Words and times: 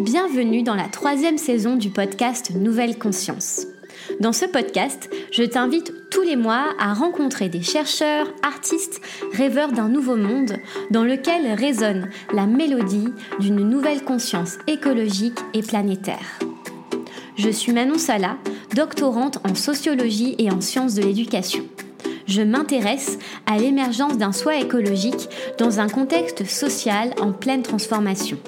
Bienvenue 0.00 0.62
dans 0.62 0.76
la 0.76 0.88
troisième 0.88 1.38
saison 1.38 1.74
du 1.74 1.90
podcast 1.90 2.52
Nouvelle 2.54 2.98
Conscience. 2.98 3.66
Dans 4.20 4.32
ce 4.32 4.44
podcast, 4.44 5.10
je 5.32 5.42
t'invite 5.42 5.92
tous 6.08 6.22
les 6.22 6.36
mois 6.36 6.66
à 6.78 6.94
rencontrer 6.94 7.48
des 7.48 7.62
chercheurs, 7.62 8.32
artistes, 8.44 9.00
rêveurs 9.32 9.72
d'un 9.72 9.88
nouveau 9.88 10.14
monde 10.14 10.52
dans 10.92 11.02
lequel 11.02 11.52
résonne 11.52 12.08
la 12.32 12.46
mélodie 12.46 13.08
d'une 13.40 13.68
nouvelle 13.68 14.04
conscience 14.04 14.58
écologique 14.68 15.38
et 15.52 15.62
planétaire. 15.62 16.38
Je 17.36 17.50
suis 17.50 17.72
Manon 17.72 17.98
Sala, 17.98 18.36
doctorante 18.76 19.38
en 19.48 19.54
sociologie 19.56 20.36
et 20.38 20.50
en 20.50 20.60
sciences 20.60 20.94
de 20.94 21.02
l'éducation. 21.02 21.64
Je 22.28 22.42
m'intéresse 22.42 23.18
à 23.46 23.58
l'émergence 23.58 24.16
d'un 24.16 24.32
soi 24.32 24.58
écologique 24.58 25.28
dans 25.58 25.80
un 25.80 25.88
contexte 25.88 26.44
social 26.44 27.14
en 27.20 27.32
pleine 27.32 27.62
transformation. 27.62 28.38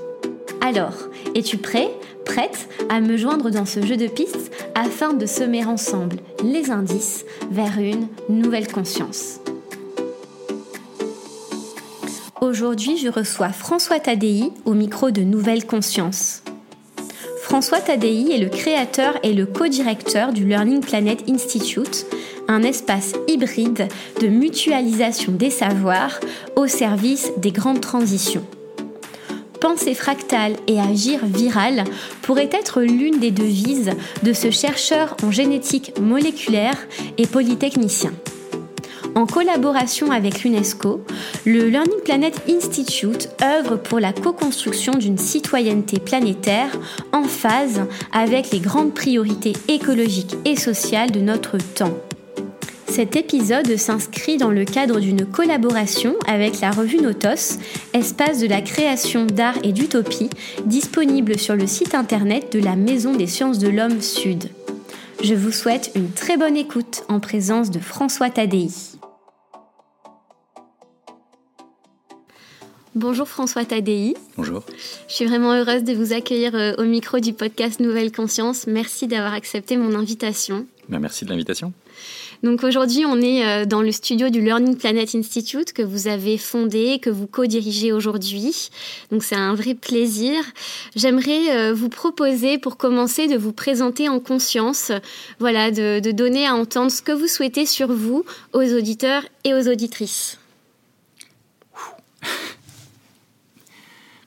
Alors, 0.60 1.08
es-tu 1.34 1.56
prêt, 1.56 1.90
prête 2.24 2.68
à 2.88 3.00
me 3.00 3.16
joindre 3.16 3.50
dans 3.50 3.64
ce 3.64 3.84
jeu 3.84 3.96
de 3.96 4.06
pistes 4.06 4.52
afin 4.74 5.14
de 5.14 5.26
semer 5.26 5.64
ensemble 5.64 6.16
les 6.44 6.70
indices 6.70 7.24
vers 7.50 7.78
une 7.78 8.06
nouvelle 8.28 8.70
conscience? 8.70 9.40
Aujourd'hui, 12.40 12.96
je 12.98 13.08
reçois 13.08 13.50
François 13.50 14.00
Tadei 14.00 14.50
au 14.64 14.74
micro 14.74 15.10
de 15.10 15.22
Nouvelle 15.22 15.66
Conscience. 15.66 16.42
François 17.42 17.80
Tadei 17.80 18.32
est 18.32 18.38
le 18.38 18.48
créateur 18.48 19.14
et 19.22 19.34
le 19.34 19.44
co-directeur 19.46 20.32
du 20.32 20.44
Learning 20.46 20.80
Planet 20.80 21.28
Institute, 21.28 22.06
un 22.48 22.62
espace 22.62 23.12
hybride 23.28 23.88
de 24.20 24.28
mutualisation 24.28 25.32
des 25.32 25.50
savoirs 25.50 26.20
au 26.56 26.66
service 26.66 27.32
des 27.38 27.50
grandes 27.50 27.80
transitions. 27.80 28.44
Penser 29.60 29.94
fractale 29.94 30.56
et 30.66 30.80
agir 30.80 31.20
viral 31.26 31.84
pourrait 32.22 32.48
être 32.50 32.80
l'une 32.80 33.20
des 33.20 33.30
devises 33.30 33.92
de 34.22 34.32
ce 34.32 34.50
chercheur 34.50 35.16
en 35.22 35.30
génétique 35.30 35.92
moléculaire 36.00 36.76
et 37.18 37.26
polytechnicien. 37.26 38.12
En 39.14 39.26
collaboration 39.26 40.12
avec 40.12 40.44
l'UNESCO, 40.44 41.04
le 41.44 41.68
Learning 41.68 42.00
Planet 42.04 42.40
Institute 42.48 43.28
œuvre 43.42 43.76
pour 43.76 44.00
la 44.00 44.12
co-construction 44.12 44.92
d'une 44.92 45.18
citoyenneté 45.18 45.98
planétaire 45.98 46.70
en 47.12 47.24
phase 47.24 47.82
avec 48.12 48.52
les 48.52 48.60
grandes 48.60 48.94
priorités 48.94 49.52
écologiques 49.68 50.36
et 50.44 50.56
sociales 50.56 51.10
de 51.10 51.20
notre 51.20 51.58
temps. 51.58 51.98
Cet 52.90 53.14
épisode 53.14 53.76
s'inscrit 53.76 54.36
dans 54.36 54.50
le 54.50 54.64
cadre 54.64 54.98
d'une 54.98 55.24
collaboration 55.24 56.16
avec 56.26 56.60
la 56.60 56.72
revue 56.72 57.00
Notos, 57.00 57.58
espace 57.92 58.40
de 58.40 58.48
la 58.48 58.62
création 58.62 59.26
d'art 59.26 59.54
et 59.62 59.70
d'utopie, 59.70 60.28
disponible 60.66 61.38
sur 61.38 61.54
le 61.54 61.68
site 61.68 61.94
internet 61.94 62.52
de 62.52 62.58
la 62.58 62.74
Maison 62.74 63.14
des 63.14 63.28
sciences 63.28 63.60
de 63.60 63.68
l'homme 63.68 64.00
Sud. 64.00 64.50
Je 65.22 65.34
vous 65.34 65.52
souhaite 65.52 65.92
une 65.94 66.10
très 66.10 66.36
bonne 66.36 66.56
écoute 66.56 67.04
en 67.08 67.20
présence 67.20 67.70
de 67.70 67.78
François 67.78 68.28
Tadei. 68.28 68.66
Bonjour 72.96 73.28
François 73.28 73.64
Tadei. 73.64 74.14
Bonjour. 74.36 74.64
Je 75.06 75.14
suis 75.14 75.26
vraiment 75.26 75.54
heureuse 75.54 75.84
de 75.84 75.92
vous 75.92 76.12
accueillir 76.12 76.56
euh, 76.56 76.72
au 76.76 76.82
micro 76.82 77.20
du 77.20 77.34
podcast 77.34 77.78
Nouvelle 77.78 78.10
Conscience. 78.10 78.66
Merci 78.66 79.06
d'avoir 79.06 79.32
accepté 79.32 79.76
mon 79.76 79.94
invitation. 79.94 80.66
Ben, 80.88 80.98
merci 80.98 81.24
de 81.24 81.30
l'invitation. 81.30 81.72
Donc 82.42 82.64
aujourd'hui, 82.64 83.04
on 83.04 83.20
est 83.20 83.46
euh, 83.46 83.66
dans 83.66 83.82
le 83.82 83.92
studio 83.92 84.30
du 84.30 84.40
Learning 84.40 84.76
Planet 84.76 85.14
Institute 85.14 85.74
que 85.74 85.82
vous 85.82 86.08
avez 86.08 86.38
fondé, 86.38 86.98
que 86.98 87.10
vous 87.10 87.26
co-dirigez 87.26 87.92
aujourd'hui. 87.92 88.70
Donc 89.10 89.22
c'est 89.22 89.36
un 89.36 89.54
vrai 89.54 89.74
plaisir. 89.74 90.42
J'aimerais 90.96 91.50
euh, 91.50 91.74
vous 91.74 91.90
proposer, 91.90 92.56
pour 92.56 92.78
commencer, 92.78 93.26
de 93.26 93.36
vous 93.36 93.52
présenter 93.52 94.08
en 94.08 94.20
conscience, 94.20 94.90
voilà, 95.38 95.70
de, 95.70 96.10
donner 96.12 96.46
à 96.46 96.54
entendre 96.54 96.90
ce 96.90 97.02
que 97.02 97.12
vous 97.12 97.28
souhaitez 97.28 97.66
sur 97.66 97.92
vous 97.92 98.24
aux 98.54 98.74
auditeurs 98.74 99.22
et 99.44 99.52
aux 99.52 99.68
auditrices. 99.68 100.38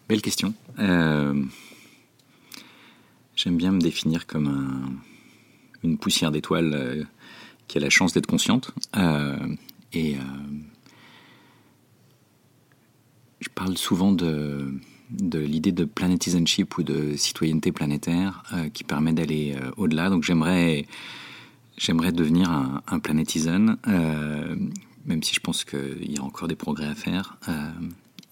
Belle 0.07 0.21
question. 0.21 0.53
Euh, 0.77 1.33
j'aime 3.35 3.57
bien 3.57 3.71
me 3.71 3.81
définir 3.81 4.27
comme 4.27 5.01
une 5.83 5.97
poussière 5.97 6.31
d'étoiles 6.31 7.07
qui 7.73 7.79
a 7.79 7.81
la 7.81 7.89
chance 7.89 8.13
d'être 8.13 8.27
consciente. 8.27 8.69
Euh, 8.97 9.35
et 9.93 10.13
euh, 10.13 10.19
je 13.39 13.49
parle 13.49 13.75
souvent 13.79 14.11
de, 14.11 14.79
l'idée 15.09 15.71
de 15.71 15.83
planétisanship 15.83 16.77
ou 16.77 16.83
de 16.83 17.15
citoyenneté 17.15 17.71
planétaire 17.71 18.43
euh, 18.53 18.69
qui 18.69 18.83
permet 18.83 19.11
d'aller 19.11 19.55
au-delà. 19.75 20.11
Donc 20.11 20.21
j'aimerais, 20.21 20.85
j'aimerais 21.75 22.11
devenir 22.11 22.51
un, 22.51 22.83
un 22.87 22.99
planétisan, 22.99 23.75
même 23.87 25.23
si 25.23 25.33
je 25.33 25.39
pense 25.39 25.63
qu'il 25.63 26.11
y 26.11 26.19
a 26.19 26.23
encore 26.23 26.47
des 26.47 26.55
progrès 26.55 26.85
à 26.85 26.93
faire. 26.93 27.39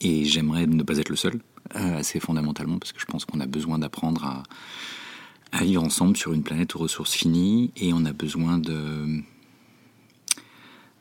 et 0.01 0.23
j'aimerais 0.25 0.67
ne 0.67 0.83
pas 0.83 0.99
être 0.99 1.09
le 1.09 1.15
seul, 1.15 1.39
assez 1.73 2.19
fondamentalement, 2.19 2.77
parce 2.77 2.91
que 2.91 2.99
je 2.99 3.07
pense 3.07 3.25
qu'on 3.25 3.39
a 3.39 3.47
besoin 3.47 3.79
d'apprendre 3.79 4.23
à 4.23 4.43
à 5.51 5.63
vivre 5.63 5.83
ensemble 5.83 6.15
sur 6.15 6.31
une 6.33 6.43
planète 6.43 6.75
aux 6.75 6.79
ressources 6.79 7.13
finies 7.13 7.71
et 7.75 7.91
on 7.93 8.05
a 8.05 8.13
besoin 8.13 8.57
de 8.57 9.21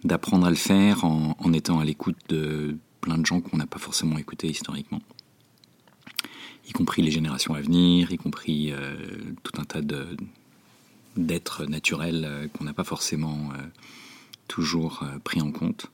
d'apprendre 0.04 0.46
à 0.46 0.50
le 0.50 0.56
faire 0.56 1.04
en, 1.04 1.52
étant 1.52 1.80
à 1.80 1.84
l'écoute 1.84 2.16
de 2.28 2.76
plein 3.00 3.18
de 3.18 3.26
gens 3.26 3.40
qu'on 3.40 3.56
n'a 3.56 3.66
pas 3.66 3.78
forcément 3.78 4.18
écoutés 4.18 4.48
historiquement, 4.48 5.00
y 6.68 6.72
compris 6.72 7.02
les 7.02 7.10
générations 7.10 7.54
à 7.54 7.60
venir, 7.60 8.12
y 8.12 8.16
compris 8.16 8.72
euh, 8.72 8.94
tout 9.42 9.60
un 9.60 9.64
tas 9.64 9.80
d'êtres 11.16 11.66
naturels 11.66 12.24
euh, 12.24 12.48
qu'on 12.48 12.64
n'a 12.64 12.72
pas 12.72 12.84
forcément 12.84 13.50
euh, 13.52 13.62
toujours 14.48 15.04
pris 15.24 15.40
en 15.40 15.52
compte. 15.52 15.86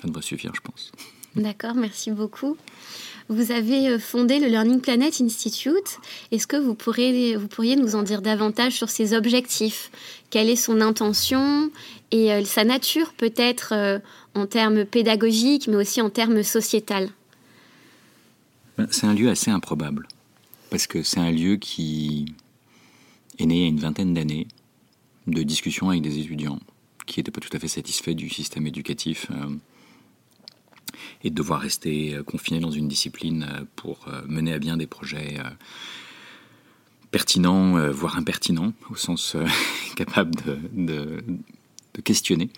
Ça 0.00 0.06
devrait 0.06 0.22
suffire, 0.22 0.54
je 0.54 0.60
pense. 0.60 0.92
D'accord, 1.36 1.74
merci 1.74 2.10
beaucoup. 2.10 2.56
Vous 3.28 3.52
avez 3.52 3.88
euh, 3.88 3.98
fondé 3.98 4.38
le 4.38 4.46
Learning 4.46 4.80
Planet 4.80 5.20
Institute. 5.20 5.98
Est-ce 6.32 6.46
que 6.46 6.56
vous, 6.56 6.74
pourriez, 6.74 7.36
nous 7.76 7.94
en 7.94 8.02
dire 8.02 8.22
davantage 8.22 8.72
sur 8.72 8.88
ses 8.88 9.14
objectifs? 9.14 9.90
Quelle 10.30 10.48
est 10.48 10.56
son 10.56 10.80
intention? 10.80 11.70
Et 12.10 12.32
euh, 12.32 12.42
sa 12.44 12.64
nature 12.64 13.12
peut-être 13.12 13.74
euh, 13.74 13.98
en 14.34 14.46
termes 14.46 14.86
pédagogiques, 14.86 15.68
mais 15.68 15.76
aussi 15.76 16.00
en 16.00 16.08
termes 16.08 16.42
sociétal? 16.42 17.10
Ben, 18.78 18.88
C'est 18.90 19.06
un 19.06 19.14
lieu 19.14 19.28
assez 19.28 19.50
improbable, 19.50 20.08
parce 20.70 20.86
que 20.86 21.02
c'est 21.02 21.20
un 21.20 21.30
lieu 21.30 21.56
qui 21.56 22.34
est 23.38 23.44
né 23.44 23.56
il 23.56 23.62
y 23.62 23.64
a 23.66 23.68
une 23.68 23.80
vingtaine 23.80 24.14
d'années 24.14 24.48
de 25.26 25.42
discussions 25.42 25.90
avec 25.90 26.00
des 26.00 26.18
étudiants 26.18 26.60
qui 27.06 27.20
n'étaient 27.20 27.30
pas 27.30 27.40
tout 27.40 27.54
à 27.54 27.58
fait 27.58 27.68
satisfaits 27.68 28.12
du 28.12 28.30
système 28.30 28.66
éducatif 28.66 29.28
et 31.22 31.30
de 31.30 31.34
devoir 31.34 31.60
rester 31.60 32.14
euh, 32.14 32.22
confiné 32.22 32.60
dans 32.60 32.70
une 32.70 32.88
discipline 32.88 33.46
euh, 33.48 33.64
pour 33.76 34.06
euh, 34.08 34.22
mener 34.26 34.52
à 34.52 34.58
bien 34.58 34.76
des 34.76 34.86
projets 34.86 35.38
pertinents, 37.10 37.90
voire 37.90 38.18
impertinents, 38.18 38.72
au 38.90 38.94
sens 38.94 39.34
capable 39.96 40.34
de, 40.72 41.24
questionner. 42.04 42.50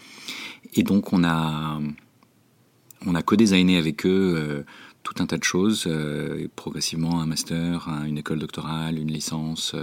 Et 0.74 0.82
donc 0.82 1.12
on 1.12 1.24
a, 1.24 1.80
on 3.06 3.14
a 3.14 3.22
co-designé 3.22 3.78
avec 3.78 4.04
eux 4.04 4.64
tout 5.02 5.14
un 5.20 5.26
tas 5.26 5.38
de 5.38 5.44
choses, 5.44 5.88
progressivement 6.56 7.20
un 7.20 7.26
master, 7.26 7.88
une 8.06 8.18
école 8.18 8.38
doctorale, 8.38 8.98
une 8.98 9.10
licence, 9.10 9.74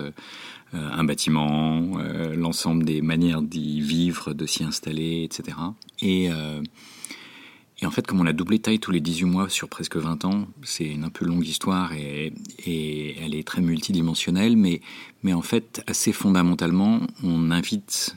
un 0.73 1.03
bâtiment, 1.05 1.97
l'ensemble 2.35 2.83
des 2.83 3.01
manières 3.01 3.41
d'y 3.41 3.81
vivre, 3.81 4.33
de 4.33 4.45
s'y 4.45 4.63
installer, 4.63 5.23
etc. 5.23 5.57
Et 6.01 6.29
et 7.79 7.85
en 7.85 7.91
fait, 7.91 8.07
comme 8.07 8.19
on 8.19 8.25
a 8.25 8.33
doublé 8.33 8.57
taille 8.57 8.79
tous 8.79 8.91
les 8.91 9.01
18 9.01 9.25
mois 9.25 9.49
sur 9.49 9.69
presque 9.69 9.97
20 9.97 10.25
ans, 10.25 10.47
c'est 10.63 10.85
une 10.85 11.03
un 11.03 11.09
peu 11.09 11.25
longue 11.25 11.45
histoire 11.45 11.93
et, 11.93 12.33
elle 12.65 13.35
est 13.35 13.47
très 13.47 13.61
multidimensionnelle, 13.61 14.57
mais, 14.57 14.81
en 15.33 15.41
fait, 15.41 15.83
assez 15.85 16.11
fondamentalement, 16.11 17.01
on 17.23 17.51
invite 17.51 18.15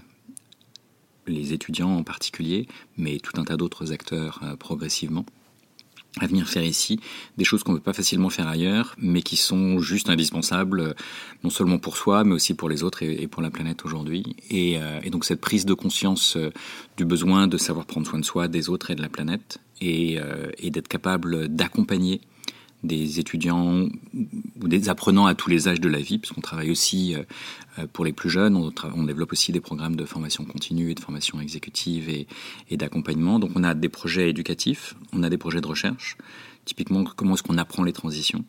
les 1.27 1.53
étudiants 1.53 1.95
en 1.97 2.03
particulier, 2.03 2.67
mais 2.97 3.19
tout 3.19 3.39
un 3.39 3.45
tas 3.45 3.57
d'autres 3.57 3.93
acteurs 3.93 4.41
euh, 4.43 4.57
progressivement, 4.57 5.27
à 6.19 6.27
venir 6.27 6.49
faire 6.49 6.65
ici 6.65 6.99
des 7.37 7.45
choses 7.45 7.62
qu'on 7.62 7.73
ne 7.73 7.79
peut 7.79 7.85
pas 7.85 7.93
facilement 7.93 8.31
faire 8.31 8.49
ailleurs, 8.49 8.97
mais 8.99 9.23
qui 9.23 9.37
sont 9.37 9.79
juste 9.79 10.11
indispensables, 10.11 10.81
euh, 10.81 10.95
non 11.45 11.51
seulement 11.51 11.79
pour 11.79 11.97
soi, 11.97 12.25
mais 12.25 12.35
aussi 12.35 12.55
pour 12.55 12.69
les 12.69 12.83
autres 12.83 13.03
et, 13.03 13.27
pour 13.29 13.43
la 13.43 13.51
planète 13.51 13.85
aujourd'hui. 13.85 14.37
Et, 14.51 14.79
euh, 14.79 15.01
donc 15.11 15.25
cette 15.25 15.41
prise 15.41 15.67
de 15.67 15.75
conscience 15.75 16.37
euh, 16.37 16.53
du 16.97 17.05
besoin 17.05 17.47
de 17.47 17.59
savoir 17.59 17.87
prendre 17.87 18.07
soin 18.07 18.19
de 18.19 18.25
soi, 18.25 18.49
des 18.49 18.69
autres 18.69 18.91
et 18.91 18.95
de 18.95 19.03
la 19.03 19.09
planète, 19.09 19.59
et, 19.81 20.19
d'être 20.62 20.89
capable 20.89 21.49
d'accompagner 21.49 22.21
des 22.82 23.21
étudiants 23.21 23.88
ou 24.15 24.69
des 24.69 24.88
apprenants 24.88 25.27
à 25.27 25.35
tous 25.35 25.50
les 25.50 25.69
âges 25.69 25.81
de 25.81 25.88
la 25.88 26.00
vie, 26.00 26.19
puisqu'on 26.19 26.41
travaille 26.41 26.71
aussi 26.71 27.15
euh, 27.15 27.87
pour 27.93 28.05
les 28.05 28.12
plus 28.12 28.31
jeunes. 28.31 28.56
On, 28.56 29.05
développe 29.05 29.32
aussi 29.32 29.53
des 29.53 29.61
programmes 29.61 29.97
de 29.97 30.05
formation 30.05 30.44
continue 30.44 30.91
et 30.91 30.94
de 30.94 31.00
formation 31.00 31.41
exécutive 31.41 32.09
et, 32.09 32.27
et 32.71 32.77
d'accompagnement. 32.77 33.38
Donc 33.38 33.53
on 33.55 33.65
a 33.65 33.75
des 33.75 33.88
projets 33.88 34.31
éducatifs, 34.31 34.94
on 35.12 35.23
a 35.23 35.31
des 35.31 35.38
projets 35.38 35.61
de 35.61 35.67
recherche. 35.67 36.17
Typiquement, 36.65 37.05
comment 37.05 37.35
est-ce 37.35 37.43
qu'on 37.43 37.59
apprend 37.59 37.85
les 37.85 37.93
transitions? 37.93 38.44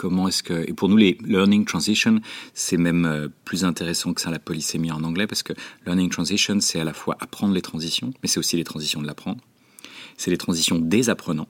Comment 0.00 0.28
est-ce 0.28 0.42
que 0.42 0.66
et 0.66 0.72
pour 0.72 0.88
nous 0.88 0.96
les 0.96 1.18
learning 1.26 1.66
transition 1.66 2.22
c'est 2.54 2.78
même 2.78 3.04
euh, 3.04 3.28
plus 3.44 3.66
intéressant 3.66 4.14
que 4.14 4.22
ça 4.22 4.30
la 4.30 4.38
polysémie 4.38 4.90
en 4.90 5.04
anglais 5.04 5.26
parce 5.26 5.42
que 5.42 5.52
learning 5.84 6.08
transition 6.08 6.58
c'est 6.60 6.80
à 6.80 6.84
la 6.84 6.94
fois 6.94 7.18
apprendre 7.20 7.52
les 7.52 7.60
transitions 7.60 8.14
mais 8.22 8.28
c'est 8.30 8.38
aussi 8.38 8.56
les 8.56 8.64
transitions 8.64 9.02
de 9.02 9.06
l'apprendre 9.06 9.42
c'est 10.16 10.30
les 10.30 10.38
transitions 10.38 10.78
des 10.78 11.10
apprenants 11.10 11.48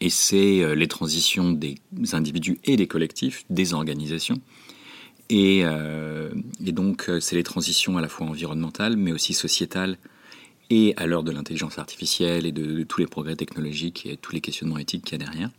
et 0.00 0.10
c'est 0.10 0.62
euh, 0.62 0.74
les 0.74 0.88
transitions 0.88 1.52
des 1.52 1.76
individus 2.12 2.58
et 2.64 2.76
des 2.76 2.86
collectifs 2.86 3.44
des 3.50 3.74
organisations 3.74 4.40
et, 5.30 5.60
euh, 5.64 6.30
donc 6.60 7.10
c'est 7.20 7.36
les 7.36 7.42
transitions 7.42 7.98
à 7.98 8.00
la 8.00 8.08
fois 8.08 8.26
environnementales 8.26 8.96
mais 8.96 9.12
aussi 9.12 9.34
sociétales 9.34 9.98
et 10.70 10.94
à 10.96 11.06
l'heure 11.06 11.22
de 11.22 11.32
l'intelligence 11.32 11.78
artificielle 11.78 12.46
et 12.46 12.52
de, 12.52 12.82
tous 12.84 13.00
les 13.00 13.06
progrès 13.06 13.36
technologiques 13.36 14.06
et 14.06 14.16
tous 14.16 14.32
les 14.32 14.40
questionnements 14.40 14.78
éthiques 14.78 15.04
qu'il 15.04 15.20
y 15.20 15.22
a 15.22 15.24
derrière. 15.24 15.50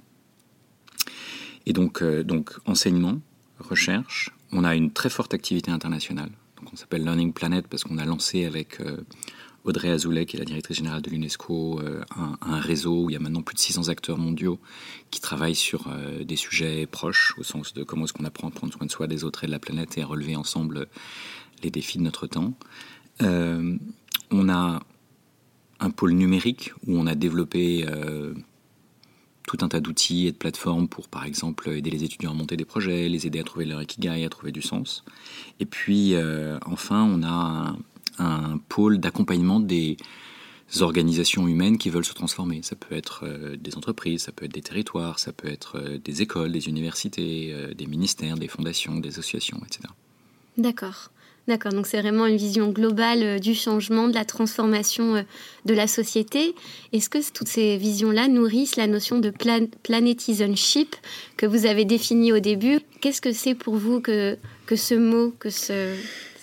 Et 1.66 1.74
donc, 1.74 2.02
euh, 2.02 2.24
donc 2.24 2.52
enseignement, 2.66 3.20
recherche, 3.60 4.30
on 4.52 4.64
a 4.64 4.76
une 4.76 4.92
très 4.92 5.10
forte 5.10 5.34
activité 5.34 5.72
internationale. 5.72 6.30
Donc 6.58 6.74
on 6.74 6.76
s'appelle 6.76 7.04
Learning 7.04 7.34
Planet 7.34 7.68
parce 7.68 7.84
qu'on 7.84 7.98
a 7.98 8.06
lancé 8.06 8.46
avec 8.46 8.80
euh, 8.82 8.98
Audrey 9.70 9.92
Azoulay, 9.92 10.26
qui 10.26 10.36
est 10.36 10.40
la 10.40 10.46
directrice 10.46 10.78
générale 10.78 11.04
de 11.04 11.12
l'UNESCO, 11.12 11.80
euh, 11.80 12.02
un, 12.18 12.38
un, 12.42 12.60
réseau 12.60 13.04
où 13.04 13.10
il 13.12 13.14
y 13.14 13.16
a 13.16 13.20
maintenant 13.20 13.44
plus 13.44 13.54
de 13.54 13.60
600 13.60 13.90
acteurs 13.90 14.18
mondiaux 14.18 14.60
qui 15.12 15.22
travaillent 15.22 15.54
sur 15.54 15.88
euh, 15.88 16.24
des 16.24 16.36
sujets 16.36 16.88
proches, 16.88 17.36
au 17.38 17.44
sens 17.44 17.76
de 17.76 17.84
comment 17.84 18.06
est-ce 18.06 18.14
qu'on 18.14 18.26
apprend 18.26 18.48
à 18.48 18.52
prendre 18.52 18.74
soin 18.74 18.88
de 18.88 18.92
soi, 18.92 19.06
des 19.06 19.24
autres 19.24 19.44
et 19.44 19.48
de 19.48 19.52
la 19.52 19.60
planète 19.60 19.96
et 20.00 20.02
à 20.02 20.08
relever 20.08 20.36
ensemble 20.36 20.88
les 21.62 21.70
défis 21.70 22.00
de 22.00 22.04
notre 22.04 22.26
temps. 22.26 22.56
Euh, 23.22 23.78
on 24.32 24.50
a 24.50 24.82
un 25.80 25.90
pôle 25.92 26.14
numérique 26.14 26.74
où 26.88 26.98
on 26.98 27.06
a 27.06 27.14
développé 27.14 27.86
tout 29.48 29.58
un 29.62 29.70
tas 29.70 29.80
d'outils 29.80 30.28
et 30.28 30.32
de 30.32 30.38
plateformes 30.38 30.88
pour, 30.88 31.08
par 31.08 31.26
exemple, 31.26 31.70
aider 31.70 31.90
les 31.90 32.04
étudiants 32.04 32.32
à 32.32 32.34
monter 32.34 32.58
des 32.58 32.66
projets, 32.66 33.08
les 33.08 33.28
aider 33.28 33.40
à 33.40 33.44
trouver 33.44 33.66
leur 33.66 33.82
ikigai, 33.82 34.26
à 34.26 34.30
trouver 34.30 34.52
du 34.52 34.62
sens. 34.62 35.06
Et 35.60 35.66
puis, 35.66 36.16
enfin, 36.66 37.04
on 37.04 37.24
a 37.24 37.30
un, 37.30 37.78
un 38.20 38.60
pôle 38.70 39.00
d'accompagnement 39.00 39.60
des 39.60 39.98
organisations 40.82 41.48
humaines 41.48 41.78
qui 41.78 41.90
veulent 41.90 42.06
se 42.06 42.14
transformer. 42.14 42.62
Ça 42.64 42.76
peut 42.76 42.96
être 42.96 43.26
euh, 43.26 43.56
des 43.56 43.76
entreprises, 43.76 44.24
ça 44.24 44.32
peut 44.32 44.46
être 44.46 44.54
des 44.54 44.62
territoires, 44.62 45.20
ça 45.20 45.34
peut 45.34 45.48
être 45.48 45.78
euh, 45.78 45.98
des 45.98 46.22
écoles, 46.22 46.52
des 46.52 46.68
universités, 46.68 47.52
euh, 47.52 47.74
des 47.74 47.88
ministères, 47.88 48.38
des 48.38 48.48
fondations, 48.48 48.96
des 49.00 49.10
associations, 49.10 49.60
etc. 49.66 49.90
D'accord. 50.58 51.10
D'accord, 51.48 51.74
donc 51.74 51.88
c'est 51.88 52.00
vraiment 52.00 52.28
une 52.28 52.38
vision 52.38 52.70
globale 52.70 53.40
du 53.40 53.56
changement, 53.56 54.08
de 54.08 54.14
la 54.14 54.24
transformation 54.24 55.26
de 55.66 55.74
la 55.74 55.88
société. 55.88 56.54
Est-ce 56.94 57.10
que 57.10 57.18
toutes 57.32 57.48
ces 57.48 57.76
visions-là 57.78 58.28
nourrissent 58.28 58.76
la 58.76 58.86
notion 58.86 59.18
de 59.18 59.32
plan 59.32 59.66
planétisanship 59.82 60.96
que 61.38 61.48
vous 61.48 61.66
avez 61.66 61.86
définie 61.86 62.34
au 62.34 62.40
début? 62.40 62.82
Qu'est-ce 63.02 63.20
que 63.20 63.34
c'est 63.34 63.56
pour 63.56 63.78
vous 63.78 64.00
que, 64.00 64.38
que 64.68 64.76
ce 64.76 64.94
mot, 64.94 65.34
que 65.40 65.50
ce, 65.50 65.96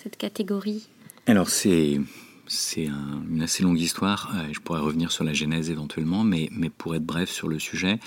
cette 0.03 0.17
catégorie? 0.17 0.89
Alors 1.27 1.49
c'est 1.49 1.99
c'est 2.47 2.87
un, 2.87 3.21
une 3.29 3.41
assez 3.41 3.61
longue 3.63 3.79
histoire. 3.79 4.31
Euh, 4.33 4.47
je 4.53 4.59
pourrais 4.61 4.79
revenir 4.79 5.11
sur 5.11 5.25
la 5.25 5.33
genèse 5.33 5.69
éventuellement, 5.69 6.23
mais, 6.23 6.47
mais 6.53 6.69
pour 6.69 6.95
être 6.95 7.05
bref 7.05 7.29
sur 7.29 7.49
le 7.49 7.59
sujet, 7.59 7.99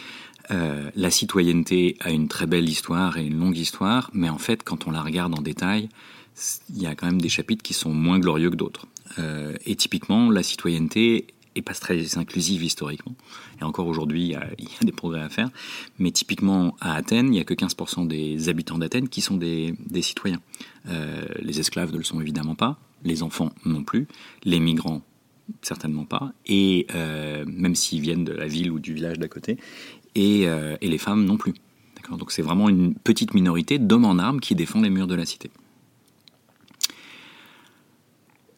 euh, 0.50 0.90
la 0.96 1.10
citoyenneté 1.10 1.96
a 2.00 2.10
une 2.10 2.28
très 2.28 2.46
belle 2.46 2.66
histoire 2.66 3.18
et 3.18 3.26
une 3.26 3.38
longue 3.38 3.58
histoire, 3.58 4.10
mais 4.14 4.30
en 4.30 4.38
fait, 4.38 4.62
quand 4.64 4.86
on 4.86 4.90
la 4.90 5.02
regarde 5.02 5.38
en 5.38 5.42
détail, 5.42 5.90
il 6.70 6.80
y 6.80 6.86
a 6.86 6.94
quand 6.94 7.06
même 7.06 7.20
des 7.20 7.28
chapitres 7.28 7.62
qui 7.62 7.74
sont 7.74 7.92
moins 7.92 8.18
glorieux 8.18 8.48
que 8.48 8.56
d'autres. 8.56 8.86
Euh, 9.18 9.54
et 9.66 9.76
typiquement, 9.76 10.30
la 10.30 10.42
citoyenneté 10.42 11.26
est 11.54 11.62
pas 11.62 11.74
très 11.74 12.16
inclusive 12.16 12.62
historiquement. 12.62 13.14
Et 13.60 13.64
encore 13.64 13.88
aujourd'hui, 13.88 14.22
il, 14.22 14.30
y 14.30 14.34
a 14.36 14.46
des 14.82 14.92
progrès 14.92 15.20
à 15.20 15.28
faire. 15.28 15.50
Mais 15.98 16.12
typiquement, 16.12 16.76
à 16.80 16.94
Athènes, 16.94 17.26
il 17.26 17.32
n'y 17.32 17.40
a 17.40 17.44
que 17.44 17.52
15% 17.52 18.06
des 18.06 18.48
habitants 18.48 18.78
d'Athènes 18.78 19.10
qui 19.10 19.20
sont 19.20 19.36
des, 19.36 19.74
des 19.86 20.00
citoyens. 20.00 20.40
Les 21.42 21.60
esclaves 21.60 21.92
ne 21.92 21.98
le 21.98 22.04
sont 22.04 22.20
évidemment 22.20 22.54
pas, 22.54 22.78
les 23.04 23.22
enfants 23.22 23.52
non 23.64 23.82
plus, 23.82 24.06
les 24.44 24.60
migrants 24.60 25.02
certainement 25.62 26.04
pas, 26.04 26.32
et 26.46 26.86
euh, 26.94 27.44
même 27.46 27.74
s'ils 27.74 28.00
viennent 28.00 28.24
de 28.24 28.32
la 28.32 28.46
ville 28.46 28.70
ou 28.70 28.78
du 28.78 28.94
village 28.94 29.18
d'à 29.18 29.28
côté, 29.28 29.58
et, 30.14 30.46
euh, 30.46 30.76
et, 30.80 30.88
les 30.88 30.98
femmes 30.98 31.24
non 31.24 31.36
plus. 31.36 31.54
Donc 32.10 32.32
c'est 32.32 32.42
vraiment 32.42 32.68
une 32.68 32.94
petite 32.94 33.34
minorité 33.34 33.78
d'hommes 33.78 34.04
en 34.04 34.18
armes 34.18 34.40
qui 34.40 34.54
défendent 34.54 34.84
les 34.84 34.90
murs 34.90 35.06
de 35.06 35.14
la 35.14 35.24
cité. 35.24 35.50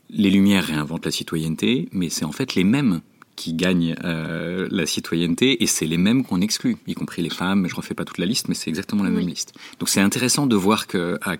Les 0.08 0.30
Lumières 0.30 0.64
réinventent 0.64 1.04
la 1.04 1.10
citoyenneté, 1.10 1.88
mais 1.92 2.08
c'est 2.08 2.24
en 2.24 2.32
fait 2.32 2.54
les 2.54 2.64
mêmes 2.64 3.00
qui 3.36 3.54
gagnent 3.54 3.94
euh, 4.04 4.68
la 4.70 4.86
citoyenneté 4.86 5.62
et 5.62 5.66
c'est 5.66 5.86
les 5.86 5.96
mêmes 5.96 6.22
qu'on 6.24 6.40
exclut, 6.40 6.76
y 6.86 6.94
compris 6.94 7.22
les 7.22 7.30
femmes. 7.30 7.66
Je 7.66 7.74
refais 7.74 7.94
pas 7.94 8.04
toute 8.04 8.18
la 8.18 8.26
liste, 8.26 8.48
mais 8.48 8.54
c'est 8.54 8.68
exactement 8.68 9.02
la 9.02 9.10
oui. 9.10 9.16
même 9.16 9.28
liste. 9.28 9.54
Donc 9.78 9.88
c'est 9.88 10.00
intéressant 10.00 10.46
de 10.46 10.56
voir 10.56 10.86
que 10.86 11.18
à 11.22 11.36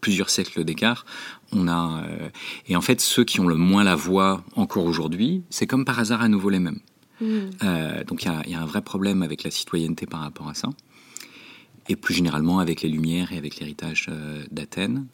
plusieurs 0.00 0.30
siècles 0.30 0.64
d'écart, 0.64 1.04
on 1.52 1.68
a 1.68 2.02
euh, 2.04 2.28
et 2.66 2.76
en 2.76 2.80
fait 2.80 3.00
ceux 3.00 3.24
qui 3.24 3.40
ont 3.40 3.46
le 3.46 3.56
moins 3.56 3.84
la 3.84 3.96
voix 3.96 4.44
encore 4.56 4.84
aujourd'hui, 4.84 5.42
c'est 5.50 5.66
comme 5.66 5.84
par 5.84 5.98
hasard 5.98 6.22
à 6.22 6.28
nouveau 6.28 6.50
les 6.50 6.60
mêmes. 6.60 6.80
Mmh. 7.20 7.26
Euh, 7.64 8.04
donc 8.04 8.24
il 8.24 8.32
y, 8.46 8.50
y, 8.50 8.54
a 8.54 8.60
un 8.60 8.66
vrai 8.66 8.82
problème 8.82 9.22
avec 9.22 9.42
la 9.42 9.50
citoyenneté 9.50 10.06
par 10.06 10.20
rapport 10.20 10.48
à 10.48 10.54
ça, 10.54 10.70
et 11.88 11.96
plus 11.96 12.14
généralement 12.14 12.60
avec 12.60 12.82
les 12.82 12.88
Lumières 12.88 13.32
et 13.32 13.38
avec 13.38 13.58
l'héritage 13.58 14.06
euh, 14.08 14.44
d'Athènes. 14.50 15.06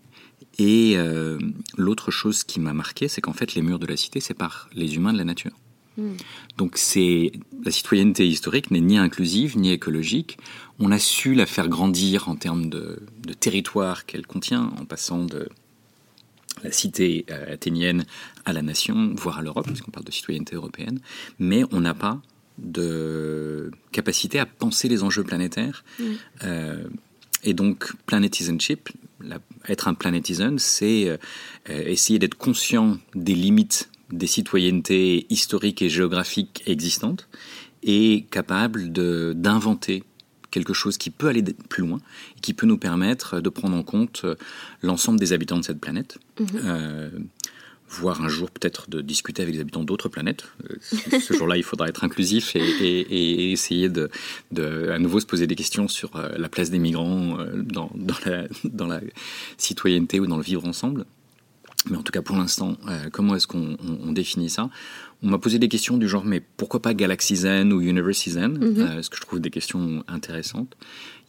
Et 0.58 0.96
l'autre 1.76 2.12
chose 2.12 2.44
qui 2.44 2.60
m'a 2.60 2.72
marqué, 2.72 3.08
c'est 3.08 3.20
qu'en 3.20 3.32
fait, 3.32 3.56
les 3.56 3.62
murs 3.62 3.80
de 3.80 3.86
la 3.86 3.96
cité 3.96 4.20
séparent 4.20 4.68
les 4.72 4.94
humains 4.94 5.12
de 5.12 5.18
la 5.18 5.24
nature. 5.24 5.50
Mm. 5.96 6.12
Donc 6.58 6.76
c'est 6.76 7.32
la 7.64 7.70
citoyenneté 7.70 8.26
historique 8.26 8.70
n'est 8.70 8.80
ni 8.80 8.98
inclusive 8.98 9.56
ni 9.58 9.70
écologique. 9.70 10.38
On 10.78 10.90
a 10.90 10.98
su 10.98 11.34
la 11.34 11.46
faire 11.46 11.68
grandir 11.68 12.28
en 12.28 12.36
termes 12.36 12.68
de, 12.68 13.02
de 13.22 13.32
territoire 13.32 14.06
qu'elle 14.06 14.26
contient, 14.26 14.72
en 14.78 14.84
passant 14.84 15.24
de 15.24 15.48
la 16.62 16.72
cité 16.72 17.24
euh, 17.30 17.54
athénienne 17.54 18.04
à 18.44 18.52
la 18.52 18.62
nation, 18.62 19.14
voire 19.16 19.38
à 19.38 19.42
l'Europe, 19.42 19.66
puisqu'on 19.66 19.90
parle 19.90 20.06
de 20.06 20.12
citoyenneté 20.12 20.56
européenne. 20.56 21.00
Mais 21.38 21.64
on 21.72 21.80
n'a 21.80 21.94
pas 21.94 22.20
de 22.58 23.70
capacité 23.92 24.38
à 24.38 24.46
penser 24.46 24.88
les 24.88 25.02
enjeux 25.02 25.24
planétaires. 25.24 25.84
Mm. 25.98 26.04
Euh, 26.44 26.84
et 27.42 27.52
donc, 27.52 27.92
planetisanship, 28.06 28.90
la, 29.20 29.38
être 29.68 29.88
un 29.88 29.94
planetisan, 29.94 30.56
c'est 30.58 31.08
euh, 31.08 31.18
essayer 31.66 32.18
d'être 32.18 32.36
conscient 32.36 32.98
des 33.14 33.34
limites 33.34 33.90
des 34.10 34.26
citoyennetés 34.26 35.26
historiques 35.30 35.82
et 35.82 35.88
géographiques 35.88 36.62
existantes 36.66 37.28
et 37.82 38.26
capable 38.30 38.92
d'inventer 38.92 40.04
quelque 40.54 40.72
chose 40.72 40.96
qui 40.96 41.10
peut 41.10 41.28
aller 41.28 41.42
plus 41.68 41.82
loin 41.82 41.98
et 42.36 42.40
qui 42.40 42.54
peut 42.54 42.66
nous 42.66 42.78
permettre 42.78 43.40
de 43.40 43.50
prendre 43.50 43.76
en 43.76 43.82
compte 43.82 44.24
l'ensemble 44.82 45.18
des 45.18 45.32
habitants 45.32 45.58
de 45.58 45.64
cette 45.64 45.80
planète. 45.80 46.18
Mmh. 46.38 46.44
Euh, 46.64 47.10
voire 47.88 48.22
un 48.22 48.28
jour 48.28 48.50
peut-être 48.50 48.88
de 48.88 49.00
discuter 49.02 49.42
avec 49.42 49.54
les 49.54 49.60
habitants 49.60 49.84
d'autres 49.84 50.08
planètes. 50.08 50.44
Euh, 50.70 51.20
ce 51.20 51.34
jour-là, 51.34 51.56
il 51.56 51.62
faudra 51.62 51.88
être 51.88 52.02
inclusif 52.04 52.56
et, 52.56 52.60
et, 52.60 53.00
et 53.00 53.52
essayer 53.52 53.88
de, 53.88 54.10
de, 54.52 54.90
à 54.90 54.98
nouveau 54.98 55.20
se 55.20 55.26
poser 55.26 55.46
des 55.46 55.56
questions 55.56 55.88
sur 55.88 56.16
euh, 56.16 56.30
la 56.36 56.48
place 56.48 56.70
des 56.70 56.78
migrants 56.78 57.38
dans, 57.54 57.90
dans, 57.94 58.20
la, 58.24 58.46
dans 58.64 58.86
la 58.86 59.00
citoyenneté 59.58 60.20
ou 60.20 60.26
dans 60.26 60.38
le 60.38 60.42
vivre 60.42 60.64
ensemble. 60.66 61.04
Mais 61.90 61.96
en 61.96 62.02
tout 62.02 62.12
cas, 62.12 62.22
pour 62.22 62.36
l'instant, 62.36 62.76
euh, 62.88 63.10
comment 63.12 63.34
est-ce 63.36 63.46
qu'on 63.46 63.76
on, 63.82 64.08
on 64.08 64.12
définit 64.12 64.48
ça? 64.48 64.70
On 65.22 65.28
m'a 65.28 65.38
posé 65.38 65.58
des 65.58 65.68
questions 65.68 65.96
du 65.96 66.08
genre, 66.08 66.24
mais 66.24 66.40
pourquoi 66.40 66.80
pas 66.80 66.94
Galaxy 66.94 67.36
Zen 67.36 67.72
ou 67.72 67.80
Universe 67.80 68.28
Zen 68.28 68.52
mm 68.52 68.58
-hmm. 68.58 68.80
euh, 68.80 69.02
Ce 69.02 69.10
que 69.10 69.16
je 69.16 69.22
trouve 69.22 69.40
des 69.40 69.50
questions 69.50 70.04
intéressantes? 70.08 70.76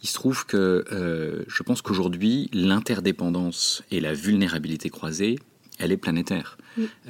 Il 0.02 0.08
se 0.08 0.14
trouve 0.14 0.44
que 0.46 0.84
euh, 0.92 1.44
je 1.48 1.62
pense 1.62 1.82
qu'aujourd'hui, 1.82 2.48
l'interdépendance 2.52 3.82
et 3.90 4.00
la 4.00 4.12
vulnérabilité 4.14 4.90
croisée, 4.90 5.38
elle 5.78 5.92
est 5.92 5.96
planétaire. 5.96 6.58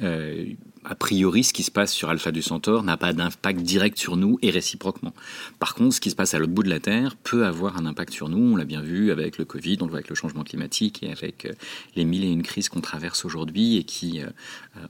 Euh, 0.01 0.45
a 0.89 0.95
priori, 0.95 1.43
ce 1.43 1.51
qui 1.51 1.63
se 1.63 1.71
passe 1.71 1.91
sur 1.91 2.09
Alpha 2.09 2.31
du 2.31 2.41
Centaure 2.41 2.83
n'a 2.83 2.95
pas 2.95 3.11
d'impact 3.11 3.59
direct 3.59 3.97
sur 3.97 4.15
nous 4.15 4.39
et 4.41 4.49
réciproquement. 4.49 5.13
Par 5.59 5.75
contre, 5.75 5.95
ce 5.95 5.99
qui 5.99 6.09
se 6.09 6.15
passe 6.15 6.33
à 6.33 6.39
l'autre 6.39 6.53
bout 6.53 6.63
de 6.63 6.69
la 6.69 6.79
Terre 6.79 7.17
peut 7.17 7.45
avoir 7.45 7.77
un 7.77 7.85
impact 7.85 8.13
sur 8.13 8.29
nous. 8.29 8.53
On 8.53 8.55
l'a 8.55 8.63
bien 8.63 8.81
vu 8.81 9.11
avec 9.11 9.37
le 9.37 9.43
Covid, 9.43 9.77
on 9.81 9.85
le 9.85 9.89
voit 9.89 9.97
avec 9.97 10.09
le 10.09 10.15
changement 10.15 10.45
climatique 10.45 11.03
et 11.03 11.11
avec 11.11 11.45
euh, 11.45 11.51
les 11.97 12.05
mille 12.05 12.23
et 12.23 12.31
une 12.31 12.43
crises 12.43 12.69
qu'on 12.69 12.79
traverse 12.79 13.25
aujourd'hui 13.25 13.75
et 13.75 13.83
qui 13.83 14.21
euh, 14.21 14.27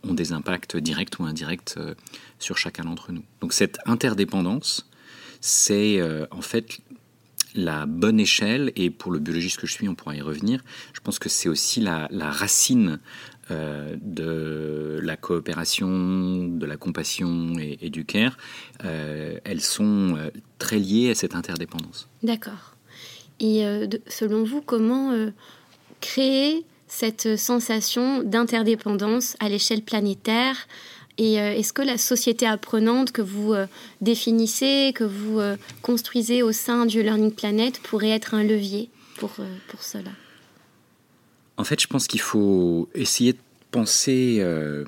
ont 0.03 0.13
des 0.13 0.33
impacts 0.33 0.77
directs 0.77 1.19
ou 1.19 1.23
indirects 1.23 1.75
euh, 1.77 1.95
sur 2.37 2.59
chacun 2.59 2.83
d'entre 2.83 3.11
nous. 3.11 3.23
Donc 3.41 3.53
cette 3.53 3.79
interdépendance, 3.87 4.87
c'est 5.41 6.01
en 6.31 6.41
fait 6.41 6.79
la 7.55 7.85
bonne 7.85 8.19
échelle, 8.19 8.71
et 8.75 8.89
pour 8.89 9.11
le 9.11 9.19
biologiste 9.19 9.57
que 9.57 9.67
je 9.67 9.73
suis, 9.73 9.87
on 9.87 9.95
pourra 9.95 10.15
y 10.15 10.21
revenir, 10.21 10.63
je 10.93 10.99
pense 10.99 11.19
que 11.19 11.29
c'est 11.29 11.49
aussi 11.49 11.79
la, 11.79 12.07
la 12.11 12.29
racine 12.29 12.99
euh, 13.51 13.95
de 14.01 14.99
la 15.01 15.15
coopération, 15.15 16.47
de 16.47 16.65
la 16.65 16.77
compassion 16.77 17.53
et, 17.59 17.89
du 17.89 18.05
care, 18.05 18.37
euh, 18.83 19.39
elles 19.43 19.61
sont 19.61 20.17
très 20.59 20.79
liées 20.79 21.11
à 21.11 21.15
cette 21.15 21.35
interdépendance. 21.35 22.07
D'accord. 22.23 22.75
Et 23.39 23.63
selon 24.07 24.43
vous, 24.43 24.61
comment 24.61 25.13
créer 26.01 26.65
cette 26.87 27.37
sensation 27.37 28.23
d'interdépendance 28.23 29.37
à 29.39 29.47
l'échelle 29.47 29.83
planétaire? 29.83 30.67
Et 31.19 31.35
est-ce 31.35 31.71
que 31.71 31.83
la 31.83 31.99
société 31.99 32.47
apprenante 32.47 33.11
que 33.11 33.21
vous 33.21 33.53
définissez, 34.01 34.91
que 34.95 35.03
vous 35.03 35.39
construisez 35.83 36.41
au 36.41 36.51
sein 36.51 36.87
du 36.87 37.03
Learning 37.03 37.31
Planet 37.31 37.79
pourrait 37.79 38.09
être 38.09 38.33
un 38.33 38.43
levier 38.43 38.89
pour, 39.19 39.35
pour 39.67 39.83
cela? 39.83 40.09
En 41.57 41.63
fait, 41.63 41.81
je 41.81 41.87
pense 41.87 42.07
qu'il 42.07 42.21
faut 42.21 42.89
essayer 42.93 43.33
de 43.33 43.39
penser 43.71 44.37
euh, 44.39 44.85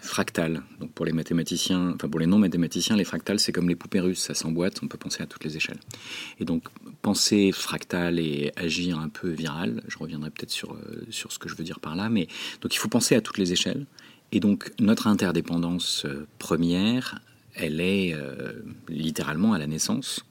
fractal. 0.00 0.62
Donc 0.78 0.92
pour 0.92 1.06
les 1.06 1.12
mathématiciens, 1.12 1.92
enfin 1.94 2.08
pour 2.08 2.20
les 2.20 2.26
non-mathématiciens, 2.26 2.96
les 2.96 3.04
fractales, 3.04 3.40
c'est 3.40 3.52
comme 3.52 3.68
les 3.68 3.74
poupées 3.76 4.00
russes, 4.00 4.20
ça 4.20 4.34
s'emboîte, 4.34 4.80
on 4.82 4.88
peut 4.88 4.98
penser 4.98 5.22
à 5.22 5.26
toutes 5.26 5.44
les 5.44 5.56
échelles. 5.56 5.80
Et 6.38 6.44
donc 6.44 6.64
penser 7.00 7.50
fractal 7.52 8.18
et 8.18 8.52
agir 8.56 8.98
un 8.98 9.08
peu 9.08 9.30
viral, 9.30 9.82
je 9.88 9.98
reviendrai 9.98 10.30
peut-être 10.30 10.50
sur, 10.50 10.74
euh, 10.74 11.06
sur 11.10 11.32
ce 11.32 11.38
que 11.38 11.48
je 11.48 11.56
veux 11.56 11.64
dire 11.64 11.80
par 11.80 11.96
là, 11.96 12.08
mais 12.08 12.28
donc 12.60 12.74
il 12.74 12.78
faut 12.78 12.88
penser 12.88 13.14
à 13.14 13.20
toutes 13.20 13.38
les 13.38 13.52
échelles. 13.52 13.86
Et 14.32 14.40
donc 14.40 14.72
notre 14.78 15.06
interdépendance 15.06 16.04
euh, 16.04 16.26
première, 16.38 17.20
elle 17.54 17.80
est 17.80 18.16
littéralement 18.88 19.52
à 19.52 19.58
la 19.58 19.66
naissance. 19.66 20.24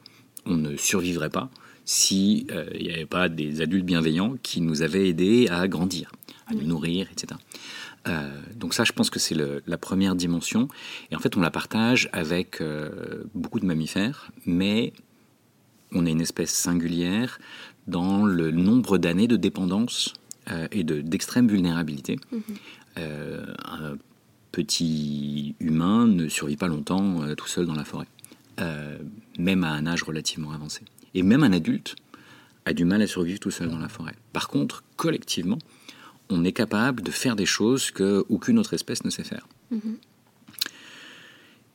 On 0.48 0.58
ne 0.58 0.76
survivrait 0.76 1.30
pas 1.30 1.52
s'il 1.86 2.52
euh, 2.52 2.70
n'y 2.80 2.92
avait 2.92 3.06
pas 3.06 3.30
des 3.30 3.62
adultes 3.62 3.86
bienveillants 3.86 4.36
qui 4.44 4.62
nous 4.62 4.82
avaient 4.82 5.10
aidés 5.10 5.48
à 5.50 5.68
grandir, 5.68 6.12
à 6.48 6.54
nous 6.54 6.64
nourrir, 6.64 7.08
etc. 7.12 7.40
Euh, 8.08 8.30
donc 8.56 8.74
ça, 8.74 8.84
je 8.84 8.92
pense 8.92 9.10
que 9.10 9.20
c'est 9.20 9.36
la 9.36 9.78
première 9.78 10.16
dimension. 10.16 10.68
Et 11.12 11.16
en 11.16 11.20
fait, 11.20 11.38
on 11.38 11.42
la 11.42 11.52
partage 11.52 12.10
avec 12.14 12.62
euh, 12.62 13.24
beaucoup 13.36 13.60
de 13.60 13.66
mammifères, 13.66 14.32
mais 14.46 14.94
on 15.92 16.06
est 16.06 16.12
une 16.12 16.22
espèce 16.22 16.52
singulière 16.52 17.40
dans 17.88 18.26
le 18.26 18.52
nombre 18.52 18.98
d'années 18.98 19.28
de 19.28 19.36
dépendance 19.36 20.14
et 20.72 20.84
d'extrême 20.84 21.48
vulnérabilité. 21.48 22.18
Mm-hmm. 22.34 23.02
un 23.64 23.98
petit 24.52 25.56
humain 25.60 26.08
ne 26.08 26.28
survit 26.28 26.58
pas 26.58 26.68
longtemps 26.68 27.22
tout 27.36 27.48
seul 27.48 27.66
dans 27.68 27.76
la 27.76 27.86
forêt, 27.86 28.08
même 29.38 29.64
à 29.64 29.72
un 29.72 29.86
âge 29.86 30.04
relativement 30.04 30.52
avancé. 30.52 30.82
Et 31.14 31.24
même 31.24 31.44
un 31.44 31.52
adulte 31.52 31.96
a 32.66 32.74
du 32.74 32.86
mal 32.86 33.02
à 33.02 33.08
survivre 33.08 33.40
tout 33.40 33.52
seul 33.52 33.70
dans 33.70 33.80
la 33.80 33.90
forêt. 33.90 34.16
Par 34.34 34.48
contre, 34.48 34.84
collectivement, 34.96 35.58
on 36.30 36.44
est 36.44 36.52
capable 36.52 37.02
de 37.02 37.12
faire 37.12 37.36
des 37.36 37.46
choses 37.46 37.92
qu'aucune 37.92 38.60
autre 38.60 38.74
espèce 38.74 39.04
ne 39.04 39.10
sait 39.10 39.24
faire. 39.24 39.48
Mm-hmm. 39.74 39.96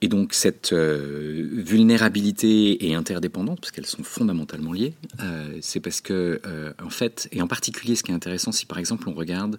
Et 0.02 0.08
donc 0.08 0.34
cette 0.34 0.72
euh, 0.72 1.48
vulnérabilité 1.52 2.86
et 2.86 2.94
interdépendance, 2.94 3.58
parce 3.60 3.70
qu'elles 3.70 3.86
sont 3.86 4.02
fondamentalement 4.02 4.72
liées, 4.72 4.94
euh, 5.20 5.58
c'est 5.62 5.80
parce 5.80 6.00
que, 6.00 6.40
euh, 6.44 6.72
en 6.82 6.90
fait, 6.90 7.28
et 7.32 7.40
en 7.40 7.48
particulier 7.48 7.96
ce 7.96 8.02
qui 8.02 8.12
est 8.12 8.14
intéressant, 8.14 8.52
si 8.52 8.66
par 8.66 8.78
exemple 8.78 9.08
on 9.08 9.14
regarde 9.14 9.58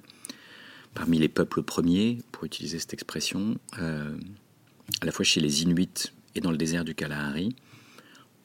parmi 0.94 1.18
les 1.18 1.28
peuples 1.28 1.64
premiers, 1.64 2.20
pour 2.32 2.46
utiliser 2.46 2.80
cette 2.80 2.94
expression, 2.94 3.58
à 3.74 5.06
la 5.06 5.12
fois 5.12 5.24
chez 5.24 5.40
les 5.40 5.62
Inuits 5.62 6.12
et 6.34 6.40
dans 6.40 6.50
le 6.50 6.58
désert 6.58 6.84
du 6.84 6.96
Kalahari, 6.96 7.56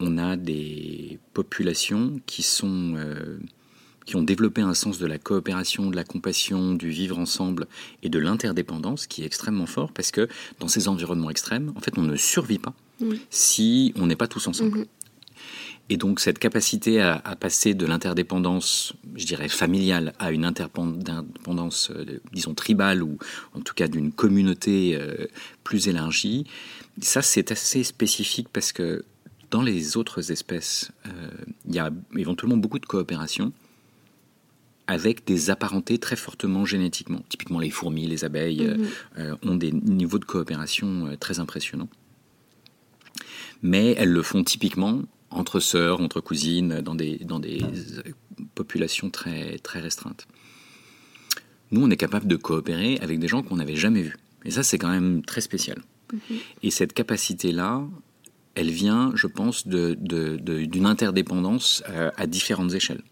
on 0.02 0.18
a 0.18 0.36
des 0.36 1.18
populations 1.32 2.20
qui 2.26 2.42
sont 2.42 2.94
euh, 2.96 3.38
qui 4.04 4.16
ont 4.16 4.22
développé 4.22 4.60
un 4.60 4.74
sens 4.74 4.98
de 4.98 5.06
la 5.06 5.18
coopération, 5.18 5.88
de 5.88 5.96
la 5.96 6.02
compassion, 6.02 6.74
du 6.74 6.90
vivre 6.90 7.18
ensemble 7.18 7.68
et 8.02 8.08
de 8.08 8.18
l'interdépendance 8.18 9.06
qui 9.06 9.22
est 9.22 9.26
extrêmement 9.26 9.66
fort 9.66 9.92
parce 9.92 10.10
que 10.10 10.28
dans 10.58 10.66
ces 10.66 10.88
environnements 10.88 11.30
extrêmes, 11.30 11.72
en 11.76 11.80
fait, 11.80 11.96
on 11.96 12.02
ne 12.02 12.16
survit 12.16 12.58
pas 12.58 12.74
si 13.30 13.92
on 13.96 14.06
n'est 14.06 14.16
pas 14.16 14.28
tous 14.28 14.46
ensemble. 14.46 14.78
Mhm. 14.78 14.86
Et 15.88 15.96
donc 15.96 16.20
cette 16.20 16.38
capacité 16.38 17.00
à, 17.00 17.20
passer 17.38 17.74
de 17.74 17.84
l'interdépendance, 17.84 18.94
je 19.16 19.26
dirais 19.26 19.48
familiale, 19.48 20.14
à 20.18 20.30
une 20.30 20.44
interdépendance, 20.44 21.90
euh, 21.90 22.20
disons 22.32 22.54
tribale 22.54 23.02
ou 23.02 23.18
en 23.54 23.60
tout 23.60 23.74
cas 23.74 23.88
d'une 23.88 24.12
communauté 24.12 24.96
euh, 24.96 25.26
plus 25.64 25.88
élargie, 25.88 26.46
ça 27.00 27.20
c'est 27.20 27.50
assez 27.50 27.82
spécifique 27.82 28.48
parce 28.52 28.72
que 28.72 29.04
dans 29.52 29.62
les 29.62 29.98
autres 29.98 30.32
espèces, 30.32 30.92
euh, 31.06 31.10
il 31.68 31.74
y 31.74 31.78
a 31.78 31.90
éventuellement 32.16 32.56
beaucoup 32.56 32.78
de 32.78 32.86
coopération 32.86 33.52
avec 34.86 35.26
des 35.26 35.50
apparentés 35.50 35.98
très 35.98 36.16
fortement 36.16 36.64
génétiquement. 36.64 37.22
Typiquement, 37.28 37.60
les 37.60 37.68
fourmis, 37.68 38.06
les 38.06 38.24
abeilles 38.24 38.66
mhm. 38.66 38.86
euh, 39.18 39.36
ont 39.42 39.54
des 39.54 39.70
niveaux 39.70 40.18
de 40.18 40.24
coopération 40.24 41.06
euh, 41.06 41.16
très 41.16 41.38
impressionnants. 41.38 41.90
Mais 43.60 43.94
elles 43.98 44.10
le 44.10 44.22
font 44.22 44.42
typiquement 44.42 45.02
entre 45.30 45.60
sœurs, 45.60 46.00
entre 46.00 46.20
cousines, 46.20 46.80
dans 46.80 46.94
des, 46.94 47.18
dans 47.18 47.38
des 47.38 47.60
populations 48.54 49.10
très, 49.10 49.58
très 49.58 49.80
restreintes. 49.80 50.26
Nous, 51.70 51.82
on 51.82 51.90
est 51.90 51.96
capable 51.96 52.26
de 52.26 52.36
coopérer 52.36 52.98
avec 53.02 53.18
des 53.18 53.28
gens 53.28 53.42
qu'on 53.42 53.56
n'avait 53.56 53.76
jamais 53.76 54.02
vus. 54.02 54.16
Et 54.46 54.50
ça, 54.50 54.62
c'est 54.62 54.78
quand 54.78 54.90
même 54.90 55.22
très 55.22 55.42
spécial. 55.42 55.78
Mhm. 56.12 56.36
Et 56.62 56.70
cette 56.70 56.94
capacité-là, 56.94 57.86
elle 58.54 58.70
vient, 58.70 59.12
je 59.14 59.26
pense, 59.26 59.66
d'une 59.66 59.96
de, 59.96 60.86
interdépendance 60.86 61.82
euh, 61.88 62.10
à 62.16 62.26
différentes 62.26 62.74
échelles. 62.74 63.02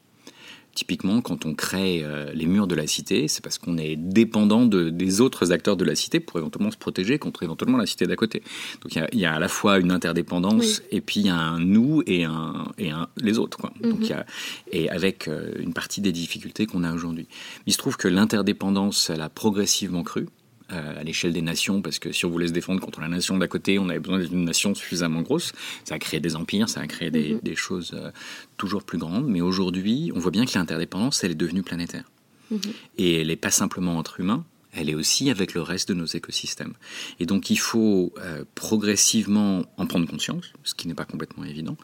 Typiquement, 0.75 1.21
quand 1.21 1.47
on 1.47 1.55
crée 1.55 2.03
euh, 2.05 2.33
les 2.33 2.47
murs 2.47 2.69
de 2.69 2.77
la 2.77 2.87
cité, 2.87 3.27
c'est 3.27 3.43
parce 3.43 3.59
qu'on 3.59 3.77
est 3.77 3.97
dépendant 3.97 4.67
des 4.67 5.21
autres 5.21 5.51
acteurs 5.51 5.77
de 5.77 5.85
la 5.85 5.97
cité 5.97 6.21
pour 6.21 6.39
éventuellement 6.39 6.71
se 6.71 6.77
protéger 6.77 7.19
contre 7.19 7.43
éventuellement 7.43 7.77
la 7.77 7.87
cité 7.87 8.07
d'à 8.07 8.15
côté. 8.15 8.43
Donc 8.83 8.95
il 9.13 9.19
y, 9.19 9.25
a 9.25 9.35
à 9.35 9.39
la 9.41 9.49
fois 9.49 9.79
une 9.79 9.91
interdépendance 9.91 10.83
et 10.93 11.01
puis 11.01 11.21
il 11.21 11.27
y 11.27 11.29
a 11.29 11.37
un 11.37 11.59
nous 11.59 12.05
et 12.07 12.25
un, 12.25 12.69
et 12.79 12.91
un 12.91 13.09
les 13.17 13.39
autres. 13.39 13.59
Quoi. 13.59 13.73
Donc, 13.83 14.11
mhm. 14.11 14.25
et 14.71 14.89
avec 14.91 15.27
euh, 15.27 15.51
une 15.59 15.73
partie 15.73 16.01
des 16.01 16.13
difficultés 16.13 16.67
qu'on 16.67 16.85
a 16.85 16.95
aujourd'hui. 16.95 17.27
Il 17.67 17.73
se 17.73 17.79
trouve 17.79 17.97
que 17.97 18.09
l'interdépendance, 18.09 19.11
elle 19.11 19.23
a 19.23 19.29
progressivement 19.29 20.05
cru. 20.05 20.29
Euh, 20.73 21.01
à 21.01 21.03
l'échelle 21.03 21.33
des 21.33 21.43
nations, 21.43 21.83
parce 21.83 21.99
que 21.99 22.13
si 22.13 22.25
on 22.27 22.31
voulait 22.31 22.47
se 22.47 22.53
défendre 22.53 22.81
contre 22.81 23.01
la 23.01 23.09
nation 23.09 23.37
d'à 23.37 23.49
côté, 23.49 23.81
on 23.81 23.89
avait 23.89 23.99
besoin 23.99 24.21
d'une 24.21 24.45
nation 24.45 24.73
suffisamment 24.75 25.23
grosse. 25.23 25.53
Ça 25.85 25.97
a 25.97 25.99
créé 25.99 26.21
des 26.21 26.37
empires, 26.37 26.69
ça 26.69 26.81
a 26.81 26.87
créé 26.87 27.11
des, 27.11 27.41
mhm. 27.43 27.57
choses 27.57 27.93
euh, 27.95 28.13
toujours 28.57 28.85
plus 28.85 28.99
grandes. 28.99 29.27
Mais 29.27 29.41
aujourd'hui, 29.41 30.13
on 30.15 30.21
voit 30.21 30.31
bien 30.31 30.45
que 30.47 30.57
l'interdépendance, 30.57 31.25
elle 31.25 31.33
est 31.33 31.35
devenue 31.35 31.63
planétaire. 31.63 32.05
Mhm. 32.53 32.61
Et 32.99 33.21
elle 33.21 33.29
n'est 33.29 33.37
pas 33.37 33.51
simplement 33.51 33.99
entre 33.99 34.21
humains, 34.21 34.45
elle 34.73 34.89
est 34.89 34.95
aussi 34.95 35.31
avec 35.31 35.55
le 35.55 35.63
reste 35.63 35.89
de 35.89 35.95
nos 35.95 36.07
écosystèmes. 36.07 36.75
Et 37.19 37.27
donc 37.27 37.51
il 37.51 37.59
faut 37.59 38.13
euh, 38.19 38.45
progressivement 38.55 39.65
en 39.77 39.87
prendre 39.87 40.07
conscience, 40.07 40.53
ce 40.65 40.75
qui 40.75 40.89
n'est 40.89 40.95
pas 40.95 41.05
complètement 41.05 41.45
évident, 41.45 41.77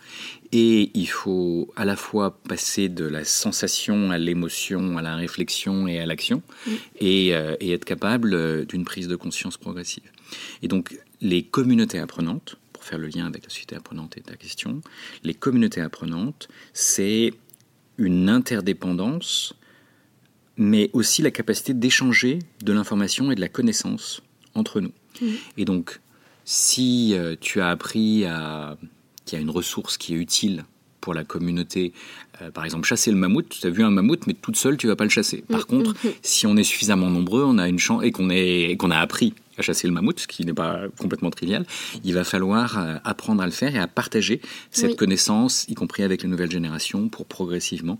et 0.53 0.91
il 0.95 1.07
faut 1.07 1.73
à 1.77 1.85
la 1.85 1.97
fois 1.97 2.39
passer 2.43 2.89
de 2.89 3.05
la 3.05 3.25
sensation 3.25 4.11
à 4.11 4.19
l'émotion, 4.19 4.99
à 4.99 5.03
la 5.03 5.17
réflexion 5.17 5.89
et 5.89 5.99
à 5.99 6.07
l'action, 6.07 6.43
et, 7.01 7.35
euh, 7.35 7.57
et, 7.61 7.73
être 7.73 7.85
capable 7.85 8.35
euh, 8.35 8.65
d'une 8.65 8.85
prise 8.85 9.09
de 9.09 9.17
conscience 9.17 9.57
progressive. 9.57 10.05
Et 10.63 10.69
donc 10.69 10.99
les 11.21 11.43
communautés 11.43 11.99
apprenantes, 11.99 12.57
pour 12.73 12.85
faire 12.85 12.99
le 12.99 13.09
lien 13.09 13.27
avec 13.27 13.45
la 13.45 13.49
société 13.49 13.75
apprenante 13.75 14.17
et 14.17 14.21
ta 14.21 14.37
question, 14.37 14.81
les 15.25 15.35
communautés 15.35 15.81
apprenantes, 15.81 16.49
c'est 16.73 17.33
une 17.99 18.29
interdépendance 18.29 19.55
mais 20.57 20.91
aussi 20.93 21.23
la 21.23 21.31
capacité 21.31 21.75
d'échanger 21.75 22.39
de 22.63 22.73
l'information 22.73 23.31
et 23.31 23.35
de 23.35 23.41
la 23.41 23.49
connaissance 23.49 24.23
entre 24.55 24.81
nous. 24.81 24.93
Mmh. 25.21 25.27
Et 25.59 25.65
donc, 25.65 26.01
si 26.45 27.15
euh, 27.15 27.37
tu 27.41 27.61
as 27.61 27.69
appris 27.69 28.25
à 28.25 28.77
qu'il 29.25 29.37
y 29.37 29.41
a 29.41 29.43
une 29.43 29.51
ressource 29.51 29.99
qui 29.99 30.15
est 30.15 30.17
utile 30.17 30.65
pour 31.01 31.13
la 31.13 31.25
communauté, 31.25 31.93
euh, 32.41 32.51
par 32.51 32.65
exemple 32.65 32.87
chasser 32.87 33.11
le 33.11 33.17
mammouth, 33.17 33.49
tu 33.49 33.67
as 33.67 33.71
vu 33.71 33.85
un 33.85 33.91
mammouth, 33.91 34.27
mais 34.27 34.35
toute 34.35 34.57
seule, 34.57 34.77
tu 34.77 34.87
vas 34.87 34.97
pas 34.97 35.05
le 35.05 35.11
chasser. 35.11 35.45
Par 35.49 35.61
mmh, 35.61 35.65
contre, 35.65 35.93
mmh, 35.93 36.09
si 36.23 36.47
on 36.47 36.57
est 36.57 36.65
suffisamment 36.65 37.11
nombreux, 37.11 37.45
on 37.45 37.59
a 37.59 37.69
une 37.69 37.79
chance 37.79 38.03
et 38.05 38.13
qu'on 38.13 38.29
qu'on 38.29 38.91
a 38.91 38.99
appris 38.99 39.35
à 39.59 39.63
chasser 39.63 39.87
le 39.87 39.93
mammouth, 39.93 40.21
ce 40.21 40.27
qui 40.27 40.45
n'est 40.45 40.53
pas 40.53 40.83
complètement 40.99 41.31
trivial, 41.31 41.67
il 42.05 42.15
va 42.15 42.25
falloir 42.25 42.79
euh, 42.79 42.97
apprendre 43.05 43.43
à 43.43 43.47
le 43.47 43.53
faire 43.53 43.75
et 43.75 43.79
à 43.79 43.87
partager 43.87 44.41
cette 44.71 44.97
connaissance, 44.97 45.65
y 45.69 45.75
compris 45.75 46.03
avec 46.03 46.23
les 46.23 46.29
nouvelles 46.29 46.51
générations, 46.51 47.09
pour 47.09 47.27
progressivement 47.27 47.99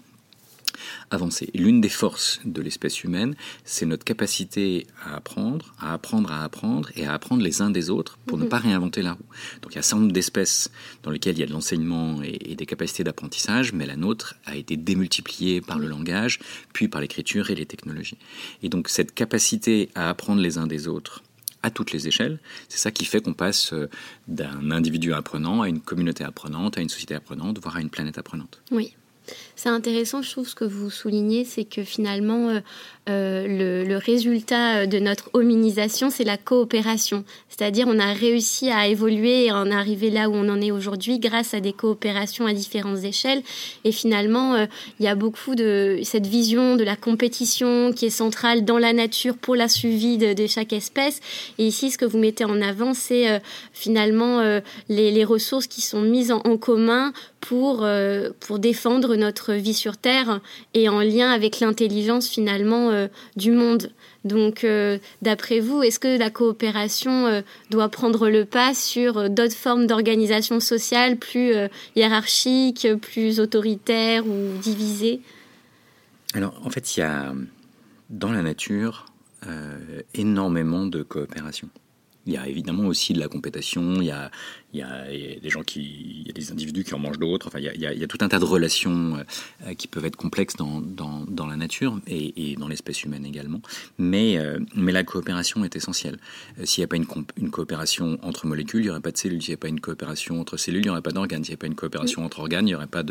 avancer. 1.11 1.51
L'une 1.55 1.81
des 1.81 1.89
forces 1.89 2.41
de 2.45 2.61
l'espèce 2.63 3.05
humaine, 3.05 3.35
c'est 3.65 3.87
notre 3.87 4.05
capacité 4.05 4.87
à 5.05 5.17
apprendre, 5.17 5.75
à 5.81 5.93
apprendre 5.93 6.33
à 6.33 6.45
apprendre 6.45 6.91
et 6.97 7.07
à 7.07 7.13
apprendre 7.13 7.43
les 7.43 7.63
uns 7.63 7.71
des 7.71 7.91
autres 7.91 8.19
pour 8.27 8.39
ne 8.39 8.45
mhm. 8.45 8.49
pas 8.49 8.59
réinventer 8.59 9.03
la 9.03 9.13
roue. 9.13 9.25
Donc 9.63 9.73
il 9.73 9.75
y 9.75 9.77
a 9.77 9.81
un 9.81 9.83
certain 9.83 10.01
nombre 10.01 10.13
d'espèces 10.13 10.71
dans 11.03 11.11
lesquelles 11.11 11.37
il 11.37 11.41
y 11.41 11.43
a 11.43 11.47
de 11.47 11.53
l'enseignement 11.53 12.23
et, 12.23 12.55
des 12.57 12.67
capacités 12.67 13.05
d'apprentissage, 13.05 13.73
mais 13.73 13.87
la 13.87 13.97
nôtre 13.97 14.37
a 14.47 14.57
été 14.57 14.77
démultipliée 14.77 15.61
par 15.61 15.79
le 15.79 15.89
langage, 15.89 16.39
puis 16.73 16.89
par 16.89 17.01
l'écriture 17.01 17.51
et 17.51 17.55
les 17.55 17.67
technologies. 17.67 18.19
Et 18.63 18.69
donc 18.69 18.89
cette 18.89 19.15
capacité 19.15 19.91
à 19.95 20.09
apprendre 20.09 20.41
les 20.41 20.59
uns 20.59 20.67
des 20.67 20.89
autres, 20.89 21.23
à 21.63 21.71
toutes 21.71 21.93
les 21.93 22.07
échelles. 22.09 22.39
C'est 22.69 22.79
ça 22.79 22.91
qui 22.91 23.05
fait 23.05 23.21
qu'on 23.21 23.35
passe 23.35 23.73
euh, 23.73 23.89
d'un 24.29 24.71
individu 24.71 25.13
apprenant 25.13 25.63
à 25.63 25.69
une 25.69 25.81
communauté 25.81 26.23
apprenante, 26.25 26.79
à 26.79 26.81
une 26.81 26.89
société 26.89 27.15
apprenante, 27.15 27.59
voire 27.61 27.77
à 27.77 27.81
une 27.81 27.91
planète 27.91 28.19
apprenante. 28.19 28.63
Oui. 28.71 28.95
C'est 29.59 29.71
intéressant, 29.71 30.21
je 30.21 30.31
trouve, 30.31 30.47
ce 30.47 30.55
que 30.55 30.67
vous 30.67 30.91
soulignez, 30.91 31.47
c'est 31.47 31.65
que 31.65 31.83
finalement, 31.83 32.61
euh, 33.09 33.47
le, 33.47 33.89
le, 33.89 33.97
résultat 33.97 34.87
de 34.87 34.99
notre 34.99 35.31
hominisation, 35.33 36.11
c'est 36.11 36.25
la 36.25 36.37
coopération. 36.37 37.25
C'est-à-dire 37.49 37.87
on 37.89 37.99
a 37.99 38.13
réussi 38.13 38.69
à 38.71 38.87
évoluer 38.87 39.47
et 39.47 39.53
en 39.53 39.71
arriver 39.71 40.11
là 40.11 40.29
où 40.29 40.35
on 40.35 40.47
en 40.51 40.61
est 40.61 40.73
aujourd'hui 40.73 41.19
grâce 41.19 41.55
à 41.55 41.61
des 41.61 41.73
coopérations 41.73 42.45
à 42.45 42.53
différentes 42.53 43.03
échelles. 43.05 43.43
Et 43.85 43.93
finalement, 43.93 44.57
il 45.01 45.07
y 45.07 45.09
a 45.09 45.15
beaucoup 45.15 45.55
de 45.55 46.01
cette 46.03 46.27
vision 46.27 46.77
de 46.77 46.85
la 46.85 46.97
compétition 46.97 47.93
qui 47.95 48.07
est 48.07 48.11
centrale 48.11 48.63
dans 48.67 48.77
la 48.77 48.93
nature 48.93 49.39
pour 49.39 49.57
la 49.57 49.69
suivi 49.69 50.19
de, 50.19 50.47
chaque 50.47 50.75
espèce. 50.75 51.21
Et 51.57 51.67
ici, 51.67 51.91
ce 51.91 51.97
que 51.97 52.05
vous 52.05 52.19
mettez 52.19 52.45
en 52.45 52.61
avant, 52.61 52.93
c'est 52.93 53.41
finalement 53.73 54.61
les, 54.91 55.25
ressources 55.25 55.67
qui 55.67 55.81
sont 55.81 56.03
mises 56.03 56.31
en, 56.31 56.43
en 56.45 56.59
commun 56.59 57.13
pour, 57.47 57.85
euh, 57.85 58.31
pour 58.41 58.59
défendre 58.59 59.15
notre 59.15 59.46
vie 59.55 59.75
sur 59.75 59.97
Terre 59.97 60.41
et 60.75 60.89
en 60.89 61.01
lien 61.01 61.31
avec 61.31 61.61
l'intelligence 61.61 62.29
finalement 62.29 62.91
euh, 62.91 63.09
du 63.37 63.53
monde. 63.53 63.91
Donc, 64.25 64.65
euh, 64.65 64.99
d'après 65.23 65.61
vous, 65.61 65.83
est-ce 65.83 65.99
que 65.99 66.19
la 66.19 66.31
coopération 66.31 67.43
doit 67.71 67.89
prendre 67.89 68.29
le 68.29 68.45
pas 68.45 68.75
sur 68.75 69.31
d'autres 69.31 69.55
formes 69.55 69.87
d'organisation 69.87 70.59
sociale 70.59 71.17
plus 71.17 71.53
hiérarchiques, 71.95 72.89
plus 73.01 73.39
autoritaires 73.39 74.27
ou 74.27 74.59
divisées? 74.61 75.21
Alors, 76.35 76.61
en 76.65 76.71
fait, 76.71 76.97
il 76.97 77.01
y 77.01 77.03
a 77.05 77.33
dans 78.11 78.33
la 78.33 78.43
nature 78.43 79.07
énormément 80.15 80.87
de 80.87 81.05
coopération. 81.05 81.69
Il 82.27 82.33
y 82.33 82.37
a 82.37 82.47
évidemment 82.49 82.87
aussi 82.87 83.13
de 83.13 83.21
la 83.21 83.29
compétition, 83.29 84.01
il 84.01 84.07
y 84.07 84.11
a, 84.11 84.31
il 84.73 84.81
y, 84.81 84.83
a, 84.83 85.41
des 85.41 85.49
gens 85.49 85.63
qui, 85.63 85.81
il 86.21 86.27
y 86.27 86.31
a 86.31 86.33
des 86.33 86.53
individus 86.53 86.85
qui 86.85 86.95
en 86.95 86.99
mangent 86.99 87.19
d'autres. 87.19 87.47
Enfin, 87.47 87.59
il 87.59 87.65
y, 87.65 87.69
a, 87.69 87.93
il 87.93 87.99
y 87.99 88.05
a, 88.05 88.07
tout 88.07 88.19
un 88.21 88.29
tas 88.29 88.39
de 88.39 88.45
relations 88.45 89.17
euh, 89.67 89.75
qui 89.75 89.89
peuvent 89.89 90.05
être 90.05 90.17
complexes 90.17 90.57
dans, 90.57 90.81
dans, 90.81 91.25
dans 91.27 91.47
la 91.47 91.57
nature 91.57 91.99
et, 92.07 92.51
et 92.51 92.57
dans 92.57 92.69
l'espèce 92.69 93.05
humaine 93.05 93.25
également. 93.25 93.61
Mais, 93.99 94.39
euh, 94.39 94.59
mais 94.75 94.93
la 94.93 95.05
coopération 95.05 95.65
est 95.65 95.77
essentielle. 95.77 96.19
Euh, 96.59 96.67
s'il 96.67 96.83
n'y 96.83 96.85
a 96.85 96.89
pas 96.89 96.97
une, 96.97 97.07
une, 97.41 97.51
coopération 97.51 98.19
entre 98.23 98.47
molécules, 98.47 98.81
il 98.81 98.85
n'y 98.85 98.91
aurait 98.91 99.01
pas 99.01 99.13
de 99.13 99.17
cellules. 99.17 99.43
S'il 99.43 99.53
n'y 99.53 99.55
a 99.55 99.59
pas 99.59 99.69
une 99.69 99.81
coopération 99.81 100.41
entre 100.41 100.57
cellules, 100.57 100.83
il 100.83 100.87
n'y 100.87 100.91
aurait 100.91 101.03
pas 101.03 101.13
d'organes. 101.13 101.45
S'il 101.45 101.53
n'y 101.53 101.59
a 101.59 101.59
pas 101.59 101.69
une 101.69 101.75
coopération 101.75 102.25
entre 102.25 102.41
organes, 102.41 102.67
il 102.67 102.71
n'y 102.71 102.75
aurait 102.75 102.87
pas 102.87 103.05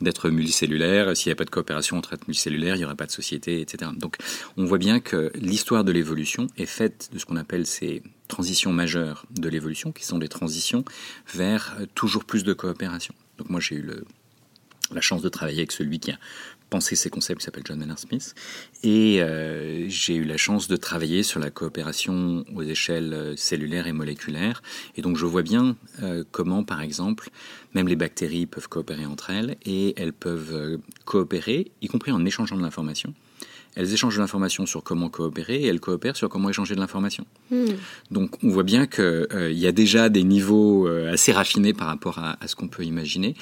d'être 0.00 0.30
multicellulaire. 0.30 1.16
S'il 1.16 1.28
n'y 1.28 1.32
a 1.32 1.36
pas 1.36 1.44
de 1.44 1.50
coopération 1.50 1.96
entre 1.96 2.14
êtres 2.14 2.24
multicellulaires, 2.26 2.76
il 2.76 2.78
n'y 2.78 2.84
aurait 2.84 2.96
pas 2.96 3.06
de 3.06 3.12
société, 3.12 3.60
etc. 3.60 3.90
Donc, 3.96 4.16
on 4.56 4.64
voit 4.64 4.78
bien 4.78 5.00
que 5.00 5.30
l'histoire 5.36 5.84
de 5.84 5.92
l'évolution 5.92 6.48
est 6.56 6.66
faite 6.66 7.10
de 7.12 7.18
ce 7.18 7.26
qu'on 7.26 7.36
appelle 7.36 7.66
ces 7.66 8.02
transitions 8.28 8.72
majeures 8.72 9.26
de 9.30 9.48
l'évolution, 9.48 9.92
qui 9.92 10.04
sont 10.04 10.18
des 10.18 10.28
transitions 10.28 10.84
vers 11.32 11.76
toujours 11.94 12.24
plus 12.24 12.44
de 12.44 12.52
coopération. 12.52 13.14
Donc 13.38 13.50
moi 13.50 13.60
j'ai 13.60 13.76
eu 13.76 13.90
la 14.92 15.00
chance 15.00 15.22
de 15.22 15.28
travailler 15.28 15.58
avec 15.58 15.72
celui 15.72 15.98
qui 15.98 16.12
a 16.12 16.18
pensé 16.70 16.96
ces 16.96 17.10
concepts, 17.10 17.40
qui 17.40 17.44
s'appelle 17.44 17.62
John 17.64 17.78
Maynard 17.78 17.98
Smith, 17.98 18.34
et 18.82 19.22
euh, 19.22 19.88
j'ai 19.88 20.16
eu 20.16 20.24
la 20.24 20.36
chance 20.36 20.66
de 20.66 20.76
travailler 20.76 21.22
sur 21.22 21.38
la 21.38 21.50
coopération 21.50 22.44
aux 22.54 22.62
échelles 22.62 23.12
euh, 23.12 23.36
cellulaires 23.36 23.86
et 23.86 23.92
moléculaires. 23.92 24.62
Et 24.96 25.02
donc 25.02 25.16
je 25.16 25.24
vois 25.24 25.42
bien 25.42 25.76
euh, 26.02 26.24
comment, 26.32 26.64
par 26.64 26.80
exemple, 26.80 27.30
même 27.74 27.86
les 27.86 27.96
bactéries 27.96 28.46
peuvent 28.46 28.68
coopérer 28.68 29.06
entre 29.06 29.30
elles, 29.30 29.56
et 29.64 29.94
elles 29.96 30.12
peuvent 30.12 30.80
coopérer, 31.04 31.70
y 31.80 31.86
compris 31.86 32.10
en 32.10 32.24
échangeant 32.24 32.56
de 32.56 32.62
l'information, 32.62 33.14
elles 33.76 33.92
échangent 33.92 34.16
de 34.16 34.20
l'information 34.20 34.66
sur 34.66 34.82
comment 34.82 35.08
coopérer 35.08 35.56
et 35.56 35.66
elles 35.66 35.80
coopèrent 35.80 36.16
sur 36.16 36.28
comment 36.28 36.50
échanger 36.50 36.74
de 36.74 36.80
l'information. 36.80 37.26
Hmm. 37.50 37.64
Donc 38.10 38.42
on 38.42 38.48
voit 38.48 38.62
bien 38.62 38.86
qu'il 38.86 39.04
euh, 39.04 39.52
y 39.52 39.66
a 39.66 39.72
déjà 39.72 40.08
des 40.08 40.22
niveaux 40.22 40.86
euh, 40.86 41.12
assez 41.12 41.32
raffinés 41.32 41.72
par 41.72 41.88
rapport 41.88 42.18
à, 42.18 42.36
ce 42.46 42.54
qu'on 42.56 42.68
peut 42.68 42.84
imaginer. 42.84 43.34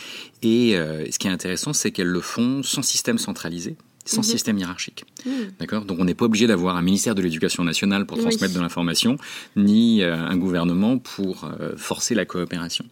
Et 0.42 0.76
euh, 0.76 1.04
ce 1.10 1.18
qui 1.18 1.28
est 1.28 1.30
intéressant, 1.30 1.72
c'est 1.72 1.90
qu'elles 1.90 2.06
le 2.06 2.20
font 2.20 2.62
sans 2.62 2.82
système 2.82 3.18
centralisé 3.18 3.76
sans 4.04 4.18
mhm. 4.18 4.24
système 4.24 4.58
hiérarchique. 4.58 5.04
Mhm. 5.24 5.52
D'accord? 5.58 5.84
Donc 5.84 5.98
on 6.00 6.04
n'est 6.04 6.14
pas 6.14 6.24
obligé 6.24 6.46
d'avoir 6.46 6.76
un 6.76 6.82
ministère 6.82 7.14
de 7.14 7.22
l'Éducation 7.22 7.64
nationale 7.64 8.06
pour 8.06 8.18
transmettre 8.18 8.54
de 8.54 8.60
l'information, 8.60 9.16
ni 9.56 10.02
euh, 10.02 10.16
un 10.16 10.36
gouvernement 10.36 10.98
pour 10.98 11.44
euh, 11.44 11.76
forcer 11.76 12.14
la 12.14 12.24
coopération. 12.24 12.84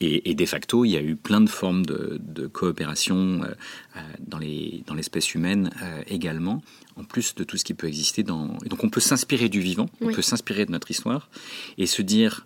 Et, 0.00 0.34
de 0.34 0.46
facto, 0.46 0.84
il 0.84 0.90
y 0.90 0.96
a 0.96 1.02
eu 1.02 1.16
plein 1.16 1.40
de 1.40 1.48
formes 1.48 1.86
de, 1.86 2.46
coopération 2.52 3.42
euh, 3.42 4.00
dans 4.26 4.38
l'espèce 4.38 5.26
dans 5.26 5.38
humaine 5.38 5.70
également, 6.06 6.62
en 6.96 7.04
plus 7.04 7.34
de 7.34 7.44
tout 7.44 7.56
ce 7.56 7.64
qui 7.64 7.74
peut 7.74 7.86
exister 7.86 8.22
dans... 8.22 8.58
Et 8.64 8.68
donc 8.68 8.84
on 8.84 8.90
peut 8.90 9.00
s'inspirer 9.00 9.48
du 9.48 9.60
vivant, 9.60 9.88
on 10.00 10.12
peut 10.12 10.22
s'inspirer 10.22 10.66
de 10.66 10.72
notre 10.72 10.90
histoire, 10.90 11.30
et 11.78 11.86
se 11.86 12.02
dire, 12.02 12.44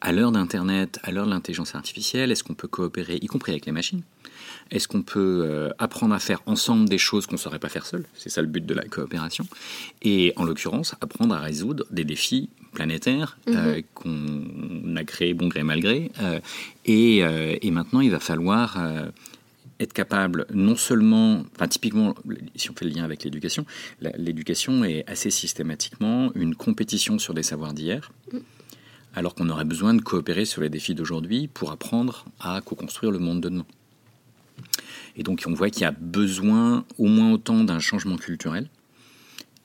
à 0.00 0.12
l'heure 0.12 0.32
d'Internet, 0.32 0.98
à 1.02 1.10
l'heure 1.10 1.26
de 1.26 1.30
l'intelligence 1.30 1.74
artificielle, 1.74 2.30
est-ce 2.30 2.44
qu'on 2.44 2.54
peut 2.54 2.68
coopérer, 2.68 3.18
y 3.20 3.26
compris 3.26 3.52
avec 3.52 3.66
les 3.66 3.72
machines? 3.72 4.02
Est-ce 4.70 4.88
qu'on 4.88 5.02
peut 5.02 5.44
euh, 5.44 5.70
apprendre 5.78 6.14
à 6.14 6.18
faire 6.18 6.42
ensemble 6.46 6.88
des 6.88 6.98
choses 6.98 7.26
qu'on 7.26 7.34
ne 7.34 7.40
saurait 7.40 7.58
pas 7.58 7.68
faire 7.68 7.86
seul? 7.86 8.04
C'est 8.14 8.28
ça 8.28 8.42
le 8.42 8.48
but 8.48 8.64
de 8.64 8.74
la 8.74 8.84
coopération. 8.84 9.46
Et 10.02 10.32
en 10.36 10.44
l'occurrence, 10.44 10.94
apprendre 11.00 11.34
à 11.34 11.40
résoudre 11.40 11.84
des 11.90 12.04
défis 12.04 12.50
planétaires 12.72 13.38
euh, 13.48 13.76
mhm. 13.76 13.82
qu'on 13.94 14.96
a 14.96 15.04
créés 15.04 15.34
bon 15.34 15.48
gré 15.48 15.62
mal 15.62 15.80
gré. 15.80 16.10
Euh, 16.20 16.40
et, 16.84 17.18
et, 17.18 17.70
maintenant, 17.70 18.00
il 18.00 18.10
va 18.10 18.20
falloir 18.20 18.78
être 19.80 19.92
capable 19.92 20.46
non 20.52 20.76
seulement, 20.76 21.44
enfin 21.54 21.68
typiquement, 21.68 22.14
si 22.56 22.70
on 22.70 22.74
fait 22.74 22.84
le 22.84 22.92
lien 22.92 23.04
avec 23.04 23.24
l'éducation, 23.24 23.66
l'éducation 24.00 24.84
est 24.84 25.04
assez 25.06 25.30
systématiquement 25.30 26.32
une 26.34 26.54
compétition 26.54 27.18
sur 27.18 27.34
des 27.34 27.42
savoirs 27.42 27.74
d'hier. 27.74 28.10
Mm. 28.32 28.38
alors 29.14 29.34
qu'on 29.34 29.48
aurait 29.48 29.64
besoin 29.64 29.94
de 29.94 30.00
coopérer 30.00 30.44
sur 30.44 30.62
les 30.62 30.70
défis 30.70 30.94
d'aujourd'hui 30.94 31.48
pour 31.48 31.72
apprendre 31.72 32.24
à 32.40 32.60
co-construire 32.60 33.10
le 33.10 33.18
monde 33.18 33.40
de 33.40 33.48
demain. 33.48 33.66
Et 35.18 35.24
donc 35.24 35.44
on 35.46 35.52
voit 35.52 35.68
qu'il 35.68 35.82
y 35.82 35.86
a 35.86 35.90
besoin 35.90 36.84
au 36.96 37.06
moins 37.06 37.32
autant 37.32 37.64
d'un 37.64 37.80
changement 37.80 38.16
culturel 38.16 38.70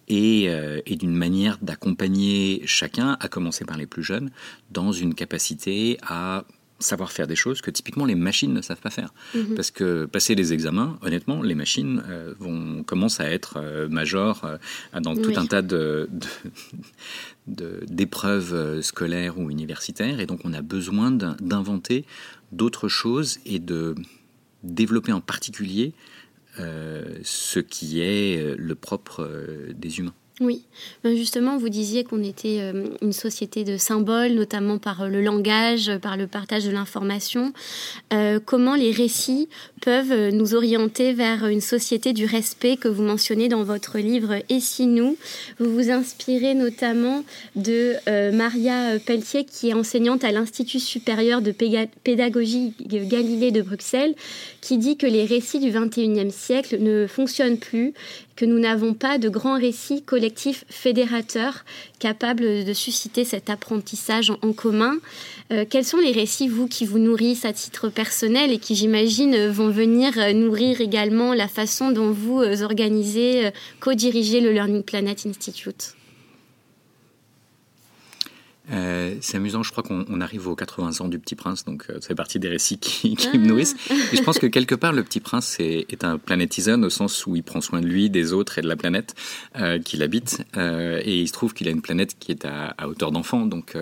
et, 0.10 0.50
euh, 0.50 0.82
d'une 0.86 1.16
manière 1.16 1.58
d'accompagner 1.62 2.62
chacun, 2.66 3.18
à 3.20 3.28
commencer 3.30 3.64
par 3.64 3.78
les 3.78 3.86
plus 3.86 4.04
jeunes, 4.04 4.32
dans 4.72 4.92
une 4.92 5.14
capacité 5.14 5.98
à 6.02 6.44
savoir 6.80 7.14
faire 7.14 7.28
des 7.28 7.36
choses 7.36 7.62
que 7.62 7.72
typiquement 7.72 8.04
les 8.04 8.16
machines 8.16 8.54
ne 8.54 8.62
savent 8.62 8.82
pas 8.82 8.90
faire. 8.90 9.14
Mhm. 9.34 9.56
Parce 9.56 9.72
que 9.72 10.06
passer 10.06 10.36
les 10.36 10.52
examens, 10.52 11.00
honnêtement, 11.02 11.42
les 11.42 11.56
machines 11.56 12.04
euh, 12.10 12.34
vont, 12.40 12.84
commencent 12.84 13.22
à 13.22 13.32
être 13.32 13.58
euh, 13.58 13.88
majors 13.88 14.46
dans 15.02 15.16
tout 15.16 15.32
un 15.38 15.46
tas 15.46 15.62
de, 15.62 16.10
d'épreuves 17.48 18.82
scolaires 18.82 19.40
ou 19.40 19.50
universitaires. 19.50 20.20
Et 20.20 20.26
donc 20.26 20.42
on 20.44 20.52
a 20.52 20.62
besoin 20.62 21.12
d'inventer 21.12 22.06
d'autres 22.52 22.90
choses 22.90 23.40
et 23.46 23.60
de 23.60 23.96
développer 24.64 25.12
en 25.12 25.22
particulier 25.22 25.94
euh, 26.60 27.20
ce 27.24 27.60
qui 27.60 28.02
est 28.02 28.38
euh, 28.38 28.56
le 28.58 28.76
propre 28.76 29.24
euh, 29.24 29.74
des 29.74 30.00
humains. 30.00 30.14
Oui, 30.44 30.64
ben, 31.06 31.16
justement, 31.16 31.58
vous 31.58 31.70
disiez 31.70 32.04
qu'on 32.04 32.22
était 32.22 32.58
euh, 32.60 32.88
une 33.02 33.14
société 33.14 33.64
de 33.64 33.78
symboles, 33.78 34.34
notamment 34.34 34.78
par 34.78 35.04
euh, 35.04 35.08
le 35.08 35.22
langage, 35.22 35.90
par 36.02 36.18
le 36.18 36.28
partage 36.28 36.66
de 36.66 36.72
l'information. 36.72 37.54
Euh, 38.12 38.42
comment 38.46 38.76
les 38.76 38.92
récits 38.92 39.48
peuvent 39.82 40.32
nous 40.32 40.54
orienter 40.54 41.14
vers 41.14 41.48
une 41.48 41.62
société 41.62 42.12
du 42.12 42.26
respect 42.26 42.76
que 42.76 42.90
vous 42.90 43.04
mentionnez 43.04 43.48
dans 43.48 43.64
votre 43.64 44.00
livre 44.00 44.36
Et 44.50 44.60
si 44.60 44.86
nous? 44.86 45.16
Vous 45.60 45.74
vous 45.74 45.90
inspirez 45.90 46.56
notamment 46.56 47.24
de 47.56 47.96
Maria 48.32 48.98
Pelletier, 49.06 49.44
qui 49.44 49.70
est 49.70 49.74
enseignante 49.74 50.24
à 50.24 50.32
l'Institut 50.32 50.80
supérieur 50.80 51.42
de 51.42 51.52
pédagogie 51.52 52.74
Galilée 52.80 53.52
de 53.52 53.62
Bruxelles, 53.62 54.16
qui 54.62 54.78
dit 54.78 54.96
que 54.96 55.06
les 55.06 55.26
récits 55.26 55.60
du 55.60 55.72
XXIe 55.72 56.32
siècle 56.32 56.78
ne 56.80 57.06
fonctionnent 57.08 57.58
plus 57.58 57.94
que 58.36 58.46
nous 58.46 58.60
n'avons 58.60 58.94
pas 58.94 59.18
de 59.18 59.30
grands 59.30 59.60
récits 59.60 60.02
collectifs 60.02 60.66
fédérateurs 60.70 61.66
capables 62.00 62.66
de 62.66 62.74
susciter 62.74 63.26
cet 63.26 63.50
apprentissage 63.50 64.32
en, 64.42 64.54
commun. 64.54 64.98
Euh, 65.52 65.66
quels 65.70 65.86
sont 65.86 65.98
les 65.98 66.12
récits, 66.12 66.48
vous, 66.48 66.68
qui 66.68 66.86
vous 66.86 67.00
nourrissent 67.00 67.46
à 67.46 67.54
titre 67.54 67.90
personnel 67.90 68.52
et 68.52 68.58
qui, 68.58 68.76
j'imagine, 68.76 69.48
vont 69.48 69.70
venir 69.70 70.18
euh, 70.18 70.34
nourrir 70.34 70.82
également 70.82 71.34
la 71.34 71.48
façon 71.48 71.92
dont 71.92 72.12
vous 72.12 72.42
euh, 72.42 72.64
organisez, 72.64 73.50
co-dirigez 73.80 74.42
le 74.42 74.52
Learning 74.52 74.84
Planet 74.84 75.26
Institute? 75.26 75.96
Euh, 78.72 79.16
c'est 79.20 79.38
amusant, 79.38 79.62
je 79.62 79.72
crois 79.72 79.84
qu'on 79.84 80.22
arrive 80.22 80.48
aux 80.48 80.56
80 80.56 81.02
ans 81.02 81.10
du 81.10 81.20
Petit 81.20 81.36
Prince, 81.36 81.66
donc 81.66 81.86
euh, 81.90 81.96
ça 81.96 82.08
fait 82.08 82.16
partie 82.16 82.40
des 82.40 82.48
récits 82.48 82.78
qui, 82.80 83.16
qui 83.16 83.38
me 83.38 83.46
nourrissent. 83.46 83.76
Ah. 83.90 83.94
Et 84.14 84.16
je 84.16 84.24
pense 84.24 84.40
que 84.40 84.48
quelque 84.48 84.76
part, 84.76 84.94
le 84.94 85.04
Petit 85.04 85.20
Prince 85.20 85.58
est, 85.60 85.92
est, 85.92 86.06
un 86.06 86.18
planétisone 86.18 86.86
au 86.86 86.90
sens 86.90 87.28
où 87.28 87.36
il 87.36 87.44
prend 87.44 87.60
soin 87.60 87.82
de 87.82 87.88
lui, 87.88 88.10
des 88.10 88.32
autres 88.32 88.60
et 88.60 88.62
de 88.62 88.68
la 88.68 88.78
planète 88.78 89.16
euh, 89.58 89.80
qu'il 89.80 90.02
habite. 90.02 90.46
Euh, 90.56 91.02
et 91.04 91.20
il 91.20 91.28
se 91.28 91.34
trouve 91.34 91.54
qu'il 91.54 91.68
a 91.68 91.72
une 91.72 91.82
planète 91.82 92.16
qui 92.20 92.32
est 92.32 92.46
à, 92.46 92.74
à 92.78 92.88
hauteur 92.88 93.12
d'enfant, 93.12 93.46
donc 93.46 93.76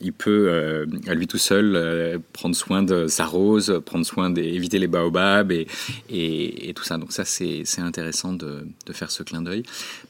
il 0.00 0.12
peut 0.12 0.86
à 1.06 1.14
lui 1.14 1.26
tout 1.26 1.38
seul 1.38 2.20
prendre 2.32 2.54
soin 2.54 2.82
de 2.82 3.06
sa 3.06 3.24
rose, 3.24 3.80
prendre 3.84 4.06
soin 4.06 4.30
d'éviter 4.30 4.78
les 4.78 4.86
baobabs 4.86 5.50
et, 5.52 5.66
et, 6.08 6.68
et, 6.68 6.74
tout 6.74 6.84
ça. 6.84 6.98
Donc 6.98 7.12
ça, 7.12 7.24
c'est 7.24 7.64
intéressant 7.78 8.32
de, 8.32 8.66
de, 8.86 8.92
faire 8.92 9.10
ce 9.10 9.22
clin 9.22 9.42
d'œil. 9.42 9.62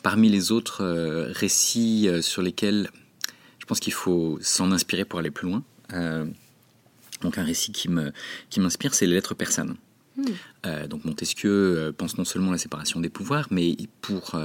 Parmi 0.02 0.28
les 0.28 0.52
autres 0.52 0.84
récits 1.32 2.08
sur 2.20 2.42
lesquels 2.42 2.90
pense 3.68 3.80
qu'il 3.80 3.92
faut 3.92 4.38
s'en 4.40 4.72
inspirer 4.72 5.04
pour 5.04 5.20
aller 5.20 5.30
plus 5.30 5.46
loin. 5.48 5.62
Euh, 5.92 6.26
donc 7.22 7.38
un 7.38 7.44
récit 7.44 7.72
qui 7.72 7.88
me 7.88 8.12
qui 8.50 8.60
m'inspire, 8.60 8.94
c'est 8.94 9.06
les 9.06 9.14
lettres 9.14 9.34
persanes. 9.34 9.76
Hmm. 10.16 10.24
Euh, 10.66 10.86
donc 10.88 11.04
Montesquieu 11.04 11.50
euh, 11.50 11.92
pense 11.92 12.18
non 12.18 12.24
seulement 12.24 12.48
à 12.48 12.52
la 12.52 12.58
séparation 12.58 13.00
des 13.00 13.08
pouvoirs, 13.10 13.46
mais 13.50 13.76
pour 14.00 14.40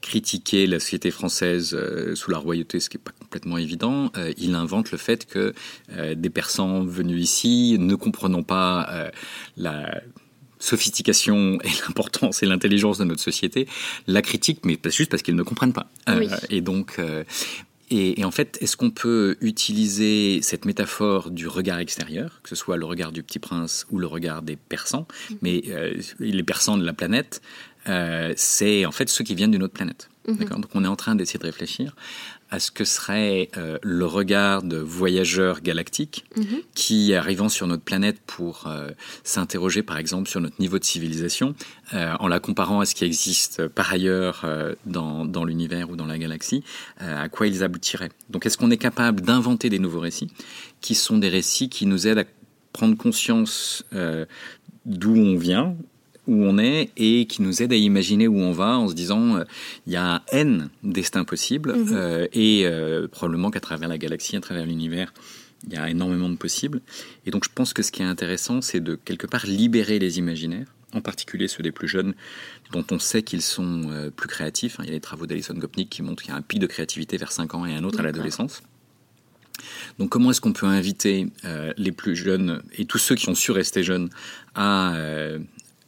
critiquer 0.00 0.66
la 0.66 0.80
société 0.80 1.10
française 1.10 1.76
sous 2.14 2.30
la 2.30 2.38
royauté, 2.38 2.80
ce 2.80 2.88
qui 2.88 2.96
n'est 2.96 3.02
pas 3.02 3.10
complètement 3.10 3.58
évident, 3.58 4.10
il 4.38 4.54
invente 4.54 4.92
le 4.92 4.96
fait 4.96 5.26
que 5.26 5.52
des 6.14 6.30
persans 6.30 6.82
venus 6.84 7.22
ici, 7.22 7.76
ne 7.78 7.94
comprenant 7.96 8.42
pas 8.42 9.10
la 9.58 10.00
sophistication 10.58 11.58
et 11.64 11.68
l'importance 11.86 12.42
et 12.42 12.46
l'intelligence 12.46 12.96
de 12.96 13.04
notre 13.04 13.20
société, 13.20 13.68
la 14.06 14.22
critiquent, 14.22 14.64
mais 14.64 14.78
juste 14.86 15.10
parce 15.10 15.22
qu'ils 15.22 15.36
ne 15.36 15.42
comprennent 15.42 15.74
pas. 15.74 15.90
et 16.48 16.62
donc, 16.62 16.98
et, 17.90 18.24
en 18.24 18.30
fait, 18.30 18.56
est-ce 18.60 18.76
qu'on 18.76 18.90
peut 18.90 19.36
utiliser 19.40 20.42
cette 20.42 20.64
métaphore 20.64 21.30
du 21.30 21.48
regard 21.48 21.80
extérieur, 21.80 22.40
que 22.42 22.48
ce 22.48 22.54
soit 22.54 22.76
le 22.76 22.86
regard 22.86 23.10
du 23.10 23.22
petit 23.24 23.40
prince 23.40 23.84
ou 23.90 23.98
le 23.98 24.06
regard 24.06 24.42
des 24.42 24.54
persans, 24.56 25.08
mm-hmm. 25.08 25.36
mais 25.42 25.62
euh, 25.68 26.00
les 26.20 26.42
persans 26.44 26.78
de 26.78 26.84
la 26.84 26.92
planète, 26.92 27.42
euh, 27.88 28.32
c'est 28.36 28.86
en 28.86 28.92
fait 28.92 29.08
ceux 29.08 29.24
qui 29.24 29.34
viennent 29.34 29.50
d'une 29.50 29.64
autre 29.64 29.74
planète. 29.74 30.08
Mm-hmm. 30.28 30.60
Donc 30.60 30.70
on 30.74 30.84
est 30.84 30.88
en 30.88 30.96
train 30.96 31.16
d'essayer 31.16 31.40
de 31.40 31.44
réfléchir 31.44 31.96
à 32.50 32.58
ce 32.58 32.70
que 32.70 32.84
serait 32.84 33.48
euh, 33.56 33.78
le 33.82 34.06
regard 34.06 34.62
de 34.62 34.76
voyageurs 34.76 35.60
galactiques 35.60 36.24
mhm. 36.36 36.62
qui, 36.74 37.14
arrivant 37.14 37.48
sur 37.48 37.66
notre 37.66 37.82
planète 37.82 38.20
pour 38.26 38.66
euh, 38.66 38.90
s'interroger 39.22 39.82
par 39.82 39.98
exemple 39.98 40.28
sur 40.28 40.40
notre 40.40 40.60
niveau 40.60 40.78
de 40.78 40.84
civilisation, 40.84 41.54
euh, 41.94 42.14
en 42.18 42.28
la 42.28 42.40
comparant 42.40 42.80
à 42.80 42.86
ce 42.86 42.94
qui 42.94 43.04
existe 43.04 43.66
par 43.68 43.92
ailleurs 43.92 44.44
dans, 44.86 45.24
dans 45.24 45.44
l'univers 45.44 45.90
ou 45.90 45.96
dans 45.96 46.06
la 46.06 46.18
galaxie, 46.18 46.62
à 46.98 47.28
quoi 47.28 47.46
ils 47.46 47.62
aboutiraient. 47.62 48.10
Donc 48.30 48.46
est-ce 48.46 48.58
qu'on 48.58 48.70
est 48.70 48.76
capable 48.76 49.20
d'inventer 49.20 49.68
des 49.68 49.78
nouveaux 49.78 50.00
récits 50.00 50.28
qui 50.80 50.94
sont 50.94 51.18
des 51.18 51.28
récits 51.28 51.68
qui 51.68 51.86
nous 51.86 52.06
aident 52.06 52.18
à 52.18 52.24
prendre 52.72 52.96
conscience 52.96 53.84
d'où 54.86 55.14
on 55.14 55.36
vient, 55.36 55.76
où 56.30 56.44
on 56.44 56.58
est 56.58 56.90
et 56.96 57.26
qui 57.26 57.42
nous 57.42 57.60
aide 57.60 57.72
à 57.72 57.76
imaginer 57.76 58.28
où 58.28 58.38
on 58.38 58.52
va 58.52 58.78
en 58.78 58.88
se 58.88 58.94
disant 58.94 59.36
euh, 59.36 59.44
il 59.86 59.92
y 59.92 59.96
a 59.96 60.14
un 60.14 60.22
N 60.30 60.70
destins 60.84 61.24
possibles 61.24 61.74
mhm. 61.74 61.88
euh, 61.92 62.28
et 62.32 62.62
euh, 62.64 63.08
probablement 63.08 63.50
qu'à 63.50 63.58
travers 63.58 63.88
la 63.88 63.98
galaxie, 63.98 64.36
à 64.36 64.40
travers 64.40 64.64
l'univers, 64.64 65.12
il 65.66 65.74
y 65.74 65.76
a 65.76 65.90
énormément 65.90 66.30
de 66.30 66.36
possibles. 66.36 66.80
Et 67.26 67.32
donc 67.32 67.44
je 67.44 67.50
pense 67.52 67.74
que 67.74 67.82
ce 67.82 67.90
qui 67.90 68.02
est 68.02 68.06
intéressant, 68.06 68.62
c'est 68.62 68.80
de 68.80 68.94
quelque 68.94 69.26
part 69.26 69.44
libérer 69.44 69.98
les 69.98 70.18
imaginaires, 70.18 70.72
en 70.94 71.00
particulier 71.00 71.48
ceux 71.48 71.64
des 71.64 71.72
plus 71.72 71.88
jeunes, 71.88 72.14
dont 72.72 72.84
on 72.92 73.00
sait 73.00 73.24
qu'ils 73.24 73.42
sont 73.42 74.10
plus 74.14 74.28
créatifs. 74.28 74.76
Il 74.78 74.86
y 74.86 74.88
a 74.88 74.92
les 74.92 75.00
travaux 75.00 75.26
d'Alison 75.26 75.54
Gopnik 75.54 75.90
qui 75.90 76.02
montrent 76.02 76.22
qu'il 76.22 76.30
y 76.30 76.34
a 76.34 76.38
un 76.38 76.42
pic 76.42 76.60
de 76.60 76.66
créativité 76.66 77.16
vers 77.16 77.32
5 77.32 77.54
ans 77.54 77.66
et 77.66 77.74
un 77.74 77.82
autre 77.82 78.00
à 78.00 78.02
l'adolescence. 78.02 78.62
Donc 79.98 80.08
comment 80.08 80.30
est-ce 80.30 80.40
qu'on 80.40 80.54
peut 80.54 80.66
inviter 80.66 81.26
les 81.76 81.92
plus 81.92 82.16
jeunes 82.16 82.62
et 82.78 82.86
tous 82.86 82.98
ceux 82.98 83.16
qui 83.16 83.28
ont 83.28 83.34
su 83.34 83.50
rester 83.50 83.82
jeunes 83.82 84.08
à, 84.54 84.94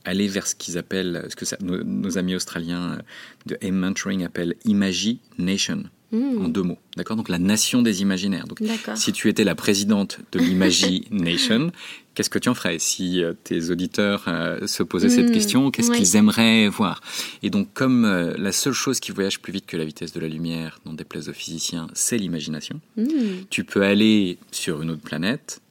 aller 0.05 0.29
vers 0.29 0.47
ce 0.47 0.55
qu'ils 0.55 0.79
appellent, 0.79 1.27
ce 1.29 1.37
que 1.37 1.62
nos, 1.62 2.19
amis 2.19 2.35
australiens 2.35 2.99
de 3.47 3.57
M 3.61 3.77
Mentoring 3.77 4.25
appellent 4.25 4.57
Imagination. 4.65 5.85
Hmm. 6.12 6.45
En 6.45 6.49
deux 6.49 6.62
mots, 6.62 6.79
d'accord? 6.95 7.17
Donc 7.17 7.31
la 7.31 7.38
nation 7.38 7.81
des 7.81 8.03
imaginaires. 8.03 8.47
Donc, 8.47 8.61
si 8.97 9.12
tu 9.12 9.31
étais 9.31 9.45
la 9.45 9.55
présidente 9.55 10.19
de 10.33 10.41
l'Imagination, 10.41 11.73
qu'est-ce 12.15 12.29
que 12.29 12.38
tu 12.38 12.51
en 12.51 12.55
ferais 12.55 12.79
si 12.79 13.25
euh, 13.25 13.33
tes 13.45 13.71
auditeurs 13.71 14.25
euh, 14.29 14.67
se 14.67 14.83
posaient 14.83 15.09
cette 15.09 15.31
hmm. 15.31 15.33
question? 15.33 15.71
Qu'est-ce 15.71 15.91
qu'ils 15.91 16.17
aimeraient 16.17 16.69
voir? 16.69 17.01
Et 17.43 17.49
donc, 17.49 17.73
comme 17.73 18.05
euh, 18.05 18.35
la 18.37 18.53
seule 18.53 18.75
chose 18.75 19.01
qui 19.01 19.11
voyage 19.11 19.41
plus 19.41 19.55
vite 19.55 19.65
que 19.65 19.79
la 19.79 19.87
vitesse 19.87 20.12
de 20.12 20.21
la 20.21 20.29
lumière, 20.29 20.81
dans 20.85 20.93
des 20.93 21.05
places 21.05 21.25
de 21.25 21.33
physiciens, 21.33 21.87
c'est 21.95 22.19
l'imagination, 22.19 22.79
hmm. 22.99 23.47
tu 23.49 23.65
peux 23.65 23.81
aller 23.81 24.37
sur 24.51 24.83
une 24.83 24.91
autre 24.91 25.03
planète 25.03 25.62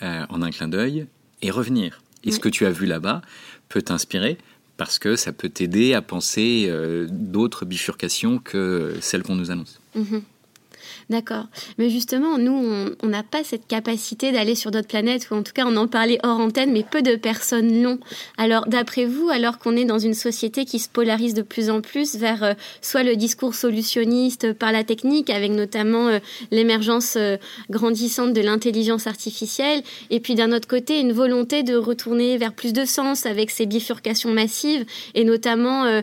en 0.00 0.40
un 0.40 0.50
clin 0.50 0.68
d'œil 0.68 1.04
et 1.42 1.50
revenir. 1.50 2.00
Et 2.24 2.32
ce 2.32 2.40
que 2.40 2.48
tu 2.48 2.64
as 2.64 2.70
vu 2.70 2.86
là-bas 2.86 3.20
peut 3.70 3.80
t'inspirer 3.80 4.36
parce 4.76 4.98
que 4.98 5.16
ça 5.16 5.32
peut 5.32 5.48
t'aider 5.48 5.94
à 5.94 6.02
penser 6.02 6.66
euh, 6.68 7.06
d'autres 7.10 7.64
bifurcations 7.64 8.38
que 8.38 8.94
celles 9.00 9.22
qu'on 9.22 9.36
nous 9.36 9.50
annonce. 9.50 9.80
Mhm. 9.94 10.22
D'accord. 11.10 11.46
Mais 11.76 11.90
justement, 11.90 12.38
nous, 12.38 12.94
on 13.02 13.08
n'a 13.08 13.24
pas 13.24 13.42
cette 13.42 13.66
capacité 13.66 14.30
d'aller 14.30 14.54
sur 14.54 14.70
d'autres 14.70 14.86
planètes, 14.86 15.28
ou 15.30 15.34
en 15.34 15.42
tout 15.42 15.52
cas, 15.52 15.64
on 15.66 15.76
en 15.76 15.88
parlait 15.88 16.20
hors 16.22 16.38
antenne, 16.38 16.70
mais 16.70 16.84
peu 16.88 17.02
de 17.02 17.16
personnes 17.16 17.82
l'ont. 17.82 17.98
Alors, 18.38 18.68
d'après 18.68 19.06
vous, 19.06 19.28
alors 19.28 19.58
qu'on 19.58 19.76
est 19.76 19.84
dans 19.84 19.98
une 19.98 20.14
société 20.14 20.64
qui 20.64 20.78
se 20.78 20.88
polarise 20.88 21.34
de 21.34 21.42
plus 21.42 21.68
en 21.68 21.80
plus 21.80 22.14
vers 22.14 22.44
euh, 22.44 22.52
soit 22.80 23.02
le 23.02 23.16
discours 23.16 23.56
solutionniste 23.56 24.52
par 24.52 24.70
la 24.70 24.84
technique, 24.84 25.30
avec 25.30 25.50
notamment 25.50 26.06
euh, 26.06 26.20
l'émergence 26.52 27.16
euh, 27.16 27.38
grandissante 27.70 28.32
de 28.32 28.40
l'intelligence 28.40 29.08
artificielle, 29.08 29.82
et 30.10 30.20
puis 30.20 30.36
d'un 30.36 30.52
autre 30.52 30.68
côté, 30.68 31.00
une 31.00 31.12
volonté 31.12 31.64
de 31.64 31.74
retourner 31.74 32.38
vers 32.38 32.52
plus 32.52 32.72
de 32.72 32.84
sens 32.84 33.26
avec 33.26 33.50
ces 33.50 33.66
bifurcations 33.66 34.30
massives, 34.30 34.84
et 35.16 35.24
notamment 35.24 36.02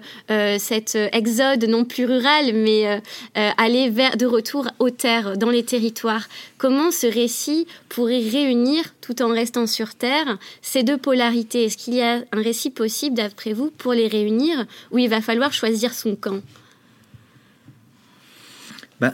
cet 0.57 0.97
exode 1.13 1.63
non 1.65 1.85
plus 1.85 2.05
rural, 2.05 2.53
mais 2.53 3.01
aller 3.35 3.89
vers 3.89 4.17
de 4.17 4.25
retour 4.25 4.67
au 4.79 4.89
terre, 4.97 5.37
dans 5.37 5.49
les 5.49 5.63
territoires. 5.63 6.27
Comment 6.57 6.91
ce 6.91 7.07
récit 7.07 7.67
pourrait 7.89 8.27
réunir, 8.27 8.83
tout 9.01 9.21
en 9.21 9.29
restant 9.29 9.67
sur 9.67 9.95
Terre, 9.95 10.37
ces 10.61 10.83
deux 10.83 10.97
polarités? 10.97 11.65
Est-ce 11.65 11.77
qu'il 11.77 11.93
y 11.93 12.01
a 12.01 12.23
un 12.31 12.41
récit 12.41 12.71
possible, 12.71 13.15
d'après 13.15 13.53
vous, 13.53 13.71
pour 13.71 13.93
les 13.93 14.07
réunir, 14.07 14.65
où 14.91 14.97
il 14.97 15.09
va 15.09 15.21
falloir 15.21 15.53
choisir 15.53 15.93
son 15.93 16.15
camp? 16.15 16.41
Bah, 18.99 19.13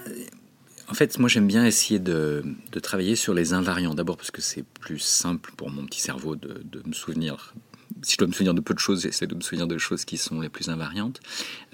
En 0.88 0.94
fait, 0.94 1.20
moi 1.20 1.30
j'aime 1.30 1.48
bien 1.48 1.66
essayer 1.66 2.00
de, 2.00 2.44
travailler 2.82 3.16
sur 3.16 3.34
les 3.34 3.54
invariants. 3.54 3.94
D'abord 3.94 4.18
parce 4.18 4.32
que 4.32 4.42
c'est 4.42 4.64
plus 4.64 5.00
simple 5.00 5.52
pour 5.58 5.70
mon 5.70 5.86
petit 5.86 6.02
cerveau 6.02 6.36
de 6.36 6.82
me 6.86 6.94
souvenir 6.94 7.54
si 8.02 8.14
je 8.14 8.18
dois 8.18 8.28
me 8.28 8.34
souvenir 8.34 8.54
de 8.54 8.62
peu 8.62 8.74
de 8.74 8.80
choses, 8.80 9.04
j'essaie 9.04 9.28
de 9.28 9.36
me 9.36 9.42
souvenir 9.42 9.68
de 9.68 9.78
choses 9.78 10.06
qui 10.06 10.18
sont 10.18 10.42
les 10.42 10.50
plus 10.50 10.70
invariantes. 10.70 11.20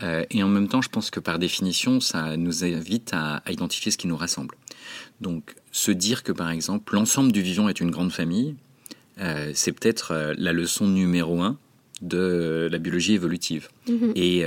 Euh, 0.04 0.26
et 0.30 0.44
en 0.44 0.48
même 0.48 0.68
temps, 0.68 0.82
je 0.82 0.90
pense 0.90 1.10
que 1.10 1.20
par 1.20 1.40
définition, 1.40 2.00
ça 2.00 2.38
nous 2.38 2.64
invite 2.64 3.12
à, 3.14 3.42
identifier 3.50 3.92
ce 3.92 3.98
qui 3.98 4.08
nous 4.08 4.18
rassemble. 4.18 4.56
Donc, 5.22 5.56
se 5.72 5.92
dire 5.92 6.24
que 6.24 6.32
par 6.32 6.50
exemple, 6.50 6.94
l'ensemble 6.94 7.32
du 7.32 7.42
vivant 7.42 7.70
est 7.70 7.80
une 7.80 7.92
grande 7.92 8.12
famille, 8.12 8.56
euh, 9.20 9.52
c'est 9.54 9.72
peut-être 9.72 10.12
euh, 10.12 10.34
la 10.38 10.54
leçon 10.54 10.88
numéro 10.88 11.42
un 11.42 11.58
de 12.02 12.70
la 12.72 12.78
biologie 12.78 13.14
évolutive. 13.14 13.68
Mm-hmm. 13.88 14.12
Et, 14.16 14.46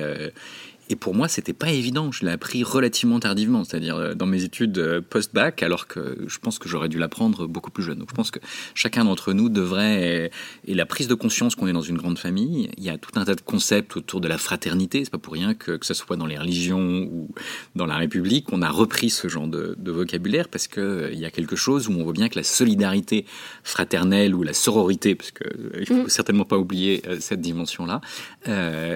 et 0.92 0.94
pour 0.94 1.14
moi, 1.14 1.26
c'était 1.26 1.55
pas 1.55 1.70
évident. 1.70 2.12
Je 2.12 2.26
l'ai 2.26 2.33
appris 2.33 2.62
relativement 2.62 3.18
tardivement, 3.18 3.64
c'est-à-dire 3.64 3.96
euh, 3.96 4.14
dans 4.14 4.26
mes 4.26 4.44
études 4.44 4.76
euh, 4.76 5.00
post-bac, 5.00 5.62
alors 5.62 5.87
que 5.87 6.18
je 6.26 6.38
pense 6.38 6.59
que 6.59 6.68
j'aurais 6.68 6.90
dû 6.90 6.98
l'apprendre 6.98 7.46
beaucoup 7.46 7.70
plus 7.70 7.83
jeune. 7.83 7.98
Donc 7.98 8.11
je 8.11 8.14
pense 8.14 8.31
que 8.31 8.40
chacun 8.74 9.07
d'entre 9.07 9.33
nous 9.33 9.48
devrait, 9.48 10.31
et 10.66 10.74
la 10.74 10.85
prise 10.85 11.09
de 11.09 11.14
conscience 11.14 11.55
qu'on 11.55 11.66
est 11.66 11.72
dans 11.72 11.81
une 11.81 11.96
grande 11.96 12.18
famille, 12.18 12.70
il 12.76 12.85
y 12.85 12.90
a 12.90 12.98
tout 12.98 13.18
un 13.18 13.24
tas 13.24 13.35
de 13.35 13.40
concepts 13.40 13.96
autour 13.96 14.20
de 14.20 14.28
la 14.28 14.37
fraternité. 14.37 15.02
C'est 15.02 15.11
pas 15.11 15.16
pour 15.16 15.33
rien 15.33 15.55
que, 15.55 15.78
que 15.78 15.87
ce 15.87 15.94
soit 15.94 16.18
dans 16.18 16.26
les 16.26 16.37
religions 16.37 17.09
ou 17.11 17.31
dans 17.74 17.87
la 17.87 17.96
République, 17.96 18.52
on 18.52 18.61
a 18.61 18.68
repris 18.68 19.09
ce 19.09 19.28
genre 19.28 19.46
de, 19.46 19.74
vocabulaire 19.90 20.48
parce 20.48 20.68
qu'il 20.68 20.83
euh, 20.83 21.11
il 21.11 21.18
y 21.18 21.24
a 21.24 21.31
quelque 21.31 21.57
chose 21.57 21.88
où 21.88 21.92
on 21.92 22.05
voit 22.05 22.12
bien 22.12 22.28
que 22.28 22.37
la 22.37 22.42
solidarité 22.42 23.24
fraternelle 23.64 24.35
ou 24.35 24.42
la 24.42 24.52
sororité, 24.52 25.14
parce 25.14 25.31
qu'il 25.31 25.81
ne 25.81 25.85
faut 25.87 25.94
mm. 26.05 26.09
certainement 26.11 26.44
pas 26.44 26.59
oublier 26.59 27.02
cette 27.20 27.40
dimension-là, 27.40 28.02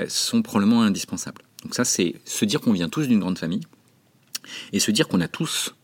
sont 0.08 0.42
probablement 0.42 0.82
indispensables. 0.82 1.45
Donc 1.66 1.74
ça, 1.74 1.84
c'est 1.84 2.14
se 2.24 2.44
dire 2.44 2.60
qu'on 2.60 2.72
vient 2.72 2.88
tous 2.88 3.08
d'une 3.08 3.18
grande 3.18 3.40
famille 3.40 3.62
et 4.72 4.78
se 4.78 4.92
dire 4.92 5.08
qu'on 5.08 5.20
a 5.20 5.26
tous 5.26 5.74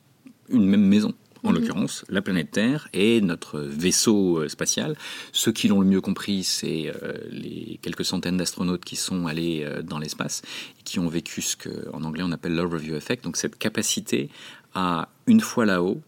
une 0.48 0.64
même 0.64 0.86
maison. 0.86 1.12
En 1.42 1.50
mhm. 1.50 1.56
l'occurrence, 1.56 2.04
la 2.08 2.22
planète 2.22 2.52
Terre 2.52 2.86
et 2.92 3.20
notre 3.20 3.58
vaisseau 3.58 4.38
euh, 4.38 4.48
spatial. 4.48 4.94
Ceux 5.32 5.50
qui 5.50 5.66
l'ont 5.66 5.80
le 5.80 5.88
mieux 5.88 6.00
compris, 6.00 6.44
c'est 6.44 6.92
euh, 7.02 7.14
les 7.32 7.80
quelques 7.82 8.04
centaines 8.04 8.36
d'astronautes 8.36 8.84
qui 8.84 8.94
sont 8.94 9.26
allés 9.26 9.64
euh, 9.64 9.82
dans 9.82 9.98
l'espace 9.98 10.42
et 10.78 10.84
qui 10.84 11.00
ont 11.00 11.08
vécu 11.08 11.42
ce 11.42 11.56
qu'en 11.56 12.04
anglais 12.04 12.22
on 12.24 12.30
appelle 12.30 12.54
l'overview 12.54 12.94
effect, 12.94 13.24
donc 13.24 13.36
cette 13.36 13.58
capacité 13.58 14.30
à, 14.76 15.08
une 15.26 15.40
fois 15.40 15.66
là-haut, 15.66 16.00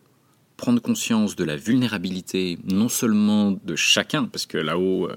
prendre 0.56 0.80
conscience 0.80 1.34
de 1.34 1.42
la 1.42 1.56
vulnérabilité, 1.56 2.60
non 2.64 2.88
seulement 2.88 3.50
de 3.50 3.74
chacun, 3.74 4.26
parce 4.26 4.46
que 4.46 4.56
là-haut, 4.56 5.08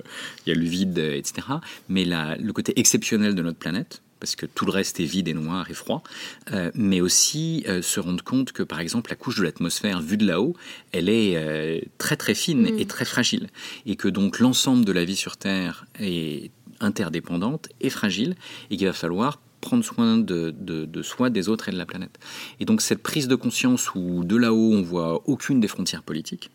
il 0.45 0.49
y 0.49 0.51
a 0.51 0.55
le 0.55 0.65
vide, 0.65 0.97
etc., 0.97 1.47
mais 1.89 2.05
le 2.05 2.51
côté 2.53 2.73
exceptionnel 2.79 3.35
de 3.35 3.43
notre 3.43 3.59
planète, 3.59 4.01
parce 4.19 4.35
que 4.35 4.45
tout 4.45 4.65
le 4.65 4.71
reste 4.71 4.99
est 4.99 5.05
vide 5.05 5.27
et 5.27 5.33
noir 5.33 5.69
et 5.69 5.73
froid, 5.73 6.03
euh, 6.51 6.71
mais 6.73 7.01
aussi 7.01 7.63
euh, 7.67 7.81
se 7.81 7.99
rendre 7.99 8.23
compte 8.23 8.51
que, 8.51 8.63
par 8.63 8.79
exemple, 8.79 9.09
la 9.09 9.15
couche 9.15 9.37
de 9.37 9.43
l'atmosphère 9.43 10.01
vue 10.01 10.17
de 10.17 10.25
là-haut, 10.25 10.55
elle 10.91 11.09
est 11.09 11.35
euh, 11.35 11.79
très 11.97 12.17
très 12.17 12.35
fine 12.35 12.73
mm. 12.73 12.79
et 12.79 12.85
très 12.85 13.05
fragile, 13.05 13.47
et 13.85 13.95
que 13.95 14.07
donc 14.07 14.39
l'ensemble 14.39 14.85
de 14.85 14.91
la 14.91 15.05
vie 15.05 15.15
sur 15.15 15.37
Terre 15.37 15.85
est 15.99 16.51
interdépendante 16.79 17.69
et 17.81 17.89
fragile, 17.89 18.35
et 18.69 18.77
qu'il 18.77 18.87
va 18.87 18.93
falloir 18.93 19.39
prendre 19.59 19.83
soin 19.83 20.17
de, 20.17 20.53
de, 20.57 21.01
soi, 21.01 21.31
des 21.31 21.49
autres 21.49 21.67
et 21.67 21.71
de 21.71 21.77
la 21.77 21.87
planète. 21.87 22.19
Et 22.59 22.65
donc 22.65 22.79
cette 22.79 23.01
prise 23.01 23.27
de 23.27 23.35
conscience 23.35 23.93
où 23.95 24.23
de 24.23 24.37
là-haut 24.37 24.71
on 24.71 24.83
voit 24.83 25.23
aucune 25.27 25.59
des 25.59 25.67
frontières 25.67 26.03
politiques, 26.03 26.51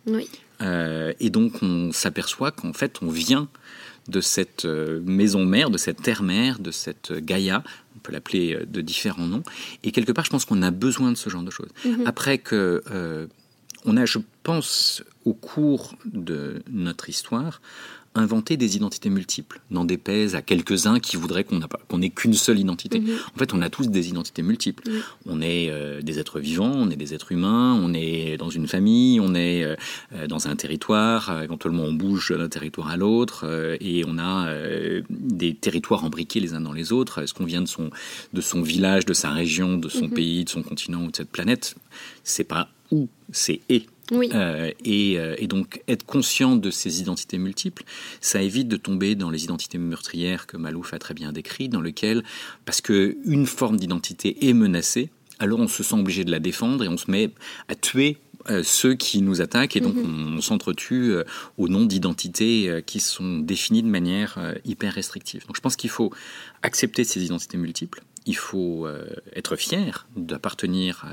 et 0.61 1.31
donc 1.31 1.63
on 1.63 1.91
s'aperçoit 1.91 2.53
qu'en 2.53 2.73
fait 2.73 3.01
on 3.03 3.11
vient 3.11 3.49
de 4.09 4.21
cette 4.21 4.65
euh, 4.65 5.01
maison 5.05 5.45
mère, 5.45 5.71
de 5.71 5.79
cette 5.79 6.03
terre 6.03 6.23
mère, 6.23 6.59
de 6.59 6.71
cette 6.71 7.13
Gaïa, 7.13 7.63
on 7.97 7.99
peut 8.01 8.13
l'appeler 8.13 8.55
euh, 8.55 8.67
de 8.67 8.81
différents 8.81 9.27
noms. 9.27 9.43
Et 9.85 9.93
quelque 9.93 10.13
part, 10.13 10.25
je 10.25 10.31
pense 10.31 10.45
qu'on 10.45 10.63
a 10.63 10.71
besoin 10.71 11.13
de 11.13 11.17
ce 11.17 11.31
genre 11.31 11.43
de 11.43 11.51
choses. 11.51 11.71
Mhm. 11.85 12.03
Après 12.07 12.39
que 12.39 12.83
euh, 12.91 13.27
on 13.85 13.97
a, 13.97 14.05
je 14.05 14.19
pense, 14.43 15.03
au 15.25 15.35
cours 15.35 15.95
de 16.05 16.63
notre 16.71 17.09
histoire, 17.09 17.61
inventer 18.15 18.57
des 18.57 18.77
identités 18.77 19.09
multiples, 19.09 19.61
n'en 19.71 19.85
déplaise 19.85 20.35
à 20.35 20.43
quelques-uns 20.43 21.01
qui 21.01 21.17
voudraient 21.17 21.45
qu'on 21.45 21.61
qu'on 21.89 21.99
n'ait 21.99 22.11
qu'une 22.11 22.35
seule 22.35 22.59
identité. 22.59 23.01
Mhm. 23.01 23.11
En 23.35 23.39
fait, 23.39 23.55
on 23.55 23.63
a 23.63 23.71
tous 23.71 23.89
des 23.89 24.09
identités 24.09 24.43
multiples. 24.43 24.89
On 25.27 25.41
est 25.41 25.71
euh, 25.71 26.03
des 26.03 26.19
êtres 26.19 26.39
vivants, 26.39 26.73
on 26.75 26.91
est 26.91 26.97
des 26.97 27.15
êtres 27.15 27.33
humains, 27.33 27.75
on 27.83 27.95
est 27.95 28.37
dans 28.37 28.51
une 28.51 28.69
famille, 28.69 29.19
on 29.21 29.35
est 29.35 29.65
euh, 29.65 29.77
euh, 30.15 30.27
dans 30.27 30.47
un 30.47 30.57
territoire. 30.57 31.43
Éventuellement, 31.43 31.85
on 31.85 31.93
bouge 31.93 32.33
d'un 32.37 32.49
territoire 32.49 32.89
à 32.89 32.97
l'autre 32.97 33.47
et 33.81 34.05
on 34.07 34.19
a 34.19 34.49
des 35.11 35.55
territoires 35.55 36.05
embriqués 36.05 36.41
les 36.41 36.55
uns 36.55 36.61
dans 36.61 36.73
les 36.73 36.93
autres. 36.93 37.23
Est-ce 37.23 37.35
qu'on 37.35 37.45
vient 37.45 37.63
de 37.63 37.69
son, 37.69 37.91
de 38.33 38.41
son 38.41 38.63
village, 38.63 39.07
de 39.07 39.15
sa 39.15 39.31
région, 39.31 39.79
de 39.79 39.89
son 39.89 40.07
mhm. 40.07 40.15
pays, 40.15 40.45
de 40.45 40.51
son 40.51 40.63
continent 40.63 41.05
ou 41.05 41.11
de 41.11 41.17
cette 41.17 41.31
planète? 41.31 41.77
C'est 42.25 42.45
pas 42.45 42.69
où, 42.91 43.09
c'est 43.31 43.61
et. 43.69 43.87
Oui. 44.11 44.31
Euh, 44.35 44.73
euh, 44.87 45.37
et, 45.39 45.47
donc 45.47 45.83
être 45.89 46.05
conscient 46.05 46.57
de 46.57 46.71
ces 46.71 47.01
identités 47.01 47.39
multiples, 47.39 47.85
ça 48.21 48.43
évite 48.43 48.69
de 48.69 48.77
tomber 48.77 49.15
dans 49.15 49.31
les 49.31 49.45
identités 49.45 49.79
meurtrières 49.79 50.47
que 50.47 50.57
Malouf 50.57 50.93
a 50.93 50.99
très 50.99 51.15
bien 51.15 51.33
décrit, 51.33 51.69
dans 51.69 51.81
lesquelles, 51.81 52.23
parce 52.65 52.81
qu'une 52.81 53.47
forme 53.47 53.77
d'identité 53.77 54.49
est 54.49 54.53
menacée, 54.53 55.11
alors 55.39 55.61
on 55.61 55.69
se 55.69 55.83
sent 55.83 55.95
obligé 55.95 56.25
de 56.25 56.31
la 56.31 56.41
défendre 56.41 56.85
et 56.85 56.89
on 56.89 56.97
se 56.97 57.11
met 57.11 57.31
à 57.69 57.75
tuer 57.75 58.19
euh, 58.51 58.63
ceux 58.65 58.95
qui 58.95 59.23
nous 59.23 59.41
attaquent 59.41 59.77
et 59.77 59.81
donc 59.81 59.95
mhm. 59.95 60.37
on, 60.37 60.41
s'entretue 60.41 61.15
au 61.59 61.69
nom 61.69 61.85
d'identités 61.85 62.83
qui 62.85 63.01
sont 63.01 63.39
définies 63.39 63.83
de 63.83 63.89
manière 63.89 64.39
hyper 64.65 64.93
restrictive. 64.93 65.47
Donc 65.47 65.57
je 65.57 65.61
pense 65.61 65.77
qu'il 65.77 65.91
faut 65.91 66.13
accepter 66.63 67.05
ces 67.05 67.25
identités 67.25 67.57
multiples, 67.57 68.03
il 68.27 68.37
faut 68.37 68.87
être 69.35 69.57
fier 69.57 70.07
d'appartenir 70.17 71.07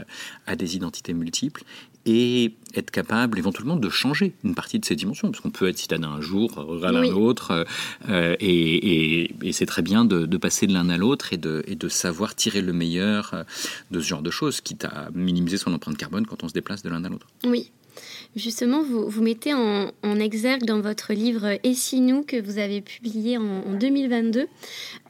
à 0.48 0.56
des 0.56 0.76
identités 0.76 1.14
multiples 1.14 1.64
et 2.06 2.54
être 2.76 2.92
capable 2.92 3.38
éventuellement 3.40 3.76
de 3.76 3.90
changer 3.90 4.34
une 4.44 4.56
partie 4.56 4.80
de 4.80 4.86
ces 4.86 4.96
dimensions, 4.96 5.30
parce 5.32 5.42
qu'on 5.42 5.50
peut 5.50 5.68
être 5.68 5.78
citadin 5.78 6.10
un 6.10 6.22
jour, 6.22 6.52
rural 6.56 6.98
un 6.98 7.12
autre, 7.12 7.66
euh, 8.10 8.36
et, 8.40 9.32
c'est 9.52 9.66
très 9.66 9.82
bien 9.82 10.06
de, 10.06 10.38
passer 10.38 10.68
de 10.68 10.74
l'un 10.74 10.90
à 10.90 10.98
l'autre 10.98 11.34
et 11.34 11.38
de, 11.38 11.64
et 11.68 11.76
de 11.76 11.90
savoir 11.90 12.36
tirer 12.36 12.62
le 12.62 12.74
meilleur 12.74 13.32
euh, 13.34 13.44
de 13.92 14.00
ce 14.00 14.08
genre 14.08 14.22
de 14.22 14.32
choses, 14.32 14.62
quitte 14.62 14.86
à 14.86 15.10
minimiser 15.14 15.58
son 15.58 15.74
empreinte 15.74 15.98
carbone 15.98 16.26
quand 16.26 16.44
on 16.44 16.48
se 16.48 16.54
déplace 16.54 16.84
de 16.84 16.90
l'un 16.90 17.04
à 17.04 17.10
l'autre. 17.10 17.28
Oui, 17.44 17.72
Justement, 18.36 18.84
vous, 18.84 19.22
mettez 19.22 19.54
en, 19.54 20.20
exergue 20.20 20.64
dans 20.64 20.82
votre 20.82 21.14
livre 21.14 21.58
Et 21.64 21.74
si 21.74 22.00
nous, 22.00 22.22
que 22.22 22.40
vous 22.40 22.60
avez 22.60 22.80
publié 22.82 23.38
en, 23.38 23.64
2022, 23.80 24.48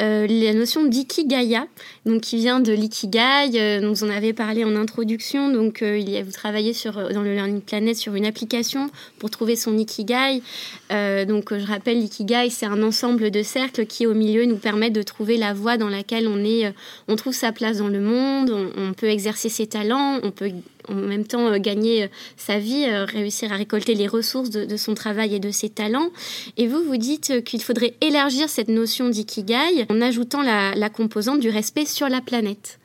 euh, 0.02 0.28
la 0.28 0.54
notion 0.54 0.86
d'ikigaia, 0.86 1.67
donc 2.06 2.21
qui 2.21 2.38
vient 2.38 2.60
de 2.60 2.71
l'ikigai, 2.71 3.52
euh, 3.56 3.82
vous 3.84 4.04
en 4.06 4.10
avez 4.10 4.32
parlé 4.32 4.63
en 4.63 4.75
introduction. 4.75 5.52
Donc, 5.52 5.82
euh, 5.82 5.97
il 5.97 6.10
y 6.10 6.17
a, 6.17 6.23
vous 6.23 6.32
travaillez 6.32 6.73
sur, 6.73 6.93
dans 7.12 7.21
le 7.21 7.34
Learning 7.34 7.62
Planet 7.62 7.95
sur 7.95 8.15
une 8.15 8.25
application 8.25 8.89
pour 9.17 9.30
trouver 9.30 9.56
son 9.56 9.78
ikigai. 9.78 10.41
donc, 10.89 11.58
je 11.58 11.65
rappelle, 11.65 11.99
l'ikigai, 11.99 12.49
c'est 12.49 12.67
un 12.67 12.82
ensemble 12.84 13.32
de 13.32 13.43
cercles 13.43 13.86
qui, 13.86 14.08
au 14.08 14.13
milieu, 14.13 14.45
nous 14.45 14.58
permettent 14.58 14.93
de 14.93 15.04
trouver 15.04 15.38
la 15.38 15.54
voie 15.54 15.78
dans 15.78 15.89
laquelle 15.89 16.28
on, 16.28 16.43
est, 16.43 16.73
on 17.08 17.15
trouve 17.15 17.34
sa 17.34 17.52
place 17.52 17.80
dans 17.80 17.89
le 17.89 17.99
monde, 17.99 18.71
on 18.78 18.93
peut 18.93 19.10
exercer 19.10 19.49
ses 19.49 19.67
talents, 19.67 20.19
on 20.23 20.32
peut 20.32 20.52
en 20.89 20.95
même 20.95 21.25
temps 21.25 21.47
euh, 21.47 21.58
gagner 21.58 22.04
euh, 22.04 22.08
sa 22.38 22.60
vie, 22.60 22.86
euh, 22.88 23.06
réussir 23.06 23.52
à 23.52 23.56
récolter 23.56 23.95
les 23.95 24.08
ressources 24.08 24.49
de, 24.49 24.78
son 24.78 24.93
travail 24.95 25.36
et 25.36 25.39
de 25.39 25.52
ses 25.52 25.69
talents. 25.69 26.10
Et 26.58 26.67
vous, 26.67 26.84
vous 26.84 26.97
dites 26.97 27.43
qu'il 27.43 27.62
faudrait 27.62 27.95
élargir 28.02 28.49
cette 28.49 28.69
notion 28.69 29.10
d'ikigai 29.10 29.86
en 29.89 30.02
ajoutant 30.02 30.41
la, 30.41 30.89
composante 30.89 31.39
du 31.39 31.49
respect 31.49 31.86
sur 31.86 32.10
la 32.10 32.21
planète. 32.21 32.80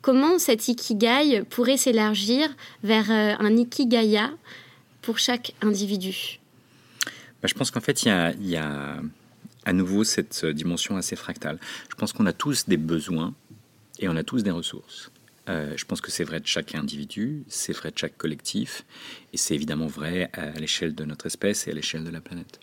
Comment 0.00 0.38
cet 0.38 0.68
ikigai 0.68 1.42
pourrait 1.48 1.76
s'élargir 1.76 2.48
vers 2.82 3.10
un 3.10 3.56
ikigaya 3.56 4.30
pour 5.02 5.18
chaque 5.18 5.54
individu? 5.60 6.40
Bah, 7.40 7.48
Je 7.48 7.54
pense 7.54 7.70
qu'en 7.70 7.80
fait, 7.80 8.02
il 8.04 8.48
y 8.48 8.56
a 8.56 8.96
à 9.64 9.72
nouveau 9.72 10.02
cette 10.02 10.44
dimension 10.46 10.96
assez 10.96 11.14
fractale. 11.14 11.58
Je 11.90 11.94
pense 11.94 12.12
qu'on 12.12 12.26
a 12.26 12.32
tous 12.32 12.66
des 12.66 12.78
besoins 12.78 13.34
et 13.98 14.08
on 14.08 14.16
a 14.16 14.24
tous 14.24 14.42
des 14.42 14.50
ressources. 14.50 15.11
Euh, 15.48 15.74
je 15.76 15.84
pense 15.84 16.00
que 16.00 16.10
c'est 16.10 16.24
vrai 16.24 16.40
de 16.40 16.46
chaque 16.46 16.74
individu, 16.74 17.44
c'est 17.48 17.72
vrai 17.72 17.90
de 17.90 17.98
chaque 17.98 18.16
collectif, 18.16 18.84
et 19.32 19.36
c'est 19.36 19.54
évidemment 19.54 19.86
vrai 19.86 20.30
à 20.34 20.50
l'échelle 20.52 20.94
de 20.94 21.04
notre 21.04 21.26
espèce 21.26 21.66
et 21.66 21.72
à 21.72 21.74
l'échelle 21.74 22.04
de 22.04 22.10
la 22.10 22.20
planète. 22.20 22.60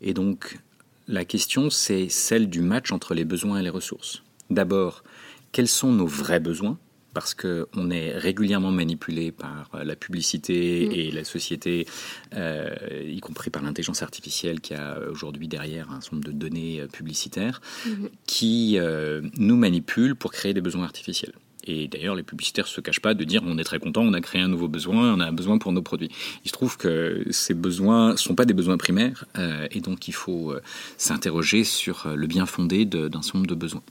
Et 0.00 0.14
donc, 0.14 0.58
la 1.06 1.24
question, 1.24 1.70
c'est 1.70 2.08
celle 2.08 2.48
du 2.48 2.60
match 2.60 2.92
entre 2.92 3.14
les 3.14 3.24
besoins 3.24 3.58
et 3.58 3.62
les 3.62 3.70
ressources. 3.70 4.22
D'abord, 4.50 5.04
quels 5.52 5.68
sont 5.68 5.92
nos 5.92 6.06
vrais 6.06 6.40
besoins? 6.40 6.78
Parce 7.14 7.34
qu'on 7.34 7.90
est 7.90 8.16
régulièrement 8.16 8.70
manipulé 8.70 9.32
par 9.32 9.70
la 9.82 9.96
publicité 9.96 10.88
mm. 10.88 10.92
et 10.92 11.10
la 11.10 11.24
société, 11.24 11.86
euh, 12.34 12.74
y 13.06 13.18
compris 13.20 13.50
par 13.50 13.62
l'intelligence 13.62 14.02
artificielle 14.02 14.60
qui 14.60 14.74
a 14.74 15.00
aujourd'hui 15.10 15.48
derrière 15.48 15.90
un 15.90 16.00
certain 16.00 16.16
nombre 16.16 16.28
de 16.28 16.32
données 16.32 16.86
publicitaires, 16.92 17.60
mm-hmm. 17.86 18.08
qui 18.26 18.78
euh, 18.78 19.22
nous 19.36 19.56
manipulent 19.56 20.14
pour 20.14 20.32
créer 20.32 20.54
des 20.54 20.60
besoins 20.60 20.84
artificiels. 20.84 21.32
Et 21.68 21.86
d'ailleurs, 21.86 22.14
les 22.14 22.22
publicitaires 22.22 22.64
ne 22.64 22.70
se 22.70 22.80
cachent 22.80 23.00
pas 23.00 23.12
de 23.12 23.22
dire 23.24 23.42
on 23.44 23.58
est 23.58 23.64
très 23.64 23.78
content, 23.78 24.00
on 24.02 24.14
a 24.14 24.20
créé 24.22 24.40
un 24.40 24.48
nouveau 24.48 24.68
besoin, 24.68 25.12
on 25.12 25.20
a 25.20 25.26
un 25.26 25.32
besoin 25.32 25.58
pour 25.58 25.70
nos 25.70 25.82
produits. 25.82 26.08
Il 26.44 26.48
se 26.48 26.52
trouve 26.54 26.78
que 26.78 27.22
ces 27.30 27.52
besoins 27.52 28.12
ne 28.12 28.16
sont 28.16 28.34
pas 28.34 28.46
des 28.46 28.54
besoins 28.54 28.78
primaires, 28.78 29.26
euh, 29.36 29.68
et 29.70 29.82
donc 29.82 30.08
il 30.08 30.14
faut 30.14 30.52
euh, 30.52 30.62
s'interroger 30.96 31.64
sur 31.64 32.06
euh, 32.06 32.14
le 32.14 32.26
bien 32.26 32.46
fondé 32.46 32.86
d'un 32.86 33.20
certain 33.20 33.38
nombre 33.40 33.50
de 33.50 33.54
besoins. 33.54 33.82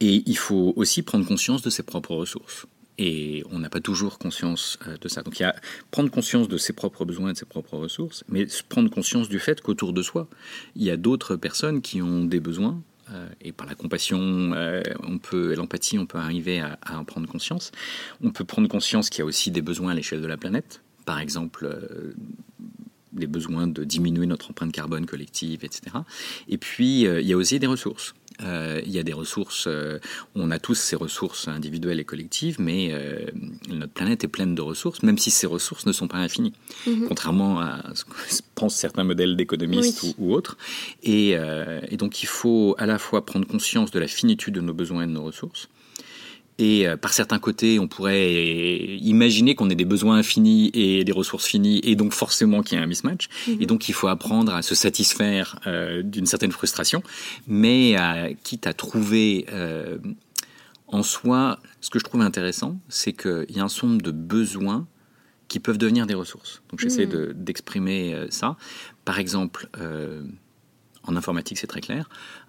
Et 0.00 0.22
il 0.26 0.36
faut 0.36 0.74
aussi 0.76 1.02
prendre 1.02 1.26
conscience 1.26 1.62
de 1.62 1.70
ses 1.70 1.82
propres 1.82 2.14
ressources. 2.14 2.66
Et 2.98 3.42
on 3.50 3.60
n'a 3.60 3.70
pas 3.70 3.80
toujours 3.80 4.18
conscience 4.18 4.78
de 5.00 5.08
ça. 5.08 5.22
Donc 5.22 5.38
il 5.38 5.44
y 5.44 5.46
a 5.46 5.54
prendre 5.92 6.10
conscience 6.10 6.48
de 6.48 6.58
ses 6.58 6.72
propres 6.72 7.04
besoins 7.04 7.30
et 7.30 7.32
de 7.32 7.38
ses 7.38 7.46
propres 7.46 7.78
ressources, 7.78 8.24
mais 8.28 8.46
prendre 8.68 8.90
conscience 8.90 9.28
du 9.28 9.38
fait 9.38 9.60
qu'autour 9.60 9.92
de 9.92 10.02
soi, 10.02 10.28
il 10.76 10.82
y 10.82 10.90
a 10.90 10.96
d'autres 10.96 11.36
personnes 11.36 11.80
qui 11.80 12.02
ont 12.02 12.24
des 12.24 12.40
besoins 12.40 12.82
et 13.40 13.52
par 13.52 13.66
la 13.66 13.74
compassion, 13.74 14.18
euh, 14.20 14.82
on 15.02 15.18
peut, 15.18 15.54
l'empathie, 15.54 15.98
on 15.98 16.06
peut 16.06 16.18
arriver 16.18 16.60
à, 16.60 16.78
en 16.90 17.04
prendre 17.04 17.28
conscience. 17.28 17.72
On 18.22 18.30
peut 18.30 18.44
prendre 18.44 18.68
conscience 18.68 19.10
qu'il 19.10 19.20
y 19.20 19.22
a 19.22 19.26
aussi 19.26 19.50
des 19.50 19.62
besoins 19.62 19.92
à 19.92 19.94
l'échelle 19.94 20.20
de 20.20 20.26
la 20.26 20.36
planète. 20.36 20.82
Par 21.04 21.18
exemple, 21.18 21.66
euh, 21.66 22.14
les 23.16 23.26
besoins 23.26 23.66
de 23.66 23.84
diminuer 23.84 24.26
notre 24.26 24.50
empreinte 24.50 24.72
carbone 24.72 25.06
collective, 25.06 25.64
etc. 25.64 25.82
Et 26.48 26.58
puis, 26.58 27.02
il 27.02 27.26
y 27.26 27.32
a 27.32 27.36
aussi 27.36 27.58
des 27.58 27.66
ressources. 27.66 28.14
Euh, 28.42 28.80
il 28.86 28.92
y 28.92 28.98
a 28.98 29.02
des 29.02 29.12
ressources, 29.12 29.66
euh, 29.66 29.98
on 30.34 30.50
a 30.50 30.58
tous 30.58 30.74
ces 30.74 30.94
ressources 30.94 31.48
individuelles 31.48 31.98
et 31.98 32.04
collectives, 32.04 32.56
mais 32.60 32.90
euh, 32.92 33.26
notre 33.68 33.92
planète 33.92 34.22
est 34.22 34.28
pleine 34.28 34.54
de 34.54 34.62
ressources, 34.62 35.02
même 35.02 35.18
si 35.18 35.30
ces 35.30 35.46
ressources 35.46 35.86
ne 35.86 35.92
sont 35.92 36.06
pas 36.06 36.18
infinies, 36.18 36.52
mhm. 36.86 37.08
contrairement 37.08 37.60
à 37.60 37.82
ce 37.94 38.04
que 38.04 38.10
pensent 38.54 38.76
certains 38.76 39.04
modèles 39.04 39.36
d'économistes 39.36 40.14
ou, 40.18 40.32
autres. 40.32 40.56
Et, 41.02 41.30
et, 41.30 41.96
donc 41.96 42.22
il 42.22 42.26
faut 42.26 42.74
à 42.78 42.86
la 42.86 42.98
fois 42.98 43.24
prendre 43.24 43.46
conscience 43.46 43.90
de 43.90 43.98
la 43.98 44.08
finitude 44.08 44.54
de 44.54 44.60
nos 44.60 44.74
besoins 44.74 45.02
et 45.02 45.06
de 45.06 45.12
nos 45.12 45.24
ressources, 45.24 45.68
et 46.58 46.88
euh, 46.88 46.96
par 46.96 47.12
certains 47.12 47.38
côtés, 47.38 47.78
on 47.78 47.86
pourrait 47.86 48.34
imaginer 49.00 49.54
qu'on 49.54 49.70
ait 49.70 49.76
des 49.76 49.84
besoins 49.84 50.18
infinis 50.18 50.70
et 50.74 51.04
des 51.04 51.12
ressources 51.12 51.46
finies, 51.46 51.80
et 51.84 51.94
donc 51.94 52.12
forcément 52.12 52.62
qu'il 52.62 52.76
y 52.76 52.80
a 52.80 52.84
un 52.84 52.86
mismatch. 52.86 53.28
Mhm. 53.46 53.58
Et 53.60 53.66
donc 53.66 53.88
il 53.88 53.94
faut 53.94 54.08
apprendre 54.08 54.52
à 54.52 54.62
se 54.62 54.74
satisfaire 54.74 55.60
euh, 55.66 56.02
d'une 56.02 56.26
certaine 56.26 56.52
frustration, 56.52 57.02
mais 57.46 57.96
à, 57.96 58.28
quitte 58.42 58.66
à 58.66 58.72
trouver 58.72 59.46
euh, 59.52 59.98
en 60.88 61.02
soi, 61.02 61.60
ce 61.80 61.90
que 61.90 61.98
je 61.98 62.04
trouve 62.04 62.22
intéressant, 62.22 62.80
c'est 62.88 63.12
qu'il 63.12 63.46
y 63.50 63.60
a 63.60 63.64
un 63.64 63.86
nombre 63.86 64.02
de 64.02 64.10
besoins 64.10 64.86
qui 65.46 65.60
peuvent 65.60 65.78
devenir 65.78 66.06
des 66.06 66.14
ressources. 66.14 66.62
Donc 66.70 66.80
j'essaie 66.80 67.06
mhm. 67.06 67.32
d'exprimer 67.34 68.26
ça. 68.30 68.56
Par 69.04 69.18
exemple, 69.18 69.68
en 71.04 71.16
informatique, 71.16 71.58
c'est 71.58 71.66
très 71.66 71.80
clair, 71.80 72.08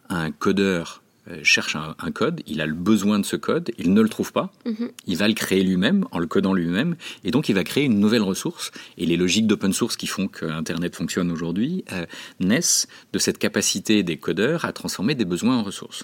un 0.10 0.32
codeur 0.32 1.02
euh, 1.02 1.09
cherche 1.43 1.75
un, 1.75 2.11
code, 2.11 2.41
il 2.47 2.61
a 2.61 2.65
le 2.65 2.73
besoin 2.73 3.19
de 3.19 3.25
ce 3.25 3.35
code, 3.35 3.71
il 3.77 3.93
ne 3.93 4.01
le 4.01 4.09
trouve 4.09 4.31
pas, 4.31 4.51
mhm. 4.65 4.89
il 5.07 5.17
va 5.17 5.27
le 5.27 5.33
créer 5.33 5.63
lui-même 5.63 6.05
en 6.11 6.19
le 6.19 6.27
codant 6.27 6.53
lui-même, 6.53 6.95
et 7.23 7.31
donc 7.31 7.49
il 7.49 7.55
va 7.55 7.63
créer 7.63 7.85
une 7.85 7.99
nouvelle 7.99 8.21
ressource. 8.21 8.71
Et 8.97 9.05
les 9.05 9.17
logiques 9.17 9.47
d'open 9.47 9.73
source 9.73 9.95
qui 9.95 10.07
font 10.07 10.27
que 10.27 10.45
Internet 10.45 10.95
fonctionne 10.95 11.31
aujourd'hui 11.31 11.83
euh, 11.91 12.05
naissent 12.39 12.87
de 13.13 13.19
cette 13.19 13.37
capacité 13.37 14.03
des 14.03 14.17
codeurs 14.17 14.65
à 14.65 14.73
transformer 14.73 15.15
des 15.15 15.25
besoins 15.25 15.57
en 15.57 15.63
ressources. 15.63 16.03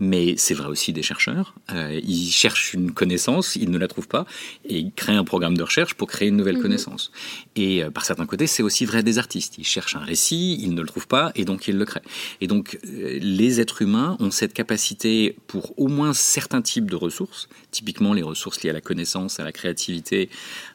Mais 0.00 0.34
c'est 0.36 0.54
vrai 0.54 0.68
aussi 0.68 0.92
des 0.92 1.02
chercheurs. 1.02 1.54
Euh, 1.72 2.00
ils 2.02 2.30
cherchent 2.30 2.74
une 2.74 2.92
connaissance, 2.92 3.56
ils 3.56 3.70
ne 3.70 3.78
la 3.78 3.88
trouvent 3.88 4.08
pas, 4.08 4.26
et 4.64 4.78
ils 4.78 4.92
créent 4.92 5.16
un 5.16 5.24
programme 5.24 5.56
de 5.56 5.62
recherche 5.62 5.94
pour 5.94 6.08
créer 6.08 6.28
une 6.28 6.36
nouvelle 6.36 6.56
mhm. 6.56 6.62
connaissance. 6.62 7.12
Et 7.54 7.82
par 7.94 8.04
certains 8.04 8.26
côtés, 8.26 8.46
c'est 8.46 8.62
aussi 8.62 8.84
vrai 8.84 9.02
des 9.02 9.18
artistes. 9.18 9.58
Ils 9.58 9.64
cherchent 9.64 9.96
un 9.96 10.04
récit, 10.04 10.58
ils 10.60 10.74
ne 10.74 10.80
le 10.80 10.86
trouvent 10.86 11.08
pas, 11.08 11.32
et 11.34 11.44
donc 11.44 11.68
ils 11.68 11.76
le 11.76 11.84
créent. 11.84 12.02
Et 12.40 12.46
donc 12.46 12.78
les 12.84 13.60
êtres 13.60 13.82
humains 13.82 14.16
ont 14.20 14.30
cette 14.30 14.54
capacité 14.56 15.36
pour 15.48 15.78
au 15.78 15.86
moins 15.86 16.14
certains 16.14 16.62
types 16.62 16.90
de 16.90 16.96
ressources, 16.96 17.46
typiquement 17.72 18.14
les 18.14 18.22
ressources 18.22 18.62
liées 18.62 18.70
à 18.70 18.72
la 18.72 18.80
connaissance, 18.80 19.38
à 19.38 19.44
la 19.44 19.52
créativité, 19.52 20.30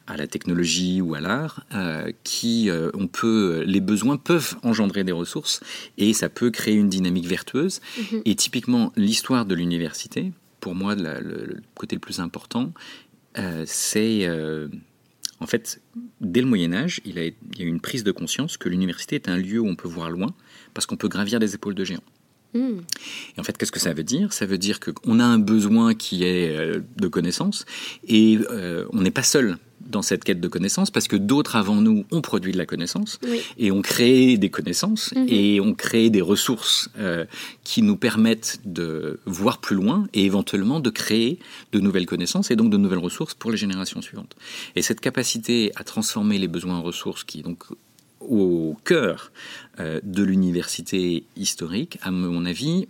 à 0.06 0.18
la 0.18 0.28
technologie 0.28 1.02
ou 1.02 1.16
à 1.16 1.20
l'art, 1.20 1.66
euh, 1.74 2.12
qui 2.24 2.70
euh, 2.70 2.92
on 2.94 3.08
peut, 3.08 3.64
les 3.66 3.82
besoins 3.82 4.18
peuvent 4.18 4.56
engendrer 4.62 5.04
des 5.04 5.12
ressources 5.12 5.62
et 5.98 6.14
ça 6.14 6.30
peut 6.30 6.52
créer 6.52 6.76
une 6.76 6.90
dynamique 6.90 7.26
vertueuse. 7.26 7.82
Mhm. 7.98 8.22
Et 8.26 8.36
typiquement 8.36 8.94
l'histoire 8.96 9.48
de 9.48 9.56
l'université, 9.56 10.32
pour 10.60 10.76
moi 10.76 10.94
le, 10.94 11.62
côté 11.74 11.96
le 11.96 12.02
plus 12.02 12.20
important, 12.20 12.74
euh, 13.40 13.64
c'est 13.66 14.30
En 15.40 15.48
fait, 15.48 15.82
dès 16.20 16.42
le 16.42 16.48
Moyen 16.48 16.72
Âge, 16.72 17.02
il, 17.04 17.18
a, 17.18 17.26
il 17.26 17.58
y 17.58 17.62
a 17.64 17.66
eu 17.66 17.68
une 17.68 17.82
prise 17.82 18.04
de 18.04 18.12
conscience 18.12 18.58
que 18.58 18.70
l'université 18.70 19.16
est 19.16 19.28
un 19.28 19.38
lieu 19.38 19.60
où 19.60 19.68
on 19.68 19.76
peut 19.76 19.88
voir 19.88 20.12
loin, 20.12 20.36
parce 20.76 20.86
qu'on 20.86 20.98
peut 20.98 21.10
gravir 21.10 21.40
des 21.40 21.56
épaules 21.56 21.74
de 21.74 21.84
géants. 21.84 22.10
Et 22.56 23.40
en 23.40 23.44
fait, 23.44 23.58
qu'est-ce 23.58 23.72
que 23.72 23.80
ça 23.80 23.94
veut 23.94 24.04
dire? 24.04 24.34
Ça 24.34 24.46
veut 24.46 24.58
dire 24.58 24.80
qu'on 24.80 25.20
a 25.20 25.26
un 25.26 25.40
besoin 25.40 25.94
qui 25.94 26.24
est 26.24 26.56
euh, 26.56 26.82
de 26.98 27.08
connaissance 27.08 27.66
et 28.08 28.38
euh, 28.52 28.86
on 28.92 29.02
n'est 29.02 29.12
pas 29.12 29.24
seul 29.24 29.58
dans 29.80 30.02
cette 30.04 30.24
quête 30.24 30.40
de 30.40 30.48
connaissance 30.48 30.92
parce 30.92 31.08
que 31.08 31.16
d'autres 31.16 31.56
avant 31.56 31.76
nous 31.82 32.06
ont 32.12 32.22
produit 32.22 32.52
de 32.52 32.58
la 32.58 32.66
connaissance 32.68 33.20
Oui. 33.28 33.42
et 33.58 33.72
ont 33.72 33.82
créé 33.82 34.38
des 34.38 34.50
connaissances 34.50 35.12
Mhm. 35.16 35.26
et 35.28 35.60
ont 35.60 35.74
créé 35.74 36.10
des 36.10 36.22
ressources 36.22 36.90
euh, 37.00 37.26
qui 37.64 37.82
nous 37.82 37.98
permettent 37.98 38.60
de 38.64 39.20
voir 39.26 39.60
plus 39.60 39.76
loin 39.76 40.08
et 40.14 40.24
éventuellement 40.26 40.80
de 40.82 40.90
créer 40.92 41.40
de 41.72 41.80
nouvelles 41.80 42.06
connaissances 42.06 42.52
et 42.52 42.56
donc 42.56 42.70
de 42.70 42.78
nouvelles 42.78 43.00
ressources 43.00 43.34
pour 43.34 43.50
les 43.52 43.58
générations 43.58 44.02
suivantes. 44.02 44.36
Et 44.76 44.82
cette 44.82 45.02
capacité 45.02 45.72
à 45.76 45.84
transformer 45.84 46.38
les 46.38 46.48
besoins 46.48 46.76
en 46.76 46.84
ressources 46.84 47.24
qui 47.24 47.40
est 47.40 47.44
donc 47.44 47.64
au 48.28 48.78
cœur 48.84 49.32
euh, 49.80 50.00
de 50.04 50.24
l'université 50.24 51.26
historique, 51.36 51.98
à 52.02 52.12
mon 52.12 52.46
avis, 52.46 52.88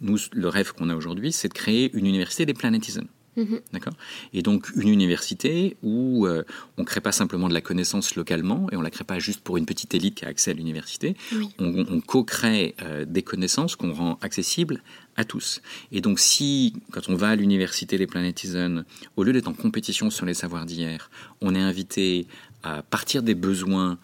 nous, 0.00 0.18
le 0.32 0.48
rêve 0.48 0.72
qu'on 0.72 0.88
a 0.88 0.96
aujourd'hui, 0.96 1.32
c'est 1.32 1.48
de 1.48 1.54
créer 1.54 1.90
une 1.94 2.06
université 2.06 2.46
des 2.46 2.54
planetizens. 2.54 3.06
Mhm. 3.36 3.60
D'accord? 3.72 3.92
Et 4.32 4.42
donc 4.42 4.70
une 4.74 4.88
université 4.88 5.76
où 5.82 6.26
euh, 6.26 6.42
on 6.76 6.82
ne 6.82 6.86
crée 6.86 7.00
pas 7.00 7.12
simplement 7.12 7.48
de 7.48 7.54
la 7.54 7.60
connaissance 7.60 8.16
localement 8.16 8.66
et 8.72 8.76
on 8.76 8.80
ne 8.80 8.84
la 8.84 8.90
crée 8.90 9.04
pas 9.04 9.18
juste 9.18 9.40
pour 9.40 9.56
une 9.56 9.66
petite 9.66 9.94
élite 9.94 10.16
qui 10.16 10.24
a 10.24 10.28
accès 10.28 10.50
à 10.50 10.54
l'université. 10.54 11.16
Oui. 11.32 11.48
On, 11.58 11.86
on 11.88 12.00
co-crée 12.00 12.74
euh, 12.82 13.04
des 13.04 13.22
connaissances 13.22 13.76
qu'on 13.76 13.92
rend 13.92 14.18
accessibles 14.20 14.82
à 15.16 15.24
tous. 15.24 15.62
Et 15.92 16.00
donc 16.00 16.18
si, 16.18 16.74
quand 16.90 17.08
on 17.08 17.14
va 17.14 17.30
à 17.30 17.36
l'université 17.36 17.98
des 17.98 18.06
Planetizens, 18.06 18.84
au 19.16 19.22
lieu 19.22 19.32
d'être 19.32 19.48
en 19.48 19.54
compétition 19.54 20.10
sur 20.10 20.26
les 20.26 20.34
savoirs 20.34 20.66
d'hier, 20.66 21.10
on 21.40 21.54
est 21.54 21.60
invité 21.60 22.26
à 22.62 22.82
partir 22.82 23.22
des 23.22 23.34
besoins 23.34 23.98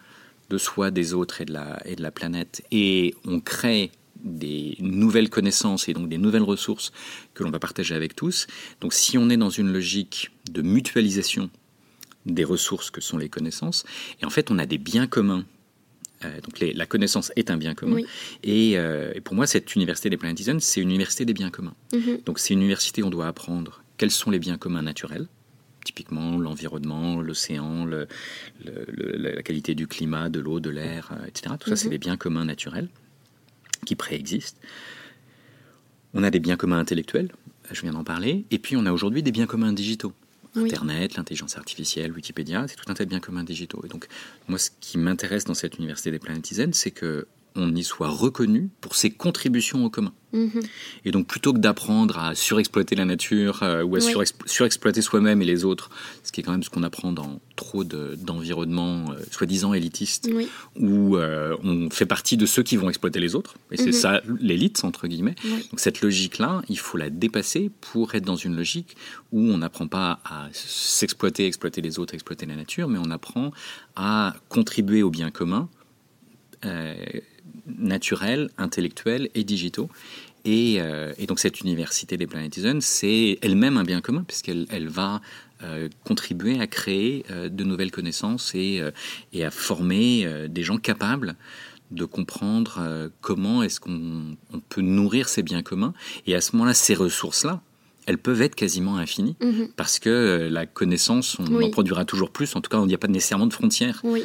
de 0.49 0.57
soi, 0.57 0.91
des 0.91 1.13
autres 1.13 1.41
et 1.41 1.45
de 1.45 1.53
la, 1.53 1.81
et 1.85 1.95
de 1.95 2.01
la 2.01 2.11
planète, 2.11 2.63
et 2.71 3.15
on 3.25 3.39
crée 3.39 3.91
des 4.23 4.75
nouvelles 4.79 5.29
connaissances 5.29 5.87
et 5.89 5.93
donc 5.93 6.09
des 6.09 6.17
nouvelles 6.17 6.41
ressources 6.43 6.91
que 7.33 7.43
l'on 7.43 7.51
va 7.51 7.59
partager 7.59 7.93
avec 7.93 8.15
tous. 8.15 8.47
Donc 8.81 8.93
si 8.93 9.17
on 9.17 9.29
est 9.29 9.37
dans 9.37 9.51
une 9.51 9.71
logique 9.71 10.31
de 10.51 10.61
mutualisation 10.61 11.49
des 12.25 12.43
ressources 12.43 12.89
que 12.89 12.99
sont 12.99 13.17
les 13.17 13.29
connaissances, 13.29 13.85
et 14.21 14.25
en 14.25 14.29
fait 14.29 14.49
on 14.51 14.57
a 14.57 14.65
des 14.65 14.77
biens 14.79 15.07
communs. 15.07 15.45
Euh, 16.25 16.41
donc 16.41 16.59
les- 16.59 16.73
la 16.73 16.87
connaissance 16.87 17.31
est 17.35 17.51
un 17.51 17.57
bien 17.57 17.75
commun. 17.75 17.97
Oui. 17.97 18.05
Et, 18.43 18.77
euh, 18.79 19.11
et 19.13 19.21
pour 19.21 19.35
moi, 19.35 19.45
cette 19.45 19.75
université 19.75 20.09
des 20.09 20.17
Planetizens, 20.17 20.59
c'est 20.61 20.81
une 20.81 20.89
université 20.89 21.25
des 21.25 21.33
biens 21.33 21.51
communs. 21.51 21.75
Mhm. 21.93 22.21
Donc 22.25 22.39
c'est 22.39 22.55
une 22.55 22.61
université 22.61 23.03
où 23.03 23.07
on 23.07 23.09
doit 23.11 23.27
apprendre 23.27 23.83
quels 23.97 24.09
sont 24.11 24.31
les 24.31 24.39
biens 24.39 24.57
communs 24.57 24.81
naturels, 24.81 25.27
typiquement 25.91 26.37
l'environnement, 26.37 27.21
l'océan, 27.21 27.85
le- 27.85 28.07
le- 28.65 28.85
le- 28.89 29.31
la 29.35 29.41
qualité 29.41 29.73
du 29.73 29.87
climat, 29.87 30.27
de 30.29 30.39
l'eau, 30.41 30.59
de 30.59 30.69
l'air, 30.69 31.11
euh, 31.13 31.25
etc. 31.27 31.55
Tout 31.59 31.69
ça, 31.69 31.75
c'est 31.77 31.85
Mhm. 31.85 31.91
des 31.91 31.97
biens 31.97 32.17
communs 32.17 32.43
naturels 32.45 32.89
qui 33.85 33.95
préexistent. 33.95 34.57
On 36.13 36.23
a 36.23 36.29
des 36.29 36.39
biens 36.39 36.57
communs 36.57 36.79
intellectuels, 36.79 37.29
je 37.71 37.81
viens 37.81 37.93
d'en 37.93 38.03
parler, 38.03 38.45
et 38.51 38.59
puis 38.59 38.75
on 38.75 38.85
a 38.85 38.91
aujourd'hui 38.91 39.23
des 39.23 39.31
biens 39.31 39.45
communs 39.47 39.71
digitaux. 39.73 40.13
Oui. 40.55 40.65
Internet, 40.65 41.15
l'intelligence 41.15 41.57
artificielle, 41.57 42.11
Wikipédia, 42.11 42.65
c'est 42.67 42.75
tout 42.75 42.89
un 42.91 42.93
tas 42.95 43.05
de 43.05 43.09
biens 43.09 43.19
communs 43.19 43.43
digitaux. 43.43 43.81
Et 43.85 43.87
donc, 43.87 44.07
moi, 44.47 44.57
ce 44.57 44.71
qui 44.81 44.97
m'intéresse 44.97 45.45
dans 45.45 45.53
cette 45.53 45.77
université 45.77 46.09
des 46.11 46.19
Planetizens, 46.19 46.73
c'est 46.73 46.91
que 46.91 47.27
on 47.57 47.73
y 47.75 47.83
soit 47.83 48.09
reconnu 48.09 48.69
pour 48.81 48.95
ses 48.95 49.09
contributions 49.11 49.83
au 49.85 49.89
commun. 49.89 50.13
Mhm. 50.33 50.61
Et 51.05 51.11
donc, 51.11 51.25
plutôt 51.25 51.53
que 51.53 51.57
d'apprendre 51.59 52.19
à 52.19 52.35
surexploiter 52.35 52.95
la 52.95 53.05
nature 53.05 53.63
euh, 53.63 53.81
ou 53.83 53.95
à 53.95 53.99
Oui. 53.99 54.13
surexploiter 54.45 55.01
soi-même 55.01 55.41
et 55.41 55.45
les 55.45 55.63
autres, 55.63 55.89
ce 56.23 56.31
qui 56.33 56.41
est 56.41 56.43
quand 56.43 56.51
même 56.51 56.63
ce 56.63 56.69
qu'on 56.69 56.83
apprend 56.83 57.13
dans 57.13 57.39
trop 57.55 57.85
de- 57.85 58.15
d'environnements 58.21 59.11
euh, 59.11 59.19
soi-disant 59.31 59.73
élitistes, 59.73 60.29
Oui. 60.33 60.49
où 60.77 61.15
euh, 61.15 61.55
on 61.63 61.89
fait 61.89 62.05
partie 62.05 62.35
de 62.35 62.45
ceux 62.45 62.61
qui 62.61 62.75
vont 62.75 62.89
exploiter 62.89 63.19
les 63.21 63.35
autres, 63.35 63.55
et 63.71 63.77
c'est 63.77 63.85
Mhm. 63.87 63.91
ça 63.93 64.21
l'élite, 64.41 64.83
entre 64.83 65.07
guillemets. 65.07 65.35
Oui. 65.45 65.65
Donc 65.71 65.79
cette 65.79 66.01
logique-là, 66.01 66.61
il 66.67 66.77
faut 66.77 66.97
la 66.97 67.09
dépasser 67.09 67.71
pour 67.79 68.13
être 68.13 68.25
dans 68.25 68.35
une 68.35 68.55
logique 68.55 68.97
où 69.31 69.39
on 69.41 69.57
n'apprend 69.59 69.87
pas 69.87 70.19
à 70.25 70.49
s'exploiter, 70.51 71.47
exploiter 71.47 71.81
les 71.81 71.99
autres, 71.99 72.13
exploiter 72.13 72.45
la 72.45 72.55
nature, 72.57 72.89
mais 72.89 72.99
on 72.99 73.11
apprend 73.11 73.51
à 73.95 74.35
contribuer 74.49 75.03
au 75.03 75.09
bien 75.09 75.31
commun 75.31 75.69
naturels, 77.77 78.49
intellectuels 78.57 79.29
et 79.35 79.43
digitaux. 79.43 79.89
Et, 80.45 80.77
euh, 80.79 81.13
et 81.17 81.25
donc 81.25 81.39
cette 81.39 81.59
université 81.61 82.15
des 82.15 82.27
Planetizens, 82.27 82.79
c'est 82.81 83.37
elle-même 83.41 83.77
un 83.77 83.83
bien 83.83 83.99
commun, 84.01 84.23
puisqu'elle 84.25 84.65
elle 84.69 84.87
va 84.87 85.21
euh, 85.63 85.89
contribuer 86.05 86.59
à 86.59 86.67
créer 86.67 87.25
euh, 87.31 87.49
de 87.49 87.63
nouvelles 87.63 87.91
connaissances 87.91 88.53
et, 88.55 88.81
et 89.33 89.43
à 89.43 89.51
former 89.51 90.47
des 90.49 90.63
gens 90.63 90.77
capables 90.77 91.35
de 91.91 92.03
comprendre 92.05 93.09
comment 93.21 93.63
est-ce 93.63 93.79
qu'on 93.79 94.35
on 94.53 94.59
peut 94.59 94.81
nourrir 94.81 95.29
ces 95.29 95.41
biens 95.43 95.63
communs. 95.63 95.93
Et 96.27 96.35
à 96.35 96.41
ce 96.41 96.53
moment-là, 96.55 96.73
ces 96.73 96.93
ressources-là, 96.95 97.61
elles 98.05 98.17
peuvent 98.17 98.41
être 98.41 98.55
quasiment 98.55 98.97
infinies, 98.97 99.35
Mhm. 99.41 99.69
parce 99.75 99.99
que 99.99 100.47
la 100.51 100.65
connaissance, 100.65 101.37
on 101.39 101.45
Oui. 101.47 101.65
en 101.65 101.69
produira 101.71 102.05
toujours 102.05 102.29
plus. 102.31 102.55
En 102.55 102.61
tout 102.61 102.69
cas, 102.69 102.79
il 102.81 102.87
n'y 102.87 102.93
a 102.93 102.97
pas 102.97 103.07
nécessairement 103.07 103.47
de 103.47 103.53
frontières. 103.53 103.99
Oui. 104.03 104.23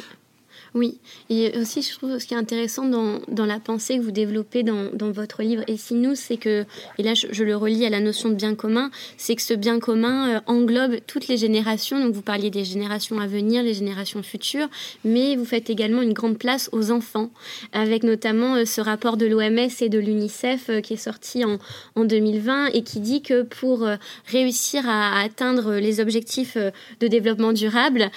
Oui, 0.75 0.97
et 1.29 1.55
aussi 1.59 1.83
je 1.83 1.93
trouve 1.93 2.17
ce 2.17 2.25
qui 2.25 2.33
est 2.33 2.37
intéressant 2.37 2.85
dans, 2.85 3.45
la 3.45 3.59
pensée 3.59 3.97
que 3.97 4.01
vous 4.01 4.11
développez 4.11 4.63
dans, 4.63 5.11
votre 5.11 5.43
livre 5.43 5.63
Et 5.67 5.77
si 5.77 5.93
nous, 5.93 6.15
c'est 6.15 6.37
que, 6.37 6.65
et 6.97 7.03
là 7.03 7.13
je, 7.13 7.43
le 7.43 7.55
relie 7.55 7.85
à 7.85 7.91
la 7.91 7.99
notion 7.99 8.29
de 8.29 8.33
bien 8.33 8.55
commun, 8.55 8.89
c'est 9.17 9.35
que 9.35 9.43
ce 9.43 9.53
bien 9.53 9.79
commun 9.79 10.29
euh, 10.29 10.39
englobe 10.47 10.95
toutes 11.05 11.27
les 11.27 11.37
générations, 11.37 11.99
donc 11.99 12.13
vous 12.13 12.23
parliez 12.23 12.49
des 12.49 12.63
générations 12.63 13.19
à 13.19 13.27
venir, 13.27 13.61
les 13.61 13.75
générations 13.75 14.23
futures, 14.23 14.67
mais 15.05 15.35
vous 15.35 15.45
faites 15.45 15.69
également 15.69 16.01
une 16.01 16.13
grande 16.13 16.39
place 16.39 16.69
aux 16.71 16.89
enfants, 16.89 17.29
avec 17.71 18.01
notamment 18.01 18.55
euh, 18.55 18.65
ce 18.65 18.81
rapport 18.81 19.17
de 19.17 19.27
l'OMS 19.27 19.69
et 19.79 19.89
de 19.89 19.99
l'UNICEF 19.99 20.69
euh, 20.69 20.81
qui 20.81 20.93
est 20.93 20.97
sorti 20.97 21.45
en, 21.45 21.59
en 21.95 22.03
2020 22.03 22.67
et 22.73 22.81
qui 22.81 22.99
dit 22.99 23.21
que 23.21 23.43
pour 23.43 23.87
réussir 24.25 24.89
à, 24.89 25.21
atteindre 25.21 25.75
les 25.75 25.99
objectifs 25.99 26.57
de 26.57 27.07
développement 27.07 27.53
durable, 27.53 28.09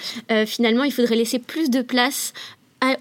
finalement 0.45 0.83
il 0.83 0.91
faudrait 0.91 1.15
laisser 1.15 1.39
plus 1.39 1.69
de 1.69 1.81
place 1.81 2.33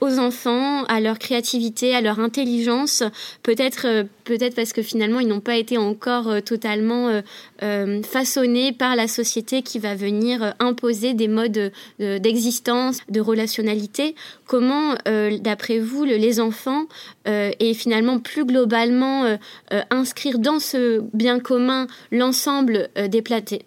aux 0.00 0.18
enfants, 0.18 0.84
à 0.84 1.00
leur 1.00 1.18
créativité, 1.18 1.94
à 1.94 2.00
leur 2.00 2.18
intelligence, 2.18 3.02
peut-être 3.42 3.86
euh, 3.86 4.04
peut-être 4.24 4.54
parce 4.54 4.72
que 4.72 4.82
finalement 4.82 5.20
ils 5.20 5.28
n'ont 5.28 5.40
pas 5.40 5.56
été 5.56 5.76
encore 5.76 6.28
euh, 6.28 6.40
totalement 6.40 7.22
euh, 7.62 8.00
par 8.78 8.96
la 8.96 9.08
société 9.08 9.62
qui 9.62 9.78
va 9.78 9.94
venir 9.94 10.42
euh, 10.42 10.50
imposer 10.58 11.14
des 11.14 11.28
modes 11.28 11.72
euh, 12.00 12.18
d'existence, 12.18 12.98
de 13.08 13.20
relationnalité. 13.20 14.14
Comment, 14.46 14.94
euh, 15.08 15.38
d'après 15.38 15.78
vous, 15.78 16.04
le- 16.04 16.16
les 16.16 16.40
enfants 16.40 16.86
et 17.26 17.74
finalement 17.74 18.18
plus 18.20 18.44
globalement 18.44 19.36
inscrire 19.90 20.38
dans 20.38 20.60
ce 20.60 21.02
bien 21.12 21.40
commun 21.40 21.86
l'ensemble 22.12 22.88
des 23.08 23.22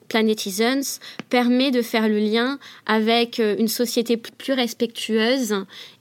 planetizens 0.07 0.99
permet 1.29 1.71
de 1.71 1.81
faire 1.81 2.07
le 2.07 2.19
lien 2.19 2.57
avec 2.85 3.39
une 3.39 3.67
société 3.67 4.15
plus 4.17 4.53
respectueuse 4.53 5.55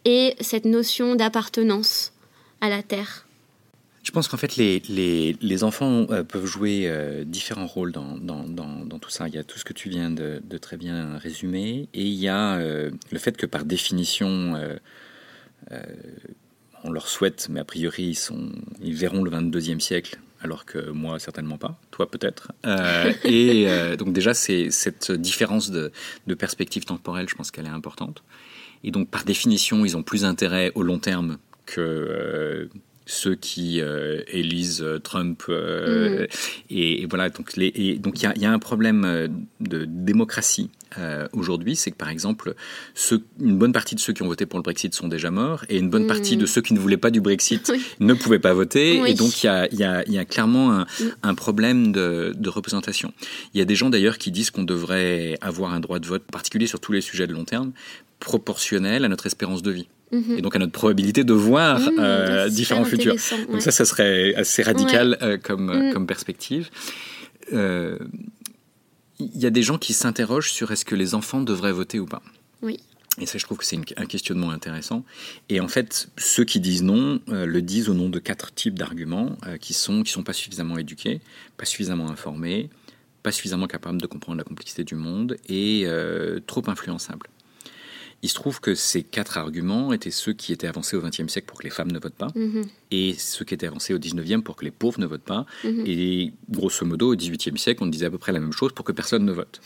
et 0.05 0.37
cette 0.40 0.64
notion 0.66 1.16
d'appartenance 1.16 2.12
à 2.61 2.68
la 2.68 2.83
Terre. 2.83 3.28
Je 4.09 4.12
pense 4.14 4.27
qu'en 4.27 4.38
fait, 4.38 4.57
les, 4.57 4.81
les, 4.88 5.37
les 5.42 5.64
enfants 5.64 6.07
euh, 6.09 6.25
peuvent 6.25 6.47
jouer 6.47 6.85
euh, 6.87 7.25
différents 7.25 7.66
rôles 7.66 7.92
dans, 7.92 8.16
dans, 8.16 8.44
dans, 8.44 8.87
dans 8.87 8.99
tout 8.99 9.11
ça? 9.11 9.29
Il 9.29 9.35
y 9.35 9.38
a 9.38 9.44
tout 9.44 9.59
ce 9.59 9.66
que 9.66 9.75
tu 9.75 9.90
viens 9.90 10.11
de, 10.11 10.40
de 10.42 10.57
très 10.57 10.79
bien 10.79 11.18
résumer, 11.18 11.90
et 11.92 12.05
il 12.05 12.14
y 12.14 12.27
a 12.27 12.55
euh, 12.55 12.90
le 13.11 13.18
fait 13.18 13.37
que 13.37 13.44
par 13.44 13.66
définition, 13.66 14.55
on 16.85 16.90
leur 16.90 17.07
souhaite, 17.07 17.49
mais 17.51 17.61
a 17.61 17.64
priori, 17.64 18.05
ils, 18.05 18.14
sont, 18.14 18.51
ils 18.81 18.94
verront 18.94 19.23
le 19.23 19.31
22e 19.31 19.79
siècle, 19.79 20.18
alors 20.40 20.64
que 20.64 20.88
moi, 20.88 21.18
certainement 21.18 21.59
pas, 21.59 21.79
toi 21.90 22.11
peut-être. 22.11 22.53
Et 23.27 23.66
donc 23.99 24.14
déjà, 24.14 24.33
c'est 24.33 24.71
cette 24.71 25.12
différence 25.12 25.71
de, 25.71 25.92
de 26.27 26.35
perspective 26.35 26.87
temporelle, 26.87 27.29
je 27.29 27.35
pense 27.35 27.51
qu'elle 27.51 27.66
est 27.66 27.68
importante. 27.68 28.23
Et 28.85 28.90
donc, 28.90 29.11
par 29.11 29.25
définition, 29.25 29.85
ils 29.85 29.99
ont 29.99 30.03
plus 30.03 30.25
intérêt 30.25 30.73
au 30.75 30.83
long 30.83 30.99
terme 30.99 31.37
que 31.66 32.71
ceux 33.11 33.35
qui 33.35 33.81
euh, 33.81 34.21
élisent 34.29 34.83
euh, 34.83 34.99
Trump. 34.99 35.42
euh, 35.49 36.27
et, 36.68 37.03
et 37.03 37.07
voilà, 37.07 37.31
donc 37.31 37.53
il 37.57 37.62
y 37.62 38.27
a, 38.27 38.33
il 38.37 38.42
y 38.42 38.44
a 38.47 38.53
un 38.53 38.59
problème 38.59 39.29
de 39.61 39.85
démocratie 39.87 40.71
euh, 40.99 41.27
aujourd'hui, 41.33 41.75
c'est 41.77 41.90
que 41.90 41.97
par 41.97 42.09
exemple, 42.11 42.55
ceux, 42.94 43.23
une 43.40 43.59
bonne 43.59 43.73
partie 43.73 43.94
de 43.94 44.01
ceux 44.01 44.12
qui 44.12 44.23
ont 44.23 44.27
voté 44.27 44.47
pour 44.47 44.59
le 44.59 44.62
Brexit 44.62 44.94
sont 44.94 45.09
déjà 45.09 45.31
morts, 45.31 45.64
et 45.68 45.79
une 45.79 45.90
bonne 45.90 46.05
Mm. 46.05 46.09
partie 46.09 46.37
de 46.37 46.47
ceux 46.47 46.61
qui 46.62 46.73
ne 46.75 46.79
voulaient 46.79 46.97
pas 46.97 47.11
du 47.11 47.21
Brexit 47.21 47.71
Oui. 47.73 47.83
ne 48.01 48.14
pouvaient 48.14 48.38
pas 48.38 48.55
voter, 48.55 49.01
Oui. 49.03 49.11
et 49.11 49.14
donc 49.14 49.42
il 49.42 49.47
y 49.47 49.49
a, 49.51 49.68
il 49.73 49.79
y 49.79 49.85
a- 49.85 50.03
il 50.07 50.12
y 50.14 50.18
a 50.18 50.25
clairement 50.25 50.73
un, 50.73 50.83
Mm. 50.83 51.05
un 51.22 51.35
problème 51.35 51.93
de, 51.93 52.33
de 52.37 52.49
représentation. 52.49 53.12
Il 53.55 53.59
y 53.59 53.61
a 53.61 53.64
des 53.66 53.74
gens 53.74 53.91
d'ailleurs 53.91 54.16
qui 54.18 54.30
disent 54.30 54.51
qu'on 54.51 54.62
devrait 54.64 55.37
avoir 55.43 55.72
un 55.74 55.80
droit 55.80 55.99
de 55.99 56.07
vote, 56.07 56.24
particulier 56.30 56.66
sur 56.66 56.80
tous 56.80 56.93
les 56.93 57.01
sujets 57.03 57.26
de 57.26 57.33
long 57.35 57.45
terme, 57.45 57.72
proportionnel 58.18 59.05
à 59.05 59.09
notre 59.09 59.26
espérance 59.26 59.62
de 59.62 59.70
vie. 59.70 59.89
Mhm. 60.13 60.39
Et 60.39 60.41
donc 60.43 60.57
à 60.57 60.59
notre 60.59 60.73
probabilité 60.73 61.23
de 61.25 61.33
voir 61.35 61.79
Mmh, 61.81 61.99
euh, 61.99 62.49
différents 62.49 62.85
futurs. 62.85 63.17
Donc 63.51 63.61
ça, 63.63 63.71
ça 63.71 63.85
serait 63.85 64.35
assez 64.35 64.63
radical 64.63 65.19
euh, 65.23 65.37
comme, 65.37 65.89
Mm. 65.89 65.93
comme 65.93 66.07
perspective. 66.07 66.71
Euh, 67.53 67.99
Il 69.21 69.37
y 69.37 69.47
a 69.47 69.51
des 69.51 69.63
gens 69.65 69.79
qui 69.79 69.95
s'interrogent 69.95 70.53
sur 70.53 70.71
est-ce 70.71 70.85
que 70.85 70.95
les 70.95 71.15
enfants 71.17 71.41
devraient 71.43 71.73
voter 71.73 71.99
ou 71.99 72.07
pas. 72.07 72.23
Oui. 72.63 72.79
Et 73.21 73.27
ça, 73.27 73.37
je 73.37 73.43
trouve 73.45 73.59
que 73.59 73.65
c'est 73.67 73.77
un 73.97 74.07
questionnement 74.07 74.51
intéressant. 74.53 75.05
Et 75.49 75.59
en 75.59 75.67
fait, 75.67 76.09
ceux 76.17 76.45
qui 76.45 76.61
disent 76.61 76.85
non 76.85 77.21
le 77.27 77.61
disent 77.61 77.89
au 77.89 77.95
nom 77.95 78.09
de 78.11 78.21
quatre 78.21 78.55
types 78.55 78.79
d'arguments 78.79 79.37
qui 79.61 79.75
sont 79.75 80.05
qui 80.05 80.13
sont 80.13 80.23
pas 80.23 80.33
suffisamment 80.33 80.79
éduqués, 80.79 81.21
pas 81.57 81.65
suffisamment 81.65 82.09
informés, 82.11 82.71
pas 83.25 83.33
suffisamment 83.33 83.67
capables 83.67 84.01
de 84.01 84.07
comprendre 84.07 84.39
la 84.39 84.45
complexité 84.45 84.85
du 84.85 84.95
monde 84.95 85.37
et 85.49 85.85
trop 86.47 86.63
influençables. 86.69 87.27
Il 88.23 88.29
se 88.29 88.35
trouve 88.35 88.61
que 88.61 88.75
ces 88.75 89.05
quatre 89.05 89.39
arguments 89.39 89.93
étaient 89.93 90.11
ceux 90.11 90.33
qui 90.33 90.53
étaient 90.53 90.66
avancés 90.66 90.97
au 90.97 91.01
XXe 91.01 91.29
siècle 91.29 91.47
pour 91.47 91.59
que 91.59 91.62
les 91.64 91.71
femmes 91.71 91.93
ne 91.93 92.01
votent 92.01 92.14
pas, 92.16 92.33
Mhm. 92.35 92.64
et 92.91 93.14
ceux 93.16 93.45
qui 93.45 93.55
étaient 93.55 93.69
avancés 93.69 93.95
au 93.95 93.99
XIXe 94.01 94.43
pour 94.43 94.57
que 94.57 94.64
les 94.64 94.73
pauvres 94.73 94.99
ne 94.99 95.07
votent 95.07 95.23
pas, 95.23 95.47
Mhm. 95.62 95.85
et 95.87 96.33
grosso 96.51 96.85
modo 96.85 97.12
au 97.12 97.16
XVIIIe 97.16 97.57
siècle 97.57 97.83
on 97.85 97.87
disait 97.87 98.07
à 98.07 98.11
peu 98.11 98.19
près 98.19 98.33
la 98.33 98.41
même 98.41 98.53
chose 98.53 98.73
pour 98.73 98.85
que 98.85 98.91
personne 98.91 99.25
ne 99.25 99.31
vote. 99.31 99.61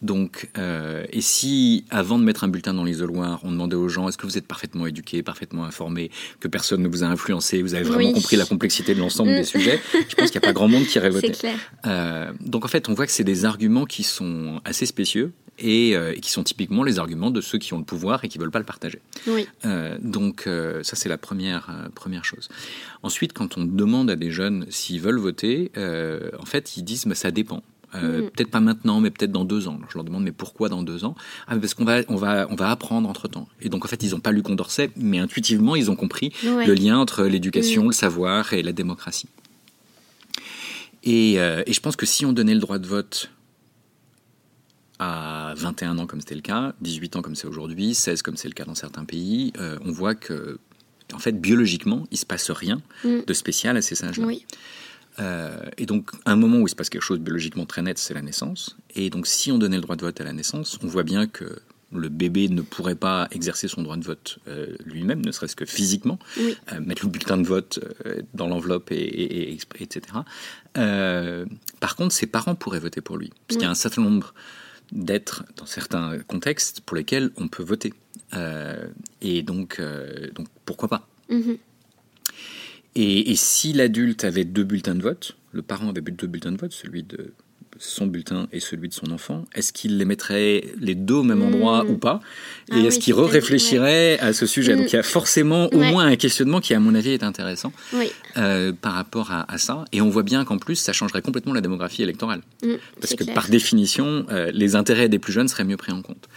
Donc, 0.00 0.50
euh, 0.58 1.04
et 1.12 1.20
si 1.20 1.84
avant 1.90 2.18
de 2.18 2.24
mettre 2.24 2.42
un 2.42 2.48
bulletin 2.48 2.74
dans 2.74 2.82
l'isoloir, 2.84 3.38
on 3.44 3.52
demandait 3.52 3.76
aux 3.76 3.88
gens 3.88 4.08
est-ce 4.08 4.18
que 4.18 4.26
vous 4.26 4.36
êtes 4.36 4.48
parfaitement 4.48 4.86
éduqués, 4.88 5.22
parfaitement 5.22 5.64
informés, 5.64 6.10
que 6.40 6.48
personne 6.48 6.82
ne 6.82 6.88
vous 6.88 7.04
a 7.04 7.06
influencé, 7.06 7.62
vous 7.62 7.74
avez 7.74 7.84
vraiment 7.84 8.08
Oui. 8.08 8.14
compris 8.14 8.34
la 8.36 8.46
complexité 8.46 8.94
de 8.96 8.98
l'ensemble 9.00 9.30
Mm. 9.30 9.36
des 9.36 9.44
sujets, 9.44 9.80
je 10.08 10.14
pense 10.16 10.32
qu'il 10.32 10.40
n'y 10.40 10.44
a 10.44 10.48
pas 10.48 10.52
grand 10.52 10.66
monde 10.68 10.86
qui 10.86 10.98
irait 10.98 11.10
voter. 11.28 11.30
Clair. 11.30 11.56
Euh, 11.86 12.32
donc 12.40 12.64
en 12.64 12.68
fait, 12.68 12.88
on 12.88 12.94
voit 12.94 13.06
que 13.06 13.12
c'est 13.12 13.22
des 13.22 13.44
arguments 13.44 13.84
qui 13.84 14.02
sont 14.02 14.60
assez 14.64 14.86
spécieux 14.86 15.32
et, 15.62 15.96
euh, 15.96 16.12
et 16.14 16.20
qui 16.20 16.30
sont 16.30 16.42
typiquement 16.42 16.82
les 16.82 16.98
arguments 16.98 17.30
de 17.30 17.40
ceux 17.40 17.56
qui 17.58 17.72
ont 17.72 17.78
le 17.78 17.84
pouvoir 17.84 18.22
et 18.24 18.28
qui 18.28 18.36
veulent 18.36 18.50
pas 18.50 18.58
le 18.58 18.66
partager. 18.66 19.00
Oui. 19.26 19.46
Euh, 19.64 19.96
donc 20.02 20.46
euh, 20.46 20.82
ça 20.82 20.96
c'est 20.96 21.08
la 21.08 21.16
première 21.18 21.88
première 21.94 22.24
chose. 22.24 22.48
Ensuite, 23.02 23.32
quand 23.32 23.56
on 23.56 23.64
demande 23.64 24.10
à 24.10 24.16
des 24.16 24.30
jeunes 24.30 24.66
s'ils 24.68 25.00
veulent 25.00 25.18
voter, 25.20 25.70
en 26.38 26.44
fait 26.44 26.76
ils 26.76 26.82
disent 26.82 27.06
bah, 27.06 27.14
ça 27.14 27.30
dépend. 27.30 27.62
Euh, 27.94 28.22
Mhm. 28.22 28.30
Peut-être 28.30 28.50
pas 28.50 28.60
maintenant, 28.60 29.00
mais 29.00 29.10
peut-être 29.10 29.32
dans 29.32 29.44
deux 29.44 29.68
ans. 29.68 29.76
Alors, 29.76 29.90
je 29.90 29.96
leur 29.98 30.04
demande 30.04 30.24
mais 30.24 30.32
pourquoi 30.32 30.70
dans 30.70 30.82
deux 30.82 31.04
ans? 31.04 31.14
Ah 31.46 31.54
mais 31.54 31.60
parce 31.60 31.74
qu'on 31.74 31.84
va 31.84 32.00
on 32.08 32.16
va 32.16 32.46
on 32.50 32.54
va 32.56 32.70
apprendre 32.70 33.06
entre 33.06 33.28
temps. 33.28 33.46
Et 33.60 33.68
donc 33.68 33.84
en 33.84 33.88
fait 33.88 34.02
ils 34.02 34.12
n'ont 34.12 34.20
pas 34.20 34.32
lu 34.32 34.42
Condorcet, 34.42 34.90
mais 34.96 35.18
intuitivement 35.18 35.76
ils 35.76 35.90
ont 35.90 35.96
compris 35.96 36.32
Ouais. 36.42 36.64
le 36.66 36.72
lien 36.72 36.96
entre 36.98 37.24
l'éducation, 37.24 37.82
Mhm. 37.82 37.88
le 37.88 37.92
savoir 37.92 38.54
et 38.54 38.62
la 38.62 38.72
démocratie. 38.72 39.28
Et, 41.04 41.38
euh, 41.38 41.62
et 41.66 41.72
je 41.72 41.80
pense 41.80 41.96
que 41.96 42.06
si 42.06 42.24
on 42.24 42.32
donnait 42.32 42.54
le 42.54 42.60
droit 42.60 42.78
de 42.78 42.86
vote 42.86 43.30
à 45.02 45.54
21 45.56 45.98
ans 45.98 46.06
comme 46.06 46.20
c'était 46.20 46.34
le 46.34 46.40
cas, 46.42 46.74
18 46.80 47.16
ans 47.16 47.22
comme 47.22 47.34
c'est 47.34 47.46
aujourd'hui, 47.48 47.94
16 47.94 48.22
comme 48.22 48.36
c'est 48.36 48.48
le 48.48 48.54
cas 48.54 48.64
dans 48.64 48.74
certains 48.74 49.04
pays, 49.04 49.52
euh, 49.58 49.78
on 49.84 49.90
voit 49.92 50.14
que 50.14 50.58
en 51.12 51.18
fait 51.18 51.32
biologiquement 51.32 52.06
il 52.10 52.18
se 52.18 52.26
passe 52.26 52.50
rien 52.50 52.80
Mm. 53.04 53.20
de 53.26 53.32
spécial 53.34 53.76
à 53.76 53.82
ces 53.82 53.94
singes-là. 53.96 54.26
Oui. 54.26 54.46
Euh, 55.20 55.58
et 55.76 55.84
donc, 55.84 56.10
un 56.24 56.36
moment 56.36 56.58
où 56.60 56.66
il 56.66 56.70
se 56.70 56.74
passe 56.74 56.88
quelque 56.88 57.02
chose 57.02 57.18
biologiquement 57.20 57.66
très 57.66 57.82
net, 57.82 57.98
c'est 57.98 58.14
la 58.14 58.22
naissance. 58.22 58.76
Et 58.94 59.10
donc, 59.10 59.26
si 59.26 59.52
on 59.52 59.58
donnait 59.58 59.76
le 59.76 59.82
droit 59.82 59.96
de 59.96 60.00
vote 60.00 60.18
à 60.20 60.24
la 60.24 60.32
naissance, 60.32 60.78
on 60.82 60.86
voit 60.86 61.02
bien 61.02 61.26
que 61.26 61.58
le 61.94 62.08
bébé 62.08 62.48
ne 62.48 62.62
pourrait 62.62 62.94
pas 62.94 63.28
exercer 63.30 63.68
son 63.68 63.82
droit 63.82 63.98
de 63.98 64.04
vote 64.04 64.38
euh, 64.48 64.74
lui-même, 64.86 65.20
ne 65.22 65.30
serait-ce 65.30 65.54
que 65.54 65.66
physiquement, 65.66 66.18
Oui. 66.38 66.56
Euh, 66.72 66.80
mettre 66.80 67.04
le 67.04 67.10
bulletin 67.10 67.36
de 67.36 67.46
vote 67.46 67.78
euh, 68.06 68.22
dans 68.32 68.46
l'enveloppe, 68.48 68.90
et, 68.90 68.94
et- 68.94 69.52
et- 69.52 69.58
etc. 69.80 70.00
Par 71.80 71.96
contre, 71.96 72.14
ses 72.14 72.26
parents 72.26 72.54
pourraient 72.54 72.78
voter 72.80 73.00
pour 73.02 73.18
lui, 73.18 73.28
parce 73.46 73.56
qu'il 73.58 73.62
y 73.62 73.64
a 73.64 73.68
Oui. 73.68 73.72
un 73.72 73.74
certain 73.74 74.00
nombre 74.02 74.32
d'êtres 74.92 75.44
dans 75.56 75.66
certains 75.66 76.18
contextes 76.20 76.80
pour 76.82 76.96
lesquels 76.96 77.30
on 77.36 77.48
peut 77.48 77.62
voter. 77.62 77.92
Euh, 78.34 78.86
et 79.20 79.42
donc, 79.42 79.78
euh, 79.80 80.30
donc, 80.34 80.48
pourquoi 80.64 80.88
pas? 80.88 81.08
Mhm. 81.28 81.56
et, 82.94 83.30
et 83.30 83.36
si 83.36 83.72
l'adulte 83.72 84.24
avait 84.24 84.44
deux 84.44 84.64
bulletins 84.64 84.94
de 84.94 85.02
vote, 85.02 85.36
le 85.52 85.62
parent 85.62 85.88
avait 85.88 86.02
deux 86.02 86.26
bulletins 86.26 86.52
de 86.52 86.58
vote, 86.58 86.72
celui 86.72 87.02
de 87.02 87.32
son 87.84 88.06
bulletin 88.06 88.46
et 88.52 88.60
celui 88.60 88.88
de 88.88 88.94
son 88.94 89.10
enfant, 89.10 89.44
est-ce 89.54 89.72
qu'il 89.72 89.98
les 89.98 90.04
mettrait 90.04 90.64
les 90.80 90.94
deux 90.94 91.14
au 91.14 91.22
même 91.24 91.40
Mmh. 91.40 91.42
endroit 91.54 91.84
ou 91.86 91.96
pas 91.98 92.20
Et 92.68 92.74
Ah 92.74 92.76
est-ce 92.78 92.96
oui, 92.98 93.02
qu'il 93.02 93.14
c'est-à-dire, 93.14 93.32
réfléchirait 93.32 94.18
à 94.20 94.32
ce 94.32 94.46
sujet 94.46 94.74
Mmh. 94.74 94.78
Donc 94.78 94.92
il 94.92 94.96
y 94.96 94.98
a 94.98 95.02
forcément 95.02 95.66
au 95.74 95.78
Ouais. 95.78 95.90
moins 95.90 96.06
un 96.06 96.16
questionnement 96.16 96.60
qui, 96.60 96.74
à 96.74 96.80
mon 96.80 96.94
avis, 96.94 97.10
est 97.10 97.24
intéressant 97.24 97.72
Oui. 97.92 98.10
euh, 98.36 98.72
par 98.72 98.92
rapport 98.94 99.32
à, 99.32 99.52
à 99.52 99.58
ça. 99.58 99.84
Et 99.92 100.00
on 100.00 100.08
voit 100.10 100.22
bien 100.22 100.44
qu'en 100.44 100.58
plus, 100.58 100.76
ça 100.76 100.92
changerait 100.92 101.22
complètement 101.22 101.52
la 101.54 101.60
démographie 101.60 102.02
électorale. 102.02 102.42
Mm. 102.62 102.74
Parce 103.00 103.14
que 103.14 103.24
clair. 103.24 103.34
par 103.34 103.48
définition, 103.48 104.26
euh, 104.30 104.50
les 104.54 104.76
intérêts 104.76 105.08
des 105.08 105.18
plus 105.18 105.32
jeunes 105.32 105.48
seraient 105.48 105.64
mieux 105.64 105.76
pris 105.76 105.90
en 105.92 106.02
compte. 106.02 106.28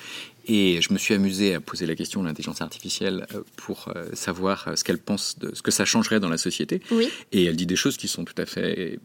Et 0.48 0.80
je 0.82 0.94
me 0.94 0.98
suis 1.00 1.14
amusé 1.16 1.56
à 1.56 1.60
poser 1.60 1.86
la 1.88 1.96
question 1.96 2.22
de 2.22 2.28
l'intelligence 2.28 2.62
artificielle 2.62 3.26
euh, 3.34 3.42
pour 3.56 3.92
savoir 4.14 4.70
ce 4.76 4.84
qu'elle 4.84 5.00
pense 5.00 5.40
de 5.40 5.54
ce 5.56 5.62
que 5.62 5.72
ça 5.72 5.86
changerait 5.86 6.20
dans 6.20 6.30
la 6.30 6.38
société. 6.38 6.82
Oui. 6.92 7.08
Et 7.32 7.46
elle 7.46 7.56
dit 7.56 7.66
des 7.66 7.76
choses 7.76 7.98
qui 7.98 8.08
sont 8.08 8.26
tout 8.26 8.40
à 8.40 8.46
fait 8.46 9.00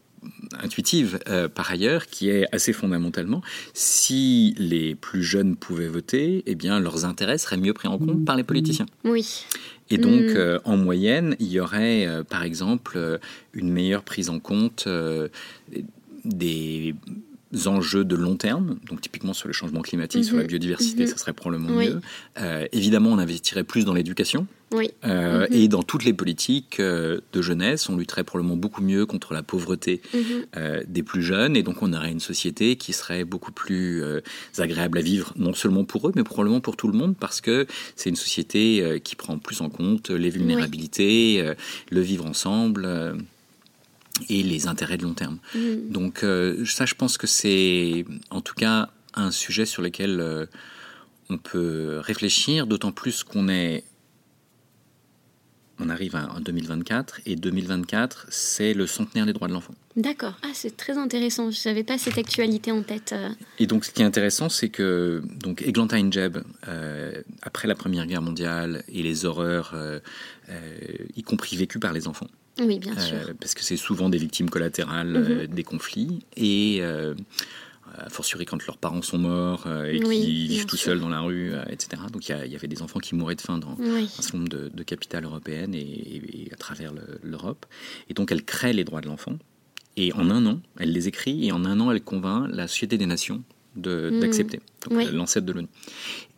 intuitives 0.61 1.19
euh, 1.27 1.47
par 1.47 1.71
ailleurs, 1.71 2.05
qui 2.07 2.29
est 2.29 2.45
assez 2.51 2.73
fondamentalement, 2.73 3.41
si 3.73 4.53
les 4.57 4.95
plus 4.95 5.23
jeunes 5.23 5.55
pouvaient 5.55 5.87
voter, 5.87 6.43
eh 6.45 6.55
bien 6.55 6.79
leurs 6.79 7.05
intérêts 7.05 7.37
seraient 7.37 7.57
mieux 7.57 7.73
pris 7.73 7.87
en 7.87 7.97
compte 7.97 8.23
par 8.25 8.35
les 8.35 8.43
politiciens. 8.43 8.85
Oui. 9.03 9.45
Et 9.89 9.97
donc, 9.97 10.21
Mm. 10.21 10.37
euh, 10.37 10.59
en 10.65 10.77
moyenne, 10.77 11.35
il 11.39 11.47
y 11.47 11.59
aurait, 11.59 12.05
euh, 12.07 12.23
par 12.23 12.43
exemple, 12.43 13.19
une 13.53 13.69
meilleure 13.71 14.03
prise 14.03 14.29
en 14.29 14.39
compte 14.39 14.87
des 16.23 16.95
enjeux 17.65 18.05
de 18.05 18.15
long 18.15 18.35
terme, 18.37 18.77
donc 18.87 19.01
typiquement 19.01 19.33
sur 19.33 19.47
le 19.47 19.53
changement 19.53 19.81
climatique, 19.81 20.23
sur 20.23 20.37
la 20.37 20.43
Mhm. 20.43 20.47
biodiversité, 20.47 21.03
Mhm. 21.03 21.09
ça 21.09 21.17
serait 21.17 21.33
probablement 21.33 21.75
Oui. 21.75 21.89
mieux. 21.89 22.01
Évidemment, 22.71 23.09
on 23.11 23.17
investirait 23.17 23.63
plus 23.65 23.83
dans 23.85 23.93
l'éducation 23.93 24.47
Oui. 24.73 24.91
euh, 25.05 25.47
Mhm. 25.49 25.53
et 25.53 25.67
dans 25.67 25.83
toutes 25.83 26.05
les 26.05 26.13
politiques 26.13 26.79
euh, 26.79 27.19
de 27.33 27.41
jeunesse. 27.41 27.89
On 27.89 27.97
lutterait 27.97 28.23
probablement 28.23 28.55
beaucoup 28.55 28.81
mieux 28.81 29.05
contre 29.05 29.33
la 29.33 29.43
pauvreté 29.43 30.01
Mhm. 30.13 30.21
euh, 30.57 30.83
des 30.87 31.03
plus 31.03 31.21
jeunes 31.23 31.55
et 31.57 31.63
donc 31.63 31.81
on 31.81 31.91
aurait 31.93 32.11
une 32.11 32.19
société 32.21 32.75
qui 32.77 32.93
serait 32.93 33.25
beaucoup 33.25 33.51
plus 33.51 34.01
euh, 34.03 34.21
agréable 34.57 34.97
à 34.97 35.01
vivre, 35.01 35.33
non 35.35 35.53
seulement 35.53 35.83
pour 35.83 36.07
eux, 36.07 36.11
mais 36.15 36.23
probablement 36.23 36.61
pour 36.61 36.77
tout 36.77 36.87
le 36.87 36.97
monde 36.97 37.15
parce 37.19 37.41
que 37.41 37.67
c'est 37.95 38.09
une 38.09 38.15
société 38.15 39.01
qui 39.03 39.15
prend 39.15 39.37
plus 39.37 39.61
en 39.61 39.69
compte 39.69 40.09
les 40.09 40.29
vulnérabilités, 40.29 41.53
le 41.89 42.01
vivre 42.01 42.25
ensemble 42.25 42.87
et 44.29 44.43
les 44.43 44.67
intérêts 44.67 44.97
de 44.97 45.03
long 45.03 45.13
terme. 45.13 45.39
Mhm. 45.55 45.89
Donc 45.89 46.25
ça, 46.65 46.85
je 46.85 46.95
pense 46.95 47.17
que 47.17 47.27
c'est 47.27 48.05
en 48.29 48.41
tout 48.41 48.55
cas 48.55 48.89
un 49.15 49.31
sujet 49.31 49.65
sur 49.65 49.81
lequel 49.81 50.47
on 51.29 51.37
peut 51.37 51.99
réfléchir, 52.01 52.67
d'autant 52.67 52.91
plus 52.91 53.23
qu'on 53.23 53.47
est 53.49 53.83
on 55.81 55.89
arrive 55.89 56.15
à- 56.15 56.29
en 56.35 56.39
2024 56.39 57.19
et 57.25 57.35
2024 57.35 58.27
c'est 58.29 58.73
le 58.73 58.87
centenaire 58.87 59.25
des 59.25 59.33
droits 59.33 59.47
de 59.47 59.53
l'enfant. 59.53 59.73
D'accord. 59.95 60.35
Ah, 60.43 60.51
c'est 60.53 60.77
très 60.77 60.97
intéressant. 60.97 61.51
Je 61.51 61.67
n'avais 61.67 61.83
pas 61.83 61.97
cette 61.97 62.17
actualité 62.17 62.71
en 62.71 62.81
tête. 62.81 63.11
euh. 63.13 63.29
Et 63.59 63.67
donc, 63.67 63.83
ce 63.83 63.91
qui 63.91 64.01
est 64.01 64.05
intéressant, 64.05 64.47
c'est 64.47 64.69
que 64.69 65.21
donc 65.43 65.61
Eglantine 65.63 66.13
Jebb, 66.13 66.43
euh, 66.67 67.21
après 67.41 67.67
la 67.67 67.75
Première 67.75 68.05
Guerre 68.07 68.21
mondiale 68.21 68.83
et 68.87 69.03
les 69.03 69.25
horreurs, 69.25 69.71
euh, 69.73 69.99
euh, 70.49 70.77
y 71.17 71.23
compris 71.23 71.57
vécues 71.57 71.79
par 71.79 71.91
les 71.91 72.07
enfants, 72.07 72.27
Oui, 72.59 72.79
bien 72.79 72.97
sûr. 72.97 73.31
parce 73.39 73.53
que 73.53 73.63
c'est 73.63 73.75
souvent 73.77 74.07
des 74.09 74.17
victimes 74.17 74.49
collatérales 74.49 75.15
euh, 75.17 75.47
des 75.47 75.63
conflits, 75.63 76.19
et 76.37 76.79
a 77.97 78.09
fortiori 78.09 78.45
quand 78.45 78.65
leurs 78.65 78.77
parents 78.77 79.01
sont 79.01 79.17
morts 79.17 79.63
euh, 79.67 79.85
et 79.91 79.99
qui 79.99 80.47
vivent 80.47 80.65
tout 80.65 80.77
seuls 80.77 80.99
dans 80.99 81.09
la 81.09 81.21
rue, 81.21 81.53
euh, 81.53 81.63
etc. 81.69 82.01
Donc, 82.11 82.27
il 82.29 82.31
y, 82.51 82.55
avait 82.55 82.67
des 82.67 82.81
enfants 82.81 82.99
qui 82.99 83.15
mouraient 83.15 83.35
de 83.35 83.41
faim 83.41 83.57
dans, 83.57 83.75
Oui. 83.79 84.03
un 84.03 84.21
certain 84.21 84.37
nombre 84.39 84.49
de, 84.49 84.69
de 84.73 84.83
capitales 84.83 85.25
européennes 85.25 85.73
et, 85.75 85.79
et- 85.79 86.47
et 86.47 86.53
à 86.53 86.55
travers 86.57 86.93
le- 86.93 87.19
l'Europe. 87.23 87.65
Et 88.09 88.13
donc, 88.13 88.31
elle 88.31 88.43
crée 88.43 88.73
les 88.73 88.83
droits 88.83 89.01
de 89.01 89.07
l'enfant. 89.07 89.37
Et 89.97 90.13
en 90.13 90.29
un 90.29 90.45
an, 90.45 90.61
elle 90.79 90.93
les 90.93 91.07
écrit, 91.09 91.45
et 91.47 91.51
en 91.51 91.65
un 91.65 91.79
an, 91.81 91.91
elle 91.91 92.01
convainc 92.01 92.49
la 92.53 92.67
Société 92.67 92.97
des 92.97 93.05
Nations 93.05 93.43
de- 93.75 94.09
Mm. 94.13 94.19
d'accepter, 94.21 94.59
Oui. 94.89 95.05
euh, 95.07 95.11
l'ancêtre 95.11 95.45
de 95.45 95.51
l'ONU. 95.53 95.67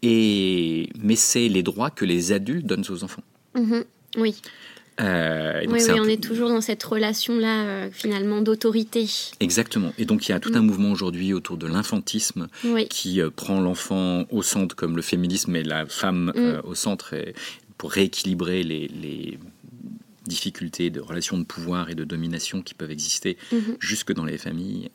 Et 0.01 0.89
mais 0.99 1.15
c'est 1.15 1.47
les 1.49 1.63
droits 1.63 1.89
que 1.89 2.05
les 2.05 2.31
adultes 2.31 2.65
donnent 2.65 2.85
aux 2.89 3.03
enfants. 3.03 3.23
Mhm. 3.55 3.83
Oui. 4.17 4.35
Euh, 5.01 5.59
et 5.61 5.65
donc 5.65 5.75
Oui, 5.75 5.81
oui, 5.87 5.99
on 5.99 6.03
peu- 6.03 6.09
est 6.11 6.23
toujours 6.23 6.49
dans 6.49 6.61
cette 6.61 6.83
relation-là, 6.83 7.63
euh, 7.65 7.89
finalement, 7.91 8.41
d'autorité. 8.41 9.07
Exactement. 9.39 9.91
Et 9.97 10.05
donc 10.05 10.27
il 10.27 10.31
y 10.31 10.35
a 10.35 10.39
tout 10.39 10.51
Mm. 10.51 10.57
un 10.57 10.61
mouvement 10.61 10.91
aujourd'hui 10.91 11.33
autour 11.33 11.57
de 11.57 11.65
l'infantisme 11.65 12.47
Oui. 12.63 12.87
qui 12.89 13.19
euh, 13.19 13.31
prend 13.31 13.59
l'enfant 13.59 14.25
au 14.29 14.43
centre 14.43 14.75
comme 14.75 14.95
le 14.95 15.01
féminisme 15.01 15.55
et 15.55 15.63
la 15.63 15.87
femme 15.87 16.31
Mm. 16.35 16.61
au 16.67 16.75
centre 16.75 17.13
et- 17.13 17.33
pour 17.77 17.91
rééquilibrer 17.91 18.61
les, 18.63 18.87
les 18.87 19.39
difficultés 20.27 20.89
de 20.91 21.01
relations 21.01 21.37
de 21.39 21.43
pouvoir 21.43 21.89
et 21.89 21.95
de 21.95 22.03
domination 22.03 22.61
qui 22.61 22.73
peuvent 22.75 22.91
exister 22.91 23.35
Mhm. 23.51 23.75
jusque 23.79 24.13
dans 24.13 24.23
les 24.25 24.37
familles. 24.37 24.89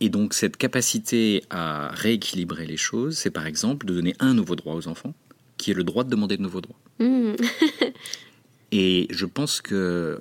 Et 0.00 0.08
donc 0.08 0.34
cette 0.34 0.56
capacité 0.56 1.44
à 1.50 1.88
rééquilibrer 1.92 2.66
les 2.66 2.76
choses, 2.76 3.16
c'est 3.18 3.30
par 3.30 3.46
exemple 3.46 3.86
de 3.86 3.94
donner 3.94 4.14
un 4.18 4.34
nouveau 4.34 4.56
droit 4.56 4.74
aux 4.74 4.88
enfants, 4.88 5.14
qui 5.56 5.70
est 5.70 5.74
le 5.74 5.84
droit 5.84 6.04
de 6.04 6.10
demander 6.10 6.36
de 6.36 6.42
nouveaux 6.42 6.60
droits. 6.60 6.78
Mhm. 7.00 7.36
Et 8.72 9.06
je 9.10 9.26
pense 9.26 9.60
que 9.60 9.74
euh, 9.74 10.18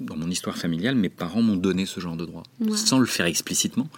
dans 0.00 0.16
mon 0.16 0.30
histoire 0.30 0.56
familiale, 0.56 0.94
mes 0.94 1.08
parents 1.10 1.42
m'ont 1.42 1.56
donné 1.56 1.86
ce 1.86 2.00
genre 2.00 2.16
de 2.16 2.24
droit, 2.24 2.42
Ouais. 2.60 2.76
sans 2.76 2.98
le 2.98 3.06
faire 3.06 3.26
explicitement. 3.26 3.88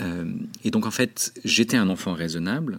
Euh, 0.00 0.24
et 0.64 0.70
donc 0.70 0.86
en 0.86 0.90
fait, 0.90 1.32
j'étais 1.44 1.76
un 1.76 1.88
enfant 1.90 2.14
raisonnable. 2.14 2.78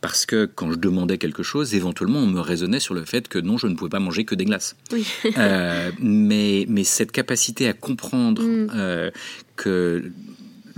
Parce 0.00 0.26
que 0.26 0.44
quand 0.46 0.70
je 0.70 0.76
demandais 0.78 1.18
quelque 1.18 1.42
chose, 1.42 1.74
éventuellement, 1.74 2.20
on 2.20 2.26
me 2.28 2.38
raisonnait 2.38 2.78
sur 2.78 2.94
le 2.94 3.04
fait 3.04 3.26
que 3.26 3.40
non, 3.40 3.58
je 3.58 3.66
ne 3.66 3.74
pouvais 3.74 3.88
pas 3.90 3.98
manger 3.98 4.24
que 4.24 4.36
des 4.36 4.44
glaces. 4.44 4.76
Oui. 4.92 5.04
Euh, 5.36 5.90
mais, 6.00 6.66
mais 6.68 6.84
cette 6.84 7.10
capacité 7.10 7.66
à 7.66 7.72
comprendre 7.72 8.42
Mm. 8.44 8.70
euh, 8.76 9.10
que 9.56 10.12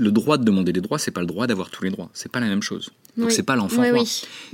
le 0.01 0.11
droit 0.11 0.38
de 0.38 0.44
demander 0.44 0.72
des 0.72 0.80
droits, 0.80 0.98
c'est 0.98 1.11
pas 1.11 1.20
le 1.20 1.26
droit 1.26 1.46
d'avoir 1.46 1.70
tous 1.70 1.84
les 1.84 1.90
droits. 1.90 2.11
C'est 2.14 2.32
pas 2.32 2.40
la 2.40 2.46
même 2.46 2.62
chose. 2.62 2.90
Donc 3.16 3.28
Oui. 3.28 3.32
c'est 3.34 3.42
pas 3.42 3.57
l'enfant 3.57 3.82
Oui, 3.82 3.90
roi. 3.90 4.05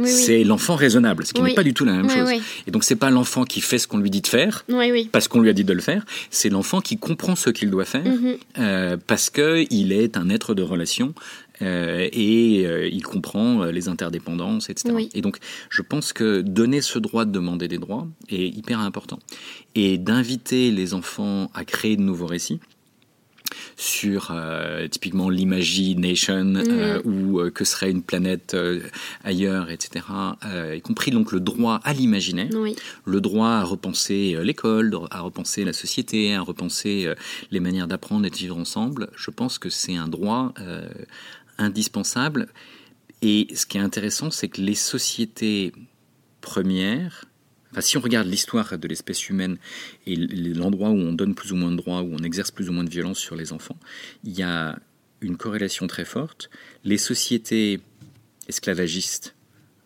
C'est 0.06 0.42
l'enfant 0.44 0.74
raisonnable, 0.76 1.24
ce 1.26 1.32
qui 1.32 1.42
n'est 1.42 1.54
pas 1.54 1.62
du 1.62 1.74
tout 1.74 1.84
la 1.84 1.92
même 1.92 2.10
chose. 2.10 2.30
Et 2.66 2.70
donc 2.70 2.84
c'est 2.84 2.96
pas 2.96 3.10
l'enfant 3.10 3.44
qui 3.44 3.60
fait 3.60 3.78
ce 3.78 3.86
qu'on 3.86 3.98
lui 3.98 4.10
dit 4.10 4.20
de 4.22 4.26
faire 4.26 4.64
parce 5.12 5.28
qu'on 5.28 5.40
lui 5.40 5.50
a 5.50 5.52
dit 5.52 5.64
de 5.64 5.72
le 5.72 5.80
faire. 5.80 6.04
C'est 6.30 6.48
l'enfant 6.50 6.80
qui 6.80 6.96
comprend 6.98 7.36
ce 7.36 7.50
qu'il 7.50 7.70
doit 7.70 7.84
faire 7.84 8.04
Mhm. 8.04 8.36
euh, 8.58 8.96
parce 9.06 9.30
que 9.30 9.64
il 9.70 9.92
est 9.92 10.16
un 10.16 10.28
être 10.30 10.54
de 10.54 10.62
relation 10.62 11.14
euh, 11.62 12.08
et 12.12 12.66
euh, 12.66 12.86
il 12.88 13.02
comprend 13.02 13.64
les 13.66 13.88
interdépendances, 13.88 14.68
etc. 14.68 14.94
Et 15.14 15.22
donc, 15.22 15.38
je 15.70 15.82
pense 15.82 16.12
que 16.12 16.40
donner 16.42 16.80
ce 16.82 16.98
droit 16.98 17.24
de 17.24 17.30
demander 17.30 17.68
des 17.68 17.78
droits 17.78 18.06
est 18.28 18.48
hyper 18.48 18.80
important 18.80 19.18
et 19.74 19.96
d'inviter 19.98 20.70
les 20.70 20.92
enfants 20.94 21.50
à 21.54 21.64
créer 21.64 21.96
de 21.96 22.02
nouveaux 22.02 22.26
récits 22.26 22.60
sur 23.76 24.30
euh, 24.30 24.88
typiquement 24.88 25.28
l'imagination 25.28 26.54
euh, 26.56 27.00
ou 27.04 27.40
euh, 27.40 27.50
que 27.50 27.64
serait 27.64 27.90
une 27.90 28.02
planète 28.02 28.56
ailleurs, 29.24 29.70
etc. 29.70 30.04
y 30.74 30.80
compris 30.80 31.10
donc 31.10 31.32
le 31.32 31.40
droit 31.40 31.80
à 31.84 31.92
l'imaginaire 31.92 32.50
Oui. 32.54 32.76
le 33.04 33.20
droit 33.20 33.48
à 33.48 33.64
repenser 33.64 34.36
l'école, 34.42 34.96
à 35.10 35.20
repenser 35.20 35.64
la 35.64 35.72
société, 35.72 36.34
à 36.34 36.40
repenser 36.40 37.12
les 37.50 37.60
manières 37.60 37.86
d'apprendre 37.86 38.26
et 38.26 38.30
de 38.30 38.36
vivre 38.36 38.56
ensemble, 38.56 39.10
je 39.16 39.30
pense 39.30 39.58
que 39.58 39.70
c'est 39.70 39.96
un 39.96 40.08
droit 40.08 40.54
indispensable. 41.58 42.48
Et 43.22 43.48
ce 43.54 43.66
qui 43.66 43.78
est 43.78 43.80
intéressant, 43.80 44.30
c'est 44.30 44.48
que 44.48 44.60
les 44.60 44.74
sociétés 44.74 45.72
premières, 46.40 47.24
enfin, 47.72 47.80
si 47.80 47.96
on 47.96 48.00
regarde 48.00 48.26
l'histoire 48.28 48.78
de 48.78 48.88
l'espèce 48.88 49.28
humaine 49.28 49.56
et 50.06 50.16
l'endroit 50.16 50.90
où 50.90 50.96
on 50.98 51.12
donne 51.12 51.34
plus 51.34 51.52
ou 51.52 51.56
moins 51.56 51.70
de 51.70 51.76
droits, 51.76 52.02
où 52.02 52.12
on 52.14 52.22
exerce 52.24 52.50
plus 52.50 52.68
ou 52.68 52.72
moins 52.72 52.84
de 52.84 52.90
violence 52.90 53.18
sur 53.18 53.36
les 53.36 53.52
enfants, 53.52 53.78
il 54.24 54.32
y 54.38 54.42
a 54.42 54.78
une 55.20 55.36
corrélation 55.36 55.86
très 55.86 56.04
forte. 56.04 56.50
Les 56.84 56.98
sociétés 56.98 57.80
esclavagistes 58.48 59.34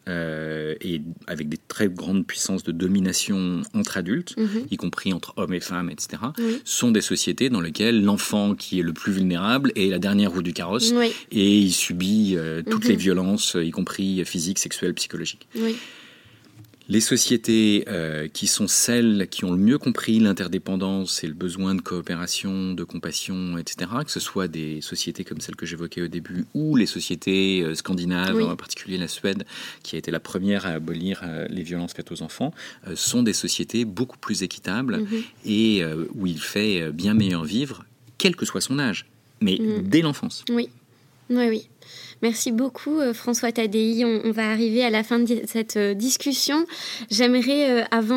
euh, 0.08 0.74
et 0.80 1.02
avec 1.26 1.48
des 1.48 1.58
très 1.68 1.86
grandes 1.88 2.26
puissances 2.26 2.64
de 2.64 2.72
domination 2.72 3.60
entre 3.74 3.96
adultes, 3.98 4.34
Mhm. 4.38 4.66
y 4.70 4.76
compris 4.76 5.12
entre 5.12 5.34
hommes 5.36 5.52
et 5.54 5.60
femmes, 5.60 5.90
etc., 5.90 6.22
Oui. 6.38 6.60
sont 6.64 6.90
des 6.90 7.02
sociétés 7.02 7.48
dans 7.50 7.60
lesquelles 7.60 8.02
l'enfant 8.02 8.54
qui 8.54 8.80
est 8.80 8.82
le 8.82 8.92
plus 8.94 9.12
vulnérable 9.12 9.70
est 9.76 9.88
la 9.88 9.98
dernière 9.98 10.32
roue 10.32 10.42
du 10.42 10.52
carrosse 10.54 10.90
Oui. 10.96 11.12
et 11.30 11.58
il 11.58 11.70
subit 11.72 12.34
euh, 12.36 12.62
toutes 12.68 12.84
Mhm. 12.84 12.90
les 12.90 12.96
violences, 12.96 13.56
y 13.60 13.70
compris 13.70 14.24
physiques, 14.24 14.58
sexuelles, 14.58 14.94
psychologiques. 14.94 15.46
Oui. 15.54 15.76
Les 16.92 17.00
sociétés 17.00 17.84
euh, 17.86 18.26
qui 18.26 18.48
sont 18.48 18.66
celles 18.66 19.28
qui 19.30 19.44
ont 19.44 19.52
le 19.52 19.58
mieux 19.58 19.78
compris 19.78 20.18
l'interdépendance 20.18 21.22
et 21.22 21.28
le 21.28 21.34
besoin 21.34 21.76
de 21.76 21.80
coopération, 21.80 22.74
de 22.74 22.82
compassion, 22.82 23.56
etc., 23.58 23.88
que 24.04 24.10
ce 24.10 24.18
soit 24.18 24.48
des 24.48 24.80
sociétés 24.80 25.22
comme 25.22 25.40
celles 25.40 25.54
que 25.54 25.66
j'évoquais 25.66 26.02
au 26.02 26.08
début 26.08 26.46
ou 26.52 26.74
les 26.74 26.86
sociétés 26.86 27.62
euh, 27.62 27.76
scandinaves, 27.76 28.34
Oui. 28.34 28.42
en 28.42 28.56
particulier 28.56 28.98
la 28.98 29.06
Suède, 29.06 29.46
qui 29.84 29.94
a 29.94 30.00
été 30.00 30.10
la 30.10 30.18
première 30.18 30.66
à 30.66 30.70
abolir 30.70 31.20
euh, 31.22 31.46
les 31.48 31.62
violences 31.62 31.92
faites 31.92 32.10
aux 32.10 32.22
enfants, 32.22 32.52
sont 32.96 33.22
des 33.22 33.34
sociétés 33.34 33.84
beaucoup 33.84 34.18
plus 34.18 34.42
équitables 34.42 34.96
Mhm. 34.98 35.22
et 35.46 35.84
où 36.16 36.26
il 36.26 36.40
fait 36.40 36.90
bien 36.90 37.14
meilleur 37.14 37.44
vivre, 37.44 37.84
quel 38.18 38.34
que 38.34 38.44
soit 38.44 38.60
son 38.60 38.80
âge, 38.80 39.06
mais 39.40 39.58
Mhm. 39.60 39.82
dès 39.88 40.02
l'enfance. 40.02 40.44
Oui, 40.50 40.68
oui, 41.30 41.46
oui. 41.48 41.68
Merci 42.22 42.52
beaucoup 42.52 42.98
euh, 42.98 43.14
François 43.14 43.52
Tadei. 43.52 44.04
On, 44.04 44.30
va 44.30 44.50
arriver 44.50 44.84
à 44.84 44.90
la 44.90 45.02
fin 45.02 45.18
de 45.18 45.42
cette 45.46 45.76
euh, 45.76 45.94
discussion. 45.94 46.66
J'aimerais, 47.10 47.70
euh, 47.70 47.84
avant 47.90 48.10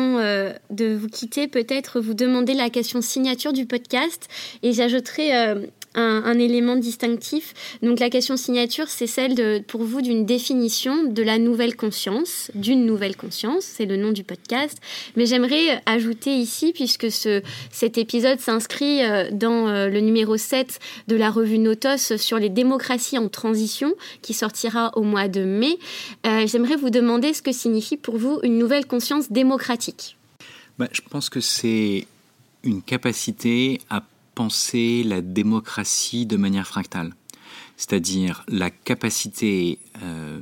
de 0.70 0.94
vous 0.94 1.08
quitter, 1.08 1.48
peut-être 1.48 2.00
vous 2.00 2.14
demander 2.14 2.54
la 2.54 2.70
question 2.70 3.00
signature 3.00 3.52
du 3.52 3.66
podcast 3.66 4.28
et 4.62 4.72
j'ajouterai 4.72 5.54
un, 5.94 6.38
élément 6.38 6.76
distinctif. 6.76 7.54
Donc 7.82 8.00
la 8.00 8.10
question 8.10 8.36
signature, 8.36 8.88
c'est 8.88 9.06
celle 9.06 9.34
de, 9.34 9.62
pour 9.66 9.84
vous 9.84 10.02
d'une 10.02 10.26
définition 10.26 11.04
de 11.04 11.22
la 11.22 11.38
nouvelle 11.38 11.76
conscience, 11.76 12.50
d'une 12.54 12.84
nouvelle 12.84 13.16
conscience, 13.16 13.64
c'est 13.64 13.86
le 13.86 13.96
nom 13.96 14.12
du 14.12 14.24
podcast. 14.24 14.78
Mais 15.16 15.26
j'aimerais 15.26 15.82
ajouter 15.86 16.34
ici, 16.34 16.72
puisque 16.72 17.10
ce, 17.10 17.42
cet 17.70 17.98
épisode 17.98 18.40
s'inscrit 18.40 19.02
euh, 19.04 19.30
dans 19.30 19.68
euh, 19.68 19.88
le 19.88 20.00
numéro 20.00 20.36
7 20.36 20.80
de 21.08 21.16
la 21.16 21.30
revue 21.30 21.58
Notos 21.58 22.16
sur 22.16 22.38
les 22.38 22.48
démocraties 22.48 23.18
en 23.18 23.28
transition, 23.28 23.94
qui 24.22 24.34
sortira 24.34 24.92
au 24.96 25.02
mois 25.02 25.28
de 25.28 25.44
mai, 25.44 25.78
euh, 26.26 26.46
j'aimerais 26.46 26.76
vous 26.76 26.90
demander 26.90 27.32
ce 27.32 27.42
que 27.42 27.52
signifie 27.52 27.96
pour 27.96 28.18
vous 28.18 28.40
une 28.42 28.58
nouvelle 28.58 28.86
conscience 28.86 29.30
démocratique. 29.30 30.16
Bah, 30.78 30.88
je 30.90 31.00
pense 31.08 31.30
que 31.30 31.40
c'est 31.40 32.06
une 32.64 32.82
capacité 32.82 33.80
à 33.90 34.02
penser 34.34 35.02
la 35.04 35.20
démocratie 35.20 36.26
de 36.26 36.36
manière 36.36 36.66
fractale. 36.66 37.14
C'est-à-dire 37.76 38.44
la 38.48 38.70
capacité... 38.70 39.78
euh, 40.02 40.40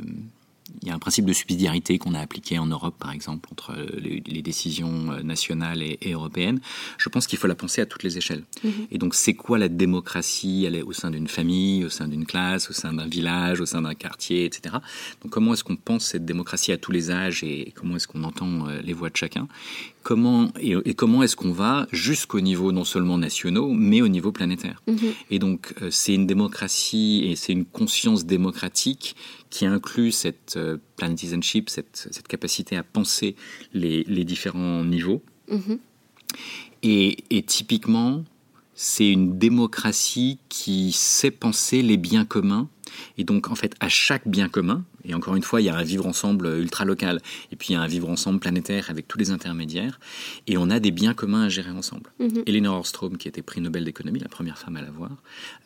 il 0.81 0.89
y 0.89 0.91
a 0.91 0.95
un 0.95 0.99
principe 0.99 1.27
de 1.27 1.33
subsidiarité 1.35 1.99
qu'on 1.99 2.15
a 2.15 2.21
appliqué 2.21 2.59
en 2.59 2.67
Europe, 2.67 2.97
par 2.99 3.13
exemple, 3.13 3.49
entre 3.53 3.75
les, 3.99 4.23
les 4.27 4.43
décisions 4.43 5.13
euh, 5.13 5.23
nationales 5.23 5.83
et, 5.83 5.99
et 6.01 6.13
européennes. 6.13 6.61
Je 6.99 7.09
pense 7.11 7.27
qu'il 7.27 7.39
faut 7.39 7.47
la 7.47 7.55
penser 7.55 7.83
à 7.83 7.87
toutes 7.87 8.03
les 8.03 8.17
échelles. 8.17 8.43
Et 8.91 8.99
donc, 8.99 9.15
c'est 9.15 9.35
quoi 9.35 9.59
la 9.59 9.69
démocratie? 9.69 10.65
Elle 10.67 10.75
est 10.75 10.83
au 10.83 10.93
sein 10.93 11.11
d'une 11.11 11.29
famille, 11.29 11.85
au 11.85 11.91
sein 11.91 12.09
d'une 12.09 12.25
classe, 12.25 12.71
au 12.71 12.73
sein 12.73 12.95
d'un 12.95 13.07
village, 13.07 13.61
au 13.61 13.67
sein 13.67 13.83
d'un 13.83 13.95
quartier, 13.95 14.47
etc. 14.47 14.77
Donc, 15.23 15.31
comment 15.31 15.53
est-ce 15.53 15.63
qu'on 15.63 15.77
pense 15.77 16.07
cette 16.07 16.25
démocratie 16.25 16.73
à 16.73 16.79
tous 16.79 16.91
les 16.91 17.11
âges 17.11 17.45
et 17.45 17.73
comment 17.77 17.97
est-ce 17.97 18.09
qu'on 18.09 18.25
entend 18.25 18.67
euh, 18.67 18.81
les 18.83 18.95
voix 18.95 19.11
de 19.11 19.17
chacun? 19.17 19.49
Comment 20.03 20.51
et, 20.61 20.75
et 20.85 20.95
comment 20.95 21.23
est-ce 21.23 21.37
qu'on 21.37 21.53
va 21.53 21.87
jusqu'au 21.93 22.41
niveau 22.41 22.73
non 22.73 22.85
seulement 22.85 23.19
nationaux, 23.19 23.73
mais 23.73 24.03
au 24.03 24.09
niveau 24.09 24.33
planétaire 24.33 24.83
Et 25.31 25.39
donc, 25.39 25.75
euh, 25.81 25.91
c'est 25.91 26.15
une 26.15 26.27
démocratie 26.27 27.25
et 27.27 27.37
c'est 27.37 27.53
une 27.53 27.65
conscience 27.65 28.25
démocratique 28.25 29.17
qui 29.51 29.67
inclut 29.67 30.13
cette 30.13 30.57
euh, 30.57 30.79
planetizenship, 30.97 31.71
cette, 31.71 32.09
cette 32.11 32.29
capacité 32.29 32.77
à 32.77 32.83
penser 32.83 33.37
les, 33.73 34.05
les 34.05 34.25
différents 34.25 34.85
niveaux. 34.85 35.23
Mhm. 35.49 35.79
Et, 36.83 37.25
et 37.31 37.43
typiquement, 37.43 38.25
c'est 38.75 39.09
une 39.09 39.39
démocratie 39.39 40.39
qui 40.49 40.93
sait 40.93 41.31
penser 41.31 41.83
les 41.83 41.97
biens 41.97 42.25
communs. 42.25 42.69
Et 43.19 43.25
donc, 43.25 43.49
en 43.49 43.55
fait, 43.55 43.75
à 43.81 43.89
chaque 43.89 44.27
bien 44.27 44.49
commun, 44.49 44.85
et 45.05 45.15
encore 45.15 45.37
une 45.37 45.43
fois, 45.43 45.61
il 45.61 45.65
y 45.65 45.69
a 45.69 45.77
un 45.77 45.83
vivre 45.83 46.07
ensemble 46.07 46.47
ultra 46.47 46.85
local, 46.85 47.21
et 47.51 47.57
puis 47.57 47.69
il 47.71 47.73
y 47.73 47.77
a 47.77 47.81
un 47.81 47.87
vivre 47.87 48.09
ensemble 48.09 48.41
planétaire 48.41 48.91
avec 48.91 49.09
tous 49.09 49.19
les 49.19 49.31
intermédiaires, 49.31 49.99
et 50.47 50.57
on 50.57 50.71
a 50.71 50.81
des 50.81 50.91
biens 50.91 51.15
communs 51.15 51.45
à 51.45 51.49
gérer 51.49 51.71
ensemble. 51.71 52.13
Mhm. 52.19 52.43
Eleanor 52.47 52.81
Ostrom, 52.81 53.17
qui 53.17 53.29
était 53.29 53.43
prix 53.43 53.61
Nobel 53.61 53.85
d'économie, 53.85 54.21
la 54.21 54.29
première 54.29 54.59
femme 54.59 54.77
à 54.77 54.83
l'avoir, 54.83 55.11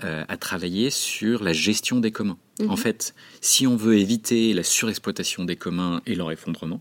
euh, 0.05 0.25
a 0.29 0.37
travaillé 0.37 0.91
sur 0.91 1.43
la 1.43 1.53
gestion 1.53 2.01
des 2.01 2.11
communs. 2.11 2.39
En 2.69 2.77
fait, 2.77 3.15
si 3.43 3.67
on 3.67 3.77
veut 3.77 3.99
éviter 3.99 4.55
la 4.55 4.63
surexploitation 4.63 5.45
des 5.45 5.57
communs 5.57 6.01
et 6.07 6.15
leur 6.15 6.33
effondrement, 6.33 6.81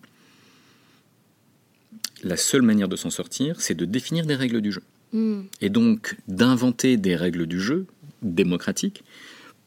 la 2.23 2.37
seule 2.37 2.61
manière 2.61 2.87
de 2.87 2.95
s'en 2.95 3.09
sortir, 3.09 3.59
c'est 3.59 3.75
de 3.75 3.83
définir 3.83 4.25
des 4.25 4.35
règles 4.35 4.61
du 4.61 4.71
jeu. 4.71 4.83
Mm. 5.11 5.41
Et 5.61 5.69
donc 5.69 6.15
d'inventer 6.27 6.97
des 6.97 7.15
règles 7.15 7.45
du 7.45 7.59
jeu 7.59 7.87
démocratiques 8.21 9.03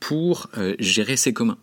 pour 0.01 0.49
euh, 0.57 0.75
gérer 0.79 1.17
ces 1.17 1.33
communs. 1.33 1.59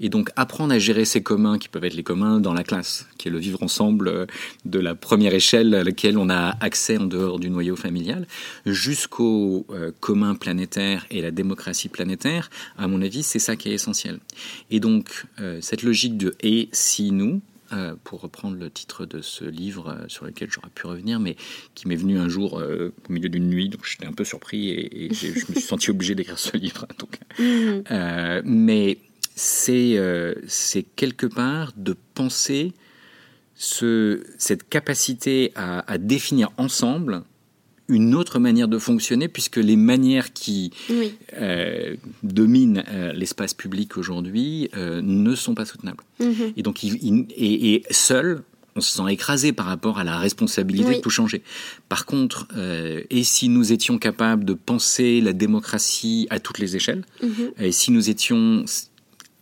Et 0.00 0.08
donc 0.08 0.30
apprendre 0.36 0.74
à 0.74 0.78
gérer 0.78 1.04
ces 1.04 1.22
communs 1.22 1.58
qui 1.58 1.68
peuvent 1.68 1.84
être 1.84 1.94
les 1.94 2.02
communs 2.02 2.40
dans 2.40 2.54
la 2.54 2.64
classe, 2.64 3.06
qui 3.18 3.28
est 3.28 3.30
le 3.30 3.38
vivre 3.38 3.62
ensemble 3.62 4.08
euh, 4.08 4.26
de 4.64 4.78
la 4.78 4.94
première 4.94 5.34
échelle 5.34 5.74
à 5.74 5.84
laquelle 5.84 6.18
on 6.18 6.30
a 6.30 6.56
accès 6.60 6.98
en 6.98 7.06
dehors 7.06 7.38
du 7.38 7.50
noyau 7.50 7.76
familial, 7.76 8.26
jusqu'au 8.66 9.66
euh, 9.70 9.92
commun 10.00 10.34
planétaire 10.34 11.06
et 11.10 11.20
la 11.20 11.30
démocratie 11.30 11.88
planétaire, 11.88 12.50
à 12.78 12.88
mon 12.88 13.02
avis, 13.02 13.22
c'est 13.22 13.38
ça 13.38 13.56
qui 13.56 13.70
est 13.70 13.74
essentiel. 13.74 14.18
Et 14.70 14.80
donc 14.80 15.26
euh, 15.40 15.58
cette 15.60 15.82
logique 15.82 16.16
de 16.16 16.34
et 16.40 16.68
si 16.72 17.10
nous, 17.12 17.40
euh, 17.72 17.94
pour 18.04 18.20
reprendre 18.20 18.56
le 18.56 18.70
titre 18.70 19.06
de 19.06 19.20
ce 19.20 19.44
livre 19.44 19.88
euh, 19.88 20.08
sur 20.08 20.24
lequel 20.24 20.50
j'aurais 20.50 20.70
pu 20.70 20.86
revenir, 20.86 21.20
mais 21.20 21.36
qui 21.74 21.88
m'est 21.88 21.96
venu 21.96 22.18
un 22.18 22.28
jour 22.28 22.58
euh, 22.58 22.92
au 23.08 23.12
milieu 23.12 23.28
d'une 23.28 23.48
nuit, 23.48 23.68
donc 23.68 23.84
j'étais 23.84 24.06
un 24.06 24.12
peu 24.12 24.24
surpris 24.24 24.70
et, 24.70 25.08
je 25.12 25.28
me 25.28 25.54
suis 25.54 25.60
senti 25.60 25.90
obligé 25.90 26.14
d'écrire 26.14 26.38
ce 26.38 26.56
livre. 26.56 26.86
Donc, 26.98 27.18
Mhm. 27.38 27.84
euh, 27.90 28.42
mais 28.44 28.98
c'est 29.34 29.96
c'est 30.46 30.82
quelque 30.82 31.26
part 31.26 31.72
de 31.76 31.96
penser 32.14 32.72
ce, 33.54 34.22
cette 34.38 34.68
capacité 34.68 35.52
à, 35.54 35.90
à 35.90 35.98
définir 35.98 36.50
ensemble 36.56 37.22
une 37.90 38.14
autre 38.14 38.38
manière 38.38 38.68
de 38.68 38.78
fonctionner, 38.78 39.28
puisque 39.28 39.56
les 39.56 39.76
manières 39.76 40.32
qui 40.32 40.70
Oui. 40.88 41.14
euh, 41.34 41.96
dominent 42.22 42.82
euh, 42.88 43.12
l'espace 43.12 43.52
public 43.54 43.96
aujourd'hui 43.98 44.70
euh, 44.76 45.02
ne 45.02 45.34
sont 45.34 45.54
pas 45.54 45.64
soutenables. 45.66 46.02
Mhm. 46.20 46.52
Et 46.56 46.62
donc, 46.62 46.82
il, 46.82 46.94
il- 47.02 47.26
et, 47.36 47.74
et 47.74 47.82
seul, 47.90 48.42
on 48.76 48.80
se 48.80 48.92
sent 48.96 49.02
écrasé 49.12 49.52
par 49.52 49.66
rapport 49.66 49.98
à 49.98 50.04
la 50.04 50.16
responsabilité 50.16 50.88
Oui. 50.90 50.96
de 50.96 51.00
tout 51.00 51.10
changer. 51.10 51.42
Par 51.88 52.06
contre, 52.06 52.46
euh, 52.56 53.02
et 53.10 53.24
si 53.24 53.48
nous 53.48 53.72
étions 53.72 53.98
capables 53.98 54.44
de 54.44 54.54
penser 54.54 55.20
la 55.20 55.32
démocratie 55.32 56.26
à 56.30 56.38
toutes 56.38 56.58
les 56.60 56.76
échelles, 56.76 57.04
Mhm. 57.22 57.50
et 57.58 57.72
si 57.72 57.90
nous 57.90 58.08
étions 58.10 58.64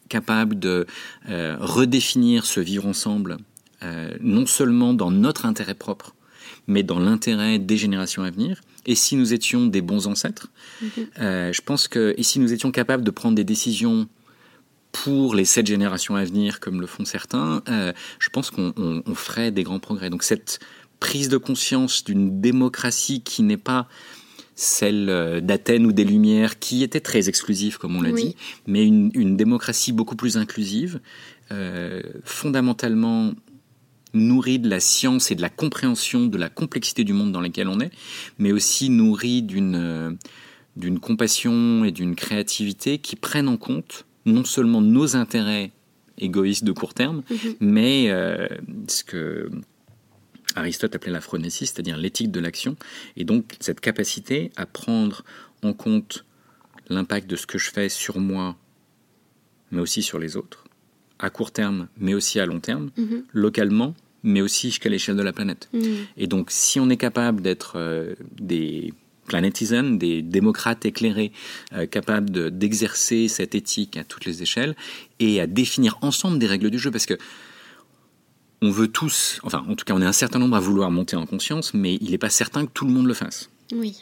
capables 0.08 0.58
de 0.58 0.86
euh, 1.28 1.56
redéfinir 1.60 2.46
ce 2.46 2.60
vivre 2.60 2.86
ensemble, 2.86 3.36
euh, 3.82 4.10
non 4.20 4.46
seulement 4.46 4.94
dans 4.94 5.10
notre 5.10 5.44
intérêt 5.44 5.74
propre, 5.74 6.14
mais 6.68 6.84
dans 6.84 7.00
l'intérêt 7.00 7.58
des 7.58 7.76
générations 7.76 8.22
à 8.22 8.30
venir, 8.30 8.60
et 8.86 8.94
si 8.94 9.16
nous 9.16 9.34
étions 9.34 9.66
des 9.66 9.82
bons 9.82 10.06
ancêtres. 10.06 10.48
Mm-hmm. 10.82 11.52
je 11.52 11.60
pense 11.62 11.88
que 11.88 12.14
et 12.16 12.22
si 12.22 12.38
nous 12.38 12.52
étions 12.52 12.70
capables 12.70 13.02
de 13.02 13.10
prendre 13.10 13.34
des 13.34 13.44
décisions 13.44 14.08
pour 14.92 15.34
les 15.34 15.44
sept 15.44 15.66
générations 15.66 16.14
à 16.14 16.24
venir, 16.24 16.60
comme 16.60 16.80
le 16.80 16.86
font 16.86 17.04
certains, 17.04 17.62
je 17.66 18.28
pense 18.30 18.50
qu'on 18.50 19.02
ferait 19.14 19.50
des 19.50 19.62
grands 19.62 19.80
progrès. 19.80 20.08
Donc 20.08 20.22
cette 20.22 20.60
prise 21.00 21.28
de 21.28 21.36
conscience 21.36 22.04
d'une 22.04 22.40
démocratie 22.40 23.20
qui 23.22 23.42
n'est 23.42 23.56
pas 23.56 23.88
celle 24.58 25.08
euh, 25.08 25.40
d'Athènes 25.40 25.86
ou 25.86 25.92
des 25.92 26.04
Lumières, 26.04 26.58
qui 26.58 26.82
était 26.82 27.00
très 27.00 27.28
exclusive, 27.28 27.78
comme 27.78 27.94
on 27.94 28.02
l'a 28.02 28.10
dit, 28.10 28.34
mais 28.66 28.84
une, 28.84 29.36
démocratie 29.36 29.92
beaucoup 29.92 30.16
plus 30.16 30.36
inclusive, 30.36 30.98
euh, 31.52 32.02
fondamentalement 32.24 33.34
nourrie 34.14 34.58
de 34.58 34.68
la 34.68 34.80
science 34.80 35.30
et 35.30 35.34
de 35.34 35.42
la 35.42 35.50
compréhension 35.50 36.26
de 36.26 36.38
la 36.38 36.48
complexité 36.48 37.04
du 37.04 37.12
monde 37.12 37.32
dans 37.32 37.40
lequel 37.40 37.68
on 37.68 37.80
est, 37.80 37.90
mais 38.38 38.52
aussi 38.52 38.90
nourrie 38.90 39.42
d'une 39.42 39.76
euh, 39.76 40.10
d'une 40.76 41.00
compassion 41.00 41.84
et 41.84 41.90
d'une 41.90 42.14
créativité 42.14 42.98
qui 42.98 43.16
prennent 43.16 43.48
en 43.48 43.56
compte 43.56 44.06
non 44.26 44.44
seulement 44.44 44.80
nos 44.80 45.16
intérêts 45.16 45.72
égoïstes 46.18 46.64
de 46.64 46.72
court 46.72 46.94
terme, 46.94 47.22
mm-hmm. 47.30 47.56
mais 47.60 48.08
ce 48.86 49.02
que 49.02 49.50
Aristote 50.54 50.94
appelait 50.94 51.12
la 51.12 51.20
phronésie, 51.20 51.66
c'est-à-dire 51.66 51.96
l'éthique 51.96 52.30
de 52.30 52.40
l'action, 52.40 52.76
et 53.16 53.24
donc 53.24 53.56
cette 53.60 53.80
capacité 53.80 54.50
à 54.56 54.66
prendre 54.66 55.24
en 55.62 55.72
compte 55.72 56.24
l'impact 56.88 57.28
de 57.28 57.36
ce 57.36 57.46
que 57.46 57.58
je 57.58 57.70
fais 57.70 57.88
sur 57.88 58.18
moi, 58.18 58.56
mais 59.70 59.80
aussi 59.80 60.02
sur 60.02 60.18
les 60.18 60.36
autres, 60.36 60.64
à 61.18 61.30
court 61.30 61.50
terme, 61.50 61.88
mais 61.98 62.14
aussi 62.14 62.40
à 62.40 62.46
long 62.46 62.60
terme, 62.60 62.90
mhm. 62.96 63.24
localement, 63.32 63.94
mais 64.22 64.40
aussi 64.40 64.68
jusqu'à 64.68 64.88
l'échelle 64.88 65.16
de 65.16 65.22
la 65.22 65.32
planète. 65.32 65.68
Mhm. 65.72 65.82
Et 66.16 66.26
donc, 66.26 66.48
si 66.50 66.80
on 66.80 66.88
est 66.90 66.96
capable 66.96 67.42
d'être 67.42 67.74
euh, 67.76 68.14
des 68.38 68.92
planétisans, 69.26 69.98
des 69.98 70.22
démocrates 70.22 70.86
éclairés, 70.86 71.32
euh, 71.74 71.86
capables 71.86 72.50
d'exercer 72.56 73.28
cette 73.28 73.54
éthique 73.54 73.96
à 73.96 74.04
toutes 74.04 74.24
les 74.24 74.42
échelles 74.42 74.74
et 75.20 75.40
à 75.40 75.46
définir 75.46 75.98
ensemble 76.00 76.38
des 76.38 76.46
règles 76.46 76.70
du 76.70 76.78
jeu, 76.78 76.90
parce 76.90 77.06
que 77.06 77.14
on 78.60 78.70
veut 78.70 78.88
tous, 78.88 79.38
enfin 79.44 79.64
en 79.68 79.76
tout 79.76 79.84
cas 79.84 79.94
on 79.94 80.02
est 80.02 80.06
un 80.06 80.12
certain 80.12 80.40
nombre 80.40 80.56
à 80.56 80.60
vouloir 80.60 80.90
monter 80.90 81.14
en 81.14 81.26
conscience, 81.26 81.74
mais 81.74 81.96
il 82.00 82.10
n'est 82.10 82.18
pas 82.18 82.30
certain 82.30 82.66
que 82.66 82.72
tout 82.72 82.86
le 82.86 82.90
monde 82.90 83.06
le 83.06 83.14
fasse. 83.14 83.50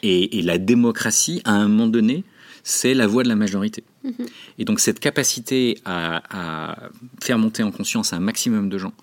Et, 0.01 0.41
la 0.41 0.57
démocratie, 0.57 1.41
à 1.43 1.51
un 1.51 1.67
moment 1.67 1.87
donné, 1.87 2.23
c'est 2.67 2.93
la 2.93 3.07
voix 3.07 3.23
de 3.23 3.29
la 3.29 3.37
majorité. 3.37 3.83
Mhm. 4.03 4.25
Et 4.59 4.65
donc 4.65 4.81
cette 4.81 4.99
capacité 4.99 5.79
à, 5.85 6.89
faire 7.23 7.39
monter 7.39 7.63
en 7.63 7.71
conscience 7.71 8.11
un 8.11 8.19
maximum 8.19 8.67
de 8.67 8.77
gens 8.77 8.93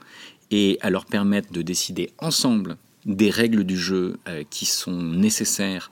et 0.50 0.78
à 0.82 0.90
leur 0.90 1.06
permettre 1.06 1.50
de 1.50 1.62
décider 1.62 2.10
ensemble 2.18 2.76
des 3.06 3.30
règles 3.30 3.64
du 3.64 3.78
jeu 3.78 4.16
euh, 4.28 4.42
qui 4.50 4.66
sont 4.66 5.02
nécessaires 5.02 5.90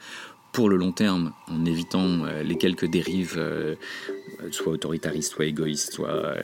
pour 0.53 0.68
le 0.68 0.77
long 0.77 0.93
terme, 0.93 1.33
en 1.49 1.64
évitant 1.64 2.27
euh, 2.27 2.43
les 2.43 2.57
quelques 2.57 2.85
dérives, 2.85 3.37
euh, 3.39 3.75
soit 4.51 4.75
autoritaristes, 4.75 5.33
soit 5.33 5.47
égoïstes, 5.47 5.95
soit 5.95 6.37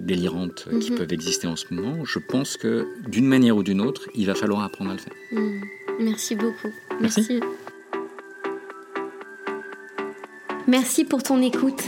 délirantes, 0.00 0.66
qui 0.80 0.92
mhm. 0.92 0.96
peuvent 0.96 1.12
exister 1.12 1.46
en 1.46 1.56
ce 1.56 1.66
moment, 1.70 2.06
je 2.06 2.18
pense 2.18 2.56
que 2.56 2.86
d'une 3.06 3.26
manière 3.26 3.54
ou 3.58 3.62
d'une 3.62 3.82
autre, 3.82 4.08
il 4.14 4.24
va 4.24 4.34
falloir 4.34 4.62
apprendre 4.62 4.92
à 4.92 4.94
le 4.94 5.00
faire. 5.00 5.14
Mhm. 5.32 5.60
Merci 6.00 6.36
beaucoup. 6.36 6.72
Merci. 7.02 7.26
Merci 7.28 7.40
pour 11.08 11.22
ton 11.22 11.42
écoute. 11.42 11.82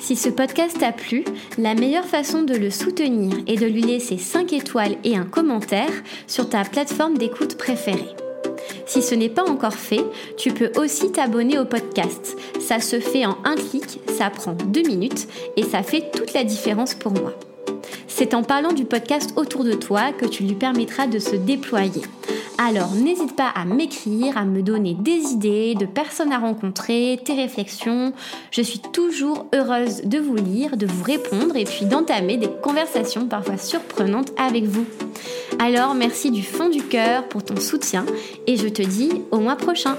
Si 0.00 0.14
ce 0.14 0.28
podcast 0.28 0.78
t'a 0.78 0.92
plu, 0.92 1.24
la 1.58 1.74
meilleure 1.74 2.04
façon 2.04 2.42
de 2.42 2.54
le 2.54 2.70
soutenir 2.70 3.36
est 3.48 3.56
de 3.56 3.66
lui 3.66 3.82
laisser 3.82 4.16
5 4.16 4.52
étoiles 4.52 4.96
et 5.02 5.16
un 5.16 5.24
commentaire 5.24 5.90
sur 6.28 6.48
ta 6.48 6.62
plateforme 6.62 7.18
d'écoute 7.18 7.56
préférée. 7.56 8.14
Si 8.86 9.02
ce 9.02 9.16
n'est 9.16 9.28
pas 9.28 9.42
encore 9.42 9.74
fait, 9.74 10.04
tu 10.36 10.52
peux 10.52 10.70
aussi 10.76 11.10
t'abonner 11.10 11.58
au 11.58 11.64
podcast. 11.64 12.36
Ça 12.60 12.80
se 12.80 13.00
fait 13.00 13.26
en 13.26 13.38
un 13.44 13.56
clic, 13.56 14.00
ça 14.16 14.30
prend 14.30 14.52
deux 14.52 14.82
minutes 14.82 15.26
et 15.56 15.64
ça 15.64 15.82
fait 15.82 16.10
toute 16.12 16.32
la 16.32 16.44
différence 16.44 16.94
pour 16.94 17.12
moi. 17.12 17.32
C'est 18.06 18.34
en 18.34 18.44
parlant 18.44 18.72
du 18.72 18.84
podcast 18.84 19.32
autour 19.36 19.64
de 19.64 19.72
toi 19.72 20.12
que 20.12 20.26
tu 20.26 20.44
lui 20.44 20.54
permettras 20.54 21.08
de 21.08 21.18
se 21.18 21.34
déployer. 21.34 22.02
Alors 22.60 22.92
n'hésite 22.92 23.36
pas 23.36 23.48
à 23.54 23.64
m'écrire, 23.64 24.36
à 24.36 24.44
me 24.44 24.62
donner 24.62 24.94
des 24.94 25.32
idées, 25.32 25.76
de 25.76 25.86
personnes 25.86 26.32
à 26.32 26.38
rencontrer, 26.38 27.20
tes 27.24 27.34
réflexions. 27.34 28.12
Je 28.50 28.62
suis 28.62 28.80
toujours 28.80 29.46
heureuse 29.54 30.02
de 30.02 30.18
vous 30.18 30.34
lire, 30.34 30.76
de 30.76 30.86
vous 30.86 31.04
répondre 31.04 31.54
et 31.54 31.64
puis 31.64 31.86
d'entamer 31.86 32.36
des 32.36 32.50
conversations 32.60 33.26
parfois 33.26 33.58
surprenantes 33.58 34.32
avec 34.36 34.64
vous. 34.64 34.86
Alors 35.60 35.94
merci 35.94 36.32
du 36.32 36.42
fond 36.42 36.68
du 36.68 36.82
cœur 36.82 37.28
pour 37.28 37.44
ton 37.44 37.60
soutien 37.60 38.04
et 38.48 38.56
je 38.56 38.66
te 38.66 38.82
dis 38.82 39.22
au 39.30 39.38
mois 39.38 39.56
prochain. 39.56 39.96